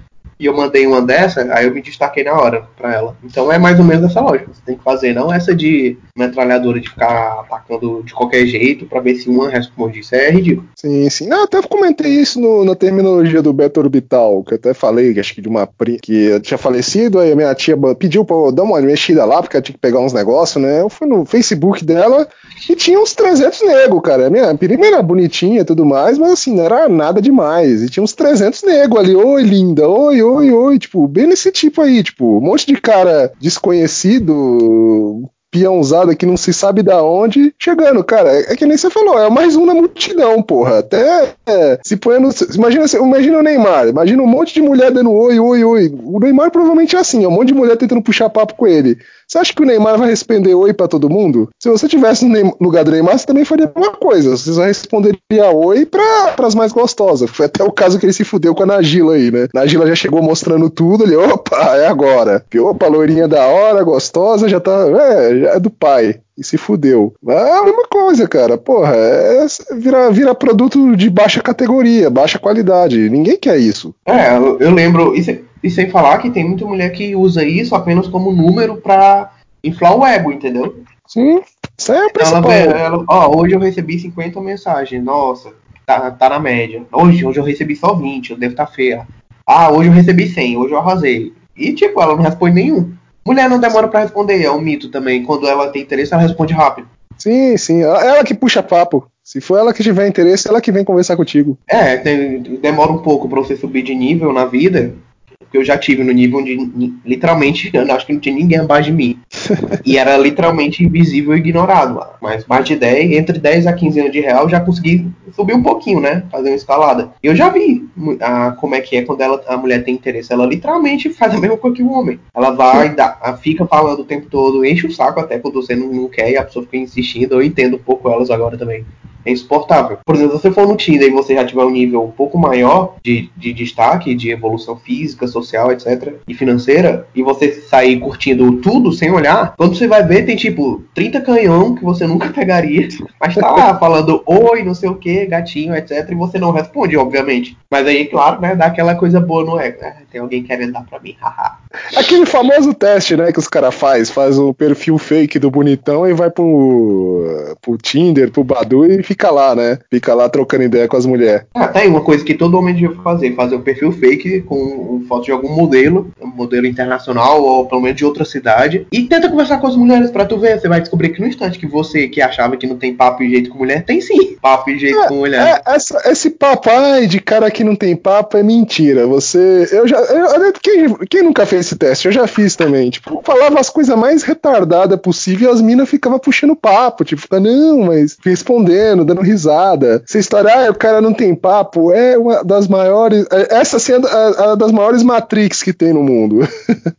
E 0.44 0.46
eu 0.46 0.54
mandei 0.54 0.86
uma 0.86 1.02
dessa, 1.02 1.42
aí 1.54 1.66
eu 1.66 1.74
me 1.74 1.82
destaquei 1.82 2.22
na 2.22 2.34
hora 2.34 2.68
pra 2.76 2.94
ela. 2.94 3.16
Então 3.24 3.50
é 3.50 3.58
mais 3.58 3.80
ou 3.80 3.86
menos 3.86 4.12
essa 4.12 4.20
lógica. 4.20 4.54
Você 4.54 4.62
tem 4.66 4.76
que 4.76 4.84
fazer, 4.84 5.14
não 5.14 5.34
essa 5.34 5.56
de 5.56 5.98
metralhadora 6.18 6.82
de 6.82 6.90
ficar 6.90 7.40
atacando 7.40 8.04
de 8.04 8.14
qualquer 8.14 8.46
jeito 8.46 8.86
pra 8.86 9.00
ver 9.00 9.16
se 9.16 9.30
uma 9.30 9.50
responde. 9.50 10.02
Isso 10.02 10.14
é 10.14 10.30
ridículo. 10.30 10.68
Sim, 10.86 11.10
sim. 11.10 11.28
Não, 11.30 11.38
eu 11.38 11.44
até 11.46 11.62
comentei 11.62 12.12
isso 12.12 12.42
no- 12.42 12.66
na 12.66 12.76
terminologia 12.76 13.42
do 13.42 13.54
Beto 13.54 13.80
Orbital, 13.80 14.44
que 14.44 14.54
eu 14.54 14.58
até 14.58 14.74
falei, 14.74 15.14
que 15.14 15.20
acho 15.22 15.34
que 15.34 15.40
de 15.42 15.48
uma 15.48 15.66
pri 15.66 15.98
que 15.98 16.38
tinha 16.42 16.58
falecido, 16.58 17.20
aí 17.20 17.32
a 17.32 17.36
minha 17.38 17.56
tia 17.56 17.78
pediu 17.98 18.26
pra 18.26 18.36
eu 18.36 18.52
dar 18.52 18.64
uma 18.64 18.82
mexida 18.82 19.24
lá, 19.24 19.42
porque 19.42 19.56
ela 19.56 19.62
tinha 19.64 19.74
que 19.76 19.80
pegar 19.80 20.02
uns 20.02 20.12
negócios, 20.12 20.62
né? 20.62 20.82
Eu 20.82 20.90
fui 20.90 21.08
no 21.08 21.24
Facebook 21.26 21.86
dela 21.86 22.28
e 22.70 22.76
tinha 22.76 23.00
uns 23.00 23.14
300 23.14 23.62
nego, 23.62 24.02
cara. 24.02 24.28
A 24.28 24.30
minha 24.30 24.54
prima 24.58 24.86
era 24.86 25.02
bonitinha 25.02 25.62
e 25.62 25.66
tudo 25.66 25.86
mais, 25.86 26.18
mas 26.18 26.34
assim, 26.34 26.54
não 26.54 26.66
era 26.66 26.90
nada 26.90 27.22
demais. 27.22 27.82
E 27.82 27.90
tinha 27.90 28.04
uns 28.04 28.12
300 28.12 28.62
nego 28.62 28.98
ali, 28.98 29.16
oi, 29.16 29.42
linda, 29.42 29.88
oi, 29.88 30.22
oi, 30.22 30.52
oi, 30.52 30.78
tipo, 30.80 31.08
bem 31.08 31.28
nesse 31.28 31.50
tipo 31.50 31.82
aí, 31.82 32.04
tipo, 32.04 32.40
um 32.40 32.42
monte 32.42 32.66
de 32.68 32.76
cara 32.82 33.32
desconhecido, 33.40 35.30
peãozada 35.54 36.16
que 36.16 36.26
não 36.26 36.36
se 36.36 36.52
sabe 36.52 36.82
da 36.82 37.04
onde, 37.04 37.54
chegando, 37.60 38.04
cara, 38.04 38.32
é 38.32 38.56
que 38.56 38.66
nem 38.66 38.76
você 38.76 38.90
falou, 38.90 39.20
é 39.20 39.30
mais 39.30 39.56
um 39.56 39.68
na 39.68 39.76
multidão, 39.76 40.42
porra. 40.42 40.80
Até 40.80 41.26
é, 41.26 41.36
se 41.84 41.98
põe 41.98 42.20
no. 42.20 42.30
Imagina, 42.56 42.86
imagina 42.86 43.38
o 43.40 43.44
Neymar, 43.44 43.88
imagina 43.88 44.22
um 44.22 44.28
monte 44.28 44.54
de 44.54 44.62
mulher 44.62 44.92
dando 44.92 45.12
oi, 45.12 45.40
oi, 45.40 45.64
oi. 45.64 45.94
O 46.04 46.20
Neymar 46.20 46.52
provavelmente 46.52 46.96
é 46.96 47.00
assim, 47.00 47.24
é 47.24 47.28
um 47.28 47.32
monte 47.32 47.50
de 47.50 47.54
mulher 47.54 47.78
tentando 47.78 48.02
puxar 48.02 48.30
papo 48.30 48.56
com 48.56 48.68
ele. 48.68 48.98
Você 49.28 49.38
acha 49.38 49.54
que 49.54 49.62
o 49.62 49.66
Neymar 49.66 49.98
vai 49.98 50.10
responder 50.10 50.54
oi 50.54 50.74
pra 50.74 50.88
todo 50.88 51.10
mundo? 51.10 51.50
Se 51.60 51.70
você 51.70 51.88
tivesse 51.88 52.26
no 52.26 52.56
lugar 52.62 52.84
do 52.84 52.92
Neymar, 52.92 53.18
você 53.18 53.26
também 53.26 53.46
faria 53.46 53.72
a 53.74 53.80
mesma 53.80 53.96
coisa. 53.96 54.38
Você 54.38 54.54
só 54.54 54.64
responderia 54.64 55.50
oi 55.52 55.86
pra, 55.86 56.34
pras 56.36 56.54
mais 56.54 56.72
gostosas. 56.72 57.30
Foi 57.30 57.48
até 57.48 57.64
o 57.64 57.72
caso 57.72 58.00
que 58.00 58.06
ele 58.06 58.14
se 58.14 58.24
fudeu 58.24 58.54
com 58.54 58.64
a 58.64 58.66
Nagila 58.68 59.16
aí, 59.16 59.32
né? 59.32 59.48
Nagila 59.54 59.88
já 59.88 59.96
chegou 59.96 60.22
mostrando 60.22 60.70
tudo, 60.70 61.04
ele, 61.04 61.16
opa, 61.16 61.58
é 61.78 61.88
agora. 61.88 62.46
Opa, 62.60 62.88
loirinha 62.88 63.28
da 63.28 63.48
hora, 63.48 63.84
gostosa, 63.84 64.48
já 64.48 64.60
tá. 64.60 64.86
É, 64.88 65.40
já 65.40 65.50
é 65.52 65.60
do 65.60 65.70
pai. 65.70 66.20
E 66.38 66.44
se 66.44 66.58
fudeu. 66.58 67.14
É 67.28 67.58
a 67.60 67.64
mesma 67.64 67.84
coisa, 67.88 68.28
cara. 68.28 68.58
Porra, 68.58 68.96
é, 68.96 69.46
vira, 69.76 70.10
vira 70.12 70.34
produto 70.34 70.96
de 70.96 71.10
baixa 71.10 71.42
categoria, 71.42 72.10
baixa 72.10 72.40
qualidade. 72.40 73.10
Ninguém 73.10 73.38
quer 73.38 73.58
isso. 73.58 73.94
É, 74.06 74.36
eu, 74.36 74.60
eu 74.60 74.72
lembro, 74.72 75.16
e, 75.16 75.24
se- 75.24 75.44
e 75.64 75.70
sem 75.70 75.90
falar 75.90 76.18
que 76.18 76.32
tem 76.32 76.44
muita 76.48 76.66
mulher 76.66 76.90
que 76.92 77.16
usa 77.16 77.44
isso 77.46 77.76
apenas 77.76 78.08
como 78.08 78.32
número 78.32 78.78
pra 78.78 79.32
inflar 79.64 79.96
o 79.96 80.06
ego, 80.06 80.32
entendeu? 80.32 80.84
Sim, 81.08 81.40
isso 81.78 81.92
é 81.92 81.98
Ela 82.00 82.10
principal. 82.10 82.42
vê, 82.44 82.60
ela, 82.68 83.04
ó, 83.08 83.38
hoje 83.38 83.54
eu 83.54 83.60
recebi 83.60 84.00
50 84.00 84.42
mensagens, 84.42 85.04
nossa, 85.04 85.52
tá, 85.86 86.10
tá 86.10 86.30
na 86.30 86.40
média. 86.40 86.82
Hoje, 86.92 87.24
hoje 87.26 87.40
eu 87.40 87.44
recebi 87.44 87.76
só 87.76 87.94
20, 87.94 88.32
eu 88.32 88.38
devo 88.38 88.54
estar 88.54 88.66
feia. 88.68 89.08
Ah, 89.46 89.70
hoje 89.72 89.90
eu 89.90 89.94
recebi 89.94 90.28
100, 90.28 90.58
hoje 90.58 90.74
eu 90.74 90.80
arrasei. 90.80 91.32
E 91.56 91.74
tipo, 91.74 92.02
ela 92.02 92.16
não 92.16 92.24
responde 92.24 92.56
nenhum. 92.56 92.92
Mulher 93.26 93.50
não 93.50 93.60
demora 93.60 93.88
pra 93.88 94.02
responder, 94.02 94.44
é 94.44 94.52
um 94.52 94.60
mito 94.60 94.90
também. 94.90 95.24
Quando 95.24 95.48
ela 95.48 95.70
tem 95.70 95.82
interesse, 95.82 96.14
ela 96.14 96.22
responde 96.24 96.54
rápido. 96.54 96.88
Sim, 97.18 97.56
sim. 97.58 97.82
Ela 97.82 98.04
ela 98.04 98.24
que 98.24 98.34
puxa 98.34 98.62
papo. 98.64 99.08
Se 99.24 99.40
for 99.40 99.58
ela 99.58 99.74
que 99.74 99.82
tiver 99.84 100.08
interesse, 100.08 100.48
ela 100.50 100.60
que 100.60 100.72
vem 100.72 100.84
conversar 100.84 101.16
contigo. 101.16 101.58
É, 101.68 101.96
tem- 101.96 102.42
demora 102.42 102.92
um 102.92 102.98
pouco 102.98 103.30
pra 103.30 103.40
você 103.40 103.56
subir 103.56 103.82
de 103.84 103.96
nível 103.96 104.34
na 104.34 104.44
vida. 104.46 104.94
Porque 105.40 105.58
eu 105.58 105.64
já 105.64 105.78
tive 105.78 106.04
no 106.04 106.12
nível 106.12 106.40
onde 106.40 106.94
literalmente 107.06 107.70
eu 107.74 107.92
acho 107.94 108.06
que 108.06 108.14
não 108.14 108.20
tinha 108.20 108.36
ninguém 108.36 108.60
abaixo 108.60 108.90
de 108.90 108.96
mim. 108.96 109.20
e 109.86 109.98
era 109.98 110.18
literalmente 110.18 110.84
invisível 110.84 111.36
e 111.36 111.40
ignorado. 111.40 112.00
Mas 112.22 112.46
mais 112.46 112.66
de 112.66 112.76
10, 112.76 113.12
entre 113.12 113.40
10 113.40 113.68
a 113.68 113.74
15 113.74 114.00
anos 114.00 114.12
de 114.12 114.20
real, 114.20 114.44
eu 114.44 114.50
já 114.50 114.60
consegui 114.60 115.08
subir 115.36 115.54
um 115.54 115.64
pouquinho, 115.64 116.00
né? 116.00 116.24
Fazer 116.32 116.50
uma 116.50 116.56
escalada. 116.56 117.12
E 117.22 117.28
eu 117.28 117.36
já 117.36 117.50
vi 117.50 117.88
a, 118.22 118.52
como 118.52 118.76
é 118.76 118.82
que 118.82 118.96
é 118.96 119.02
quando 119.04 119.22
ela, 119.22 119.44
a 119.48 119.58
mulher 119.58 119.84
tem 119.84 119.96
interesse. 119.96 120.32
Ela 120.32 120.46
literalmente 120.46 121.10
faz 121.10 121.34
a 121.34 121.40
mesma 121.42 121.58
coisa 121.58 121.76
que 121.76 121.84
o 121.84 121.92
homem. 121.92 122.20
Ela 122.34 122.52
vai, 122.52 122.94
dá, 122.94 123.38
fica 123.42 123.66
falando 123.66 124.00
o 124.00 124.06
tempo 124.06 124.28
todo, 124.30 124.66
enche 124.66 124.88
o 124.88 124.92
saco 124.92 125.20
até 125.20 125.40
quando 125.40 125.62
você 125.62 125.76
não, 125.76 125.88
não 125.88 126.08
quer 126.08 126.32
e 126.32 126.38
a 126.38 126.44
pessoa 126.44 126.66
fica 126.66 126.78
insistindo. 126.78 127.34
Eu 127.34 127.44
entendo 127.44 127.76
um 127.76 127.80
pouco 127.80 128.10
elas 128.10 128.30
agora 128.30 128.58
também. 128.58 128.86
É 129.26 129.32
insuportável. 129.32 129.98
Por 130.06 130.16
exemplo, 130.16 130.36
se 130.36 130.42
você 130.42 130.52
for 130.52 130.68
no 130.68 130.76
Tinder 130.76 131.08
e 131.08 131.12
você 131.12 131.34
já 131.36 131.46
tiver 131.46 131.64
um 131.64 131.70
nível 131.70 132.04
um 132.04 132.12
pouco 132.12 132.38
maior 132.38 132.96
de, 133.04 133.30
de 133.36 133.54
destaque, 133.54 134.16
de 134.16 134.32
evolução 134.32 134.78
física, 134.78 135.28
social, 135.28 135.72
etc., 135.72 136.16
e 136.28 136.34
financeira, 136.34 137.08
e 137.16 137.24
você 137.24 137.52
sair 137.52 138.00
curtindo 138.00 138.58
tudo 138.58 138.92
sem 138.92 139.12
olhar, 139.12 139.54
quando 139.58 139.76
você 139.76 139.88
vai 139.88 140.04
ver, 140.06 140.26
tem 140.26 140.36
tipo 140.36 140.84
30 140.94 141.22
canhão 141.22 141.76
que 141.76 141.84
você 141.84 142.06
nunca 142.06 142.30
pegaria, 142.34 142.88
mas 143.20 143.36
tá 143.36 143.52
lá 143.52 143.78
falando 143.78 144.22
oi, 144.26 144.64
não 144.64 144.74
sei 144.74 144.90
o 144.90 144.96
que, 144.96 145.26
gatinho, 145.26 145.76
etc., 145.76 146.10
e 146.10 146.16
você 146.16 146.38
não 146.38 146.52
responde, 146.52 146.98
obviamente. 146.98 147.58
Mas 147.70 147.88
aí, 147.88 148.06
claro, 148.06 148.42
né, 148.42 148.56
dá 148.56 148.66
aquela 148.66 148.96
coisa 148.96 149.20
boa 149.20 149.44
no 149.44 149.60
ego. 149.60 149.82
né? 149.82 149.96
Tem 150.12 150.22
alguém 150.22 150.44
querendo 150.44 150.74
dar 150.74 150.86
pra 150.86 151.00
mim, 151.00 151.16
haha. 151.20 151.58
Aquele 151.98 152.26
famoso 152.26 152.74
teste, 152.74 153.16
né, 153.16 153.32
que 153.32 153.40
os 153.40 153.48
caras 153.48 153.74
faz, 153.74 154.10
faz 154.10 154.38
o 154.38 154.54
perfil 154.54 154.98
fake 154.98 155.40
do 155.40 155.50
bonitão 155.50 156.08
e 156.08 156.14
vai 156.14 156.30
pro, 156.30 157.56
pro 157.62 157.78
Tinder, 157.78 158.32
pro 158.32 158.44
Badu 158.44 158.86
e 158.86 159.02
fica 159.02 159.13
fica 159.14 159.30
lá, 159.32 159.56
né? 159.56 159.78
Fica 159.92 160.14
lá 160.14 160.28
trocando 160.28 160.64
ideia 160.64 160.88
com 160.88 160.98
as 160.98 161.06
mulheres. 161.06 161.44
Ah, 161.54 161.68
tem 161.68 161.88
uma 161.88 162.02
coisa 162.02 162.24
que 162.24 162.34
todo 162.34 162.58
homem 162.58 162.74
devia 162.74 162.92
fazer: 163.04 163.34
fazer 163.36 163.56
um 163.56 163.62
perfil 163.62 163.92
fake 163.92 164.42
com 164.42 165.04
foto 165.08 165.26
de 165.26 165.32
algum 165.32 165.50
modelo, 165.50 166.12
um 166.22 166.28
modelo 166.28 166.66
internacional 166.66 167.42
ou 167.44 167.66
pelo 167.68 167.82
menos 167.82 167.98
de 167.98 168.06
outra 168.06 168.26
cidade, 168.26 168.88
e 168.92 169.04
tenta 169.04 169.30
conversar 169.30 169.60
com 169.60 169.68
as 169.68 169.76
mulheres 169.76 170.10
pra 170.12 170.26
tu 170.26 170.38
ver. 170.38 170.60
Você 170.60 170.68
vai 170.68 170.82
descobrir 170.82 171.10
que 171.10 171.22
no 171.22 171.28
instante 171.28 171.60
que 171.60 171.68
você 171.68 172.08
que 172.08 172.22
achava 172.22 172.58
que 172.58 172.66
não 172.68 172.76
tem 172.78 172.94
papo 172.94 173.24
e 173.24 173.30
jeito 173.30 173.50
com 173.50 173.58
mulher, 173.60 173.84
tem 173.86 174.02
sim 174.02 174.36
papo 174.42 174.70
e 174.72 174.80
jeito 174.80 175.00
É, 175.00 175.08
com 175.08 175.16
mulher. 175.16 175.62
é, 175.66 175.76
essa- 175.76 176.02
esse 176.06 176.30
papo 176.32 176.70
ai, 176.70 177.06
de 177.08 177.20
cara 177.20 177.50
que 177.52 177.64
não 177.64 177.76
tem 177.76 177.96
papo 177.96 178.38
é 178.38 178.44
mentira. 178.44 179.06
Você. 179.08 179.68
Eu 179.72 179.88
já. 179.88 179.98
eu- 180.00 180.54
quem, 180.62 180.96
quem 181.10 181.24
nunca 181.24 181.46
fez 181.46 181.66
esse 181.68 181.76
teste? 181.76 182.08
Eu 182.08 182.12
já 182.12 182.26
fiz 182.28 182.56
também. 182.56 182.90
Tipo, 182.90 183.22
falava 183.24 183.60
as 183.60 183.70
coisas 183.70 183.96
mais 183.98 184.24
retardadas 184.24 185.00
possível 185.00 185.50
e 185.50 185.54
as 185.54 185.62
minas 185.62 185.90
ficavam 185.90 186.20
puxando 186.20 186.56
papo. 186.56 187.04
Tipo, 187.04 187.24
não, 187.40 187.80
mas 187.86 188.18
respondendo, 188.24 189.03
dando 189.04 189.22
risada. 189.22 190.02
Essa 190.08 190.18
história, 190.20 190.68
ah, 190.68 190.72
o 190.72 190.76
cara 190.76 191.02
não 191.02 191.14
tem 191.14 191.34
papo, 191.36 191.92
é 191.92 192.18
uma 192.18 192.44
das 192.44 192.68
maiores. 192.68 193.26
é- 193.32 193.56
Essa 193.56 193.78
assim, 193.78 193.94
é 193.94 193.98
a, 193.98 194.56
das 194.56 194.72
maiores 194.72 195.04
Matrix 195.04 195.62
que 195.64 195.74
tem 195.74 195.94
no 195.94 196.04
mundo. 196.04 196.42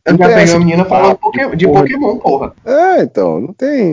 Eu 0.05 0.13
não 0.13 0.19
já 0.19 0.27
tem 0.27 0.37
peguei 0.37 0.53
uma 0.55 0.59
menina 0.59 0.83
de 0.83 0.89
falando 0.89 1.19
de 1.57 1.67
porra. 1.67 1.81
Pokémon, 1.83 2.17
porra. 2.19 2.53
É, 2.65 3.03
então, 3.03 3.41
não 3.41 3.53
tem. 3.53 3.85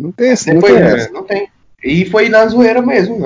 Não 0.00 0.12
tem 0.12 0.30
esse. 0.32 0.48
Não 0.52 0.60
Depois, 0.60 0.74
tem 0.74 0.82
é, 0.82 0.94
essa. 0.94 1.10
não 1.12 1.22
tem. 1.22 1.48
E 1.84 2.06
foi 2.06 2.28
na 2.28 2.46
zoeira 2.46 2.80
mesmo. 2.80 3.18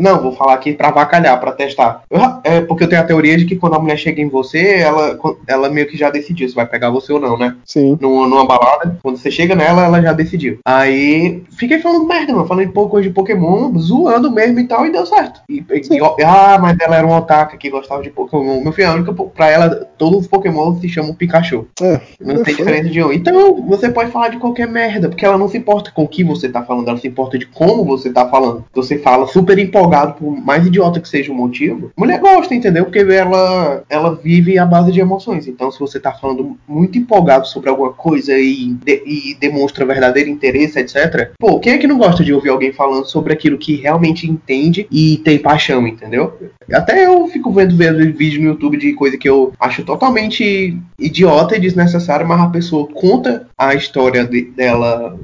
Não, 0.00 0.20
vou 0.22 0.32
falar 0.32 0.54
aqui 0.54 0.72
pra 0.72 0.88
avacalhar, 0.88 1.38
pra 1.40 1.52
testar. 1.52 2.02
É 2.42 2.60
porque 2.60 2.84
eu 2.84 2.88
tenho 2.88 3.00
a 3.00 3.04
teoria 3.04 3.36
de 3.36 3.44
que 3.44 3.56
quando 3.56 3.74
a 3.76 3.78
mulher 3.78 3.96
chega 3.96 4.20
em 4.20 4.28
você, 4.28 4.78
ela, 4.80 5.16
ela 5.46 5.70
meio 5.70 5.86
que 5.86 5.96
já 5.96 6.10
decidiu 6.10 6.48
se 6.48 6.54
vai 6.54 6.66
pegar 6.66 6.90
você 6.90 7.12
ou 7.12 7.20
não, 7.20 7.38
né? 7.38 7.56
Sim. 7.64 7.96
Numa, 8.00 8.26
numa 8.26 8.44
balada, 8.46 8.98
quando 9.02 9.16
você 9.16 9.30
chega 9.30 9.54
nela, 9.54 9.84
ela 9.84 10.02
já 10.02 10.12
decidiu. 10.12 10.58
Aí 10.66 11.44
fiquei 11.56 11.78
falando 11.78 12.06
merda, 12.06 12.32
mano, 12.32 12.46
falando 12.46 12.72
pouco 12.72 12.90
coisa 12.90 13.08
de 13.08 13.14
Pokémon, 13.14 13.72
zoando 13.78 14.30
mesmo 14.30 14.58
e 14.58 14.64
tal, 14.66 14.84
e 14.86 14.92
deu 14.92 15.06
certo. 15.06 15.40
E, 15.48 15.64
e- 15.90 16.24
ah, 16.24 16.58
mas 16.60 16.76
ela 16.80 16.96
era 16.96 17.06
uma 17.06 17.18
otaka 17.18 17.56
que 17.56 17.70
gostava 17.70 18.02
de 18.02 18.10
Pokémon. 18.10 18.60
Meu 18.60 18.72
filho, 18.72 18.90
a 18.90 18.94
única, 18.94 19.12
pra 19.14 19.48
ela, 19.48 19.70
todos 19.96 20.20
os 20.22 20.26
Pokémon 20.26 20.74
se 20.80 20.88
chamam 20.88 21.14
Pikachu. 21.14 21.66
É, 21.80 22.00
Não 22.20 22.42
tem 22.42 22.54
diferença 22.56 22.90
de 22.90 23.02
um. 23.02 23.12
Então, 23.12 23.62
você 23.66 23.88
pode 23.88 24.10
falar 24.10 24.28
de 24.28 24.38
qualquer 24.38 24.66
merda, 24.68 25.08
porque 25.08 25.24
ela 25.24 25.38
não 25.38 25.48
se 25.48 25.56
importa 25.56 25.90
com 25.92 26.02
o 26.02 26.08
que 26.08 26.24
você 26.24 26.48
tá 26.48 26.62
falando, 26.62 26.88
ela 26.88 26.98
se 26.98 27.06
importa 27.08 27.38
de 27.38 27.46
como 27.46 27.83
você 27.84 28.10
tá 28.10 28.28
falando. 28.28 28.64
Você 28.74 28.98
fala 28.98 29.26
super 29.26 29.58
empolgado, 29.58 30.14
por 30.14 30.30
mais 30.30 30.66
idiota 30.66 31.00
que 31.00 31.08
seja 31.08 31.32
o 31.32 31.34
motivo. 31.34 31.90
Mulher 31.96 32.20
gosta, 32.20 32.54
entendeu? 32.54 32.84
Porque 32.84 32.98
ela, 33.00 33.82
ela 33.88 34.14
vive 34.14 34.58
à 34.58 34.66
base 34.66 34.92
de 34.92 35.00
emoções. 35.00 35.46
Então, 35.46 35.70
se 35.70 35.78
você 35.80 35.98
tá 36.00 36.12
falando 36.12 36.56
muito 36.66 36.98
empolgado 36.98 37.46
sobre 37.46 37.68
alguma 37.70 37.92
coisa 37.92 38.36
e, 38.38 38.74
de- 38.84 39.02
e 39.06 39.36
demonstra 39.38 39.84
verdadeiro 39.84 40.30
interesse, 40.30 40.78
etc. 40.78 41.30
Pô, 41.38 41.58
quem 41.60 41.72
é 41.74 41.78
que 41.78 41.86
não 41.86 41.98
gosta 41.98 42.22
de 42.24 42.32
ouvir 42.32 42.50
alguém 42.50 42.72
falando 42.72 43.06
sobre 43.06 43.32
aquilo 43.32 43.58
que 43.58 43.76
realmente 43.76 44.28
entende 44.30 44.86
e 44.90 45.18
tem 45.24 45.38
paixão, 45.38 45.86
entendeu? 45.86 46.32
Até 46.72 47.06
eu 47.06 47.26
fico 47.28 47.52
vendo, 47.52 47.76
vendo 47.76 47.98
vídeo 48.16 48.40
no 48.40 48.48
YouTube 48.48 48.78
de 48.78 48.92
coisa 48.94 49.18
que 49.18 49.28
eu 49.28 49.52
acho 49.60 49.84
totalmente 49.84 50.76
idiota 50.98 51.56
e 51.56 51.60
desnecessária, 51.60 52.24
mas 52.26 52.40
a 52.40 52.46
pessoa 52.46 52.86
conta 52.92 53.46
a 53.58 53.74
história 53.74 54.24
de- 54.24 54.42
dela 54.42 55.18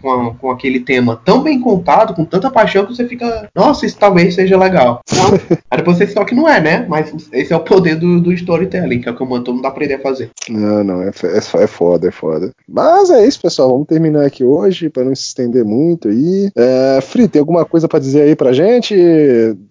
com, 0.00 0.10
a- 0.10 0.34
com 0.34 0.50
aquele 0.50 0.80
tema 0.80 1.20
tão 1.24 1.42
bem 1.42 1.60
contado, 1.60 2.05
com 2.14 2.24
tanta 2.24 2.50
paixão, 2.50 2.86
que 2.86 2.94
você 2.94 3.06
fica, 3.06 3.48
nossa, 3.54 3.86
isso 3.86 3.98
talvez 3.98 4.34
seja 4.34 4.58
legal. 4.58 5.00
Não. 5.12 5.26
Aí 5.70 5.78
depois 5.78 5.96
você 5.96 6.06
só 6.06 6.24
que 6.24 6.34
não 6.34 6.48
é, 6.48 6.60
né? 6.60 6.86
Mas 6.88 7.12
esse 7.32 7.52
é 7.52 7.56
o 7.56 7.60
poder 7.60 7.96
do, 7.96 8.20
do 8.20 8.32
storytelling, 8.32 9.00
que 9.00 9.08
é 9.08 9.12
o 9.12 9.16
que 9.16 9.22
eu 9.22 9.26
mando 9.26 9.44
todo 9.44 9.56
mundo 9.56 9.66
aprender 9.66 9.94
a 9.94 10.00
fazer. 10.00 10.30
Não, 10.48 10.84
não, 10.84 11.02
é, 11.02 11.08
é, 11.08 11.62
é 11.62 11.66
foda, 11.66 12.08
é 12.08 12.10
foda. 12.10 12.52
Mas 12.68 13.10
é 13.10 13.26
isso, 13.26 13.40
pessoal. 13.40 13.70
Vamos 13.70 13.86
terminar 13.86 14.24
aqui 14.24 14.44
hoje, 14.44 14.88
para 14.88 15.04
não 15.04 15.14
se 15.14 15.24
estender 15.24 15.64
muito 15.64 16.08
aí. 16.08 16.50
É, 16.56 17.00
Fri, 17.00 17.28
tem 17.28 17.40
alguma 17.40 17.64
coisa 17.64 17.88
para 17.88 17.98
dizer 17.98 18.22
aí 18.22 18.36
pra 18.36 18.52
gente? 18.52 18.94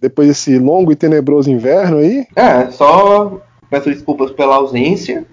Depois 0.00 0.28
desse 0.28 0.58
longo 0.58 0.92
e 0.92 0.96
tenebroso 0.96 1.50
inverno 1.50 1.98
aí? 1.98 2.26
É, 2.34 2.70
só 2.70 3.40
peço 3.70 3.90
desculpas 3.90 4.30
pela 4.30 4.56
ausência. 4.56 5.24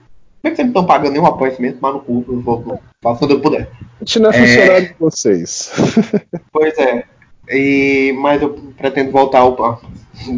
Como 0.41 0.51
é 0.51 0.55
que 0.55 0.55
vocês 0.57 0.67
não 0.67 0.71
estão 0.71 0.85
pagando 0.85 1.13
nenhum 1.13 1.25
apoio 1.25 1.55
mesmo? 1.59 1.77
Mas 1.81 1.93
no 1.93 1.99
cu, 2.01 2.25
eu 2.27 2.41
vou, 2.41 2.79
faço 3.01 3.19
quando 3.19 3.31
eu 3.31 3.39
puder. 3.39 3.69
Gente 4.03 4.19
não 4.19 4.31
é 4.31 4.35
É. 4.37 4.39
funcionário 4.39 4.87
de 4.89 4.95
vocês. 4.99 5.71
Pois 6.51 6.77
é. 6.77 7.03
E, 7.49 8.13
mas 8.19 8.41
eu 8.41 8.49
pretendo 8.77 9.11
voltar 9.11 9.39
ao. 9.39 9.81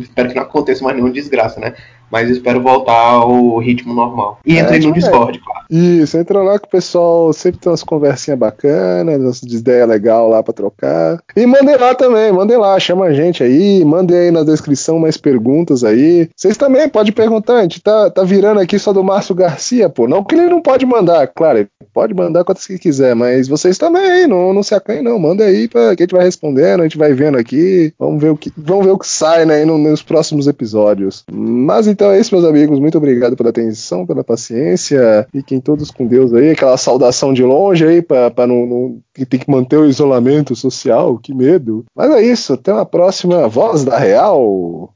Espero 0.02 0.30
que 0.30 0.36
não 0.36 0.44
aconteça 0.44 0.84
mais 0.84 0.96
nenhuma 0.96 1.14
desgraça, 1.14 1.60
né? 1.60 1.76
Mas 2.12 2.30
espero 2.30 2.62
voltar 2.62 2.94
ao 2.94 3.58
ritmo 3.60 3.94
normal. 3.94 4.40
E 4.46 4.58
É, 4.58 4.62
entrei 4.62 4.80
no 4.80 4.86
tipo, 4.88 5.00
Discord, 5.00 5.40
claro. 5.40 5.66
Isso, 5.70 6.18
entra 6.18 6.42
lá 6.44 6.60
que 6.60 6.68
o 6.68 6.70
pessoal 6.72 7.34
sempre 7.34 7.60
tem 7.60 7.72
umas 7.72 7.84
conversinhas 7.84 8.40
bacanas, 8.40 9.20
umas 9.20 9.42
ideias 9.42 9.88
legais 9.90 10.30
lá 10.30 10.44
pra 10.44 10.54
trocar. 10.54 11.20
E 11.36 11.46
mandem 11.46 11.76
lá 11.78 11.96
também, 11.96 12.32
mandem 12.32 12.58
lá, 12.58 12.80
chama 12.80 13.06
a 13.06 13.14
gente 13.14 13.44
aí, 13.44 13.84
mandem 13.84 14.16
aí 14.18 14.32
na 14.32 14.44
descrição 14.44 15.00
mais 15.00 15.18
perguntas 15.18 15.84
aí. 15.84 16.30
Vocês 16.36 16.56
também 16.58 16.88
podem 16.88 17.12
perguntar, 17.12 17.56
a 17.58 17.62
gente 17.64 17.82
tá, 17.82 18.10
tá 18.10 18.24
virando 18.24 18.60
aqui 18.60 18.78
só 18.78 18.94
do 18.94 19.04
Márcio 19.04 19.34
Garcia, 19.36 19.90
pô. 19.90 20.08
Não 20.08 20.24
que 20.24 20.36
ele 20.36 20.48
não 20.50 20.62
pode 20.62 20.86
mandar, 20.86 21.28
claro, 21.28 21.60
ele 21.60 21.68
pode 21.94 22.14
mandar 22.14 22.44
quantas 22.44 22.66
que 22.68 22.78
quiser, 22.78 23.16
mas 23.16 23.48
vocês 23.48 23.78
também 23.78 24.28
não, 24.28 24.54
não 24.54 24.62
se 24.64 24.76
acanhem 24.76 25.02
não, 25.04 25.18
manda 25.18 25.44
aí 25.44 25.68
pra 25.68 25.96
que 25.96 26.04
a 26.04 26.06
gente 26.06 26.16
vai 26.16 26.24
respondendo, 26.26 26.82
a 26.82 26.84
gente 26.84 26.98
vai 26.98 27.14
vendo 27.14 27.38
aqui, 27.38 27.92
vamos 27.98 28.22
ver 28.22 28.30
o 28.30 28.38
que, 28.38 28.52
vamos 28.56 28.86
ver 28.86 28.92
o 28.92 28.98
que 29.00 29.08
sai, 29.08 29.46
né, 29.46 29.66
no- 29.66 29.78
nos 29.78 30.04
próximos 30.04 30.48
episódios. 30.48 31.24
Mas 31.32 31.88
então 31.96 32.12
é 32.12 32.20
isso, 32.20 32.36
meus 32.36 32.46
amigos, 32.46 32.78
muito 32.78 32.98
obrigado 32.98 33.38
pela 33.38 33.52
atenção, 33.52 34.06
pela 34.06 34.22
paciência, 34.22 35.26
fiquem 35.32 35.62
todos 35.62 35.90
com 35.90 36.06
Deus 36.06 36.34
aí, 36.34 36.52
aquela 36.52 36.76
saudação 36.76 37.34
de 37.34 37.42
longe 37.42 37.86
aí, 37.86 38.02
pra 38.02 38.46
não, 38.46 38.66
não 38.66 39.00
que 39.14 39.26
tem 39.26 39.40
que 39.40 39.50
manter 39.50 39.78
o 39.78 39.86
isolamento 39.86 40.54
social, 40.58 41.18
que 41.18 41.34
medo. 41.34 41.86
Mas 41.96 42.12
é 42.12 42.22
isso, 42.22 42.52
até 42.52 42.74
uma 42.74 42.86
próxima. 42.86 43.48
Voz 43.48 43.86
da 43.86 43.98
Real. 43.98 44.90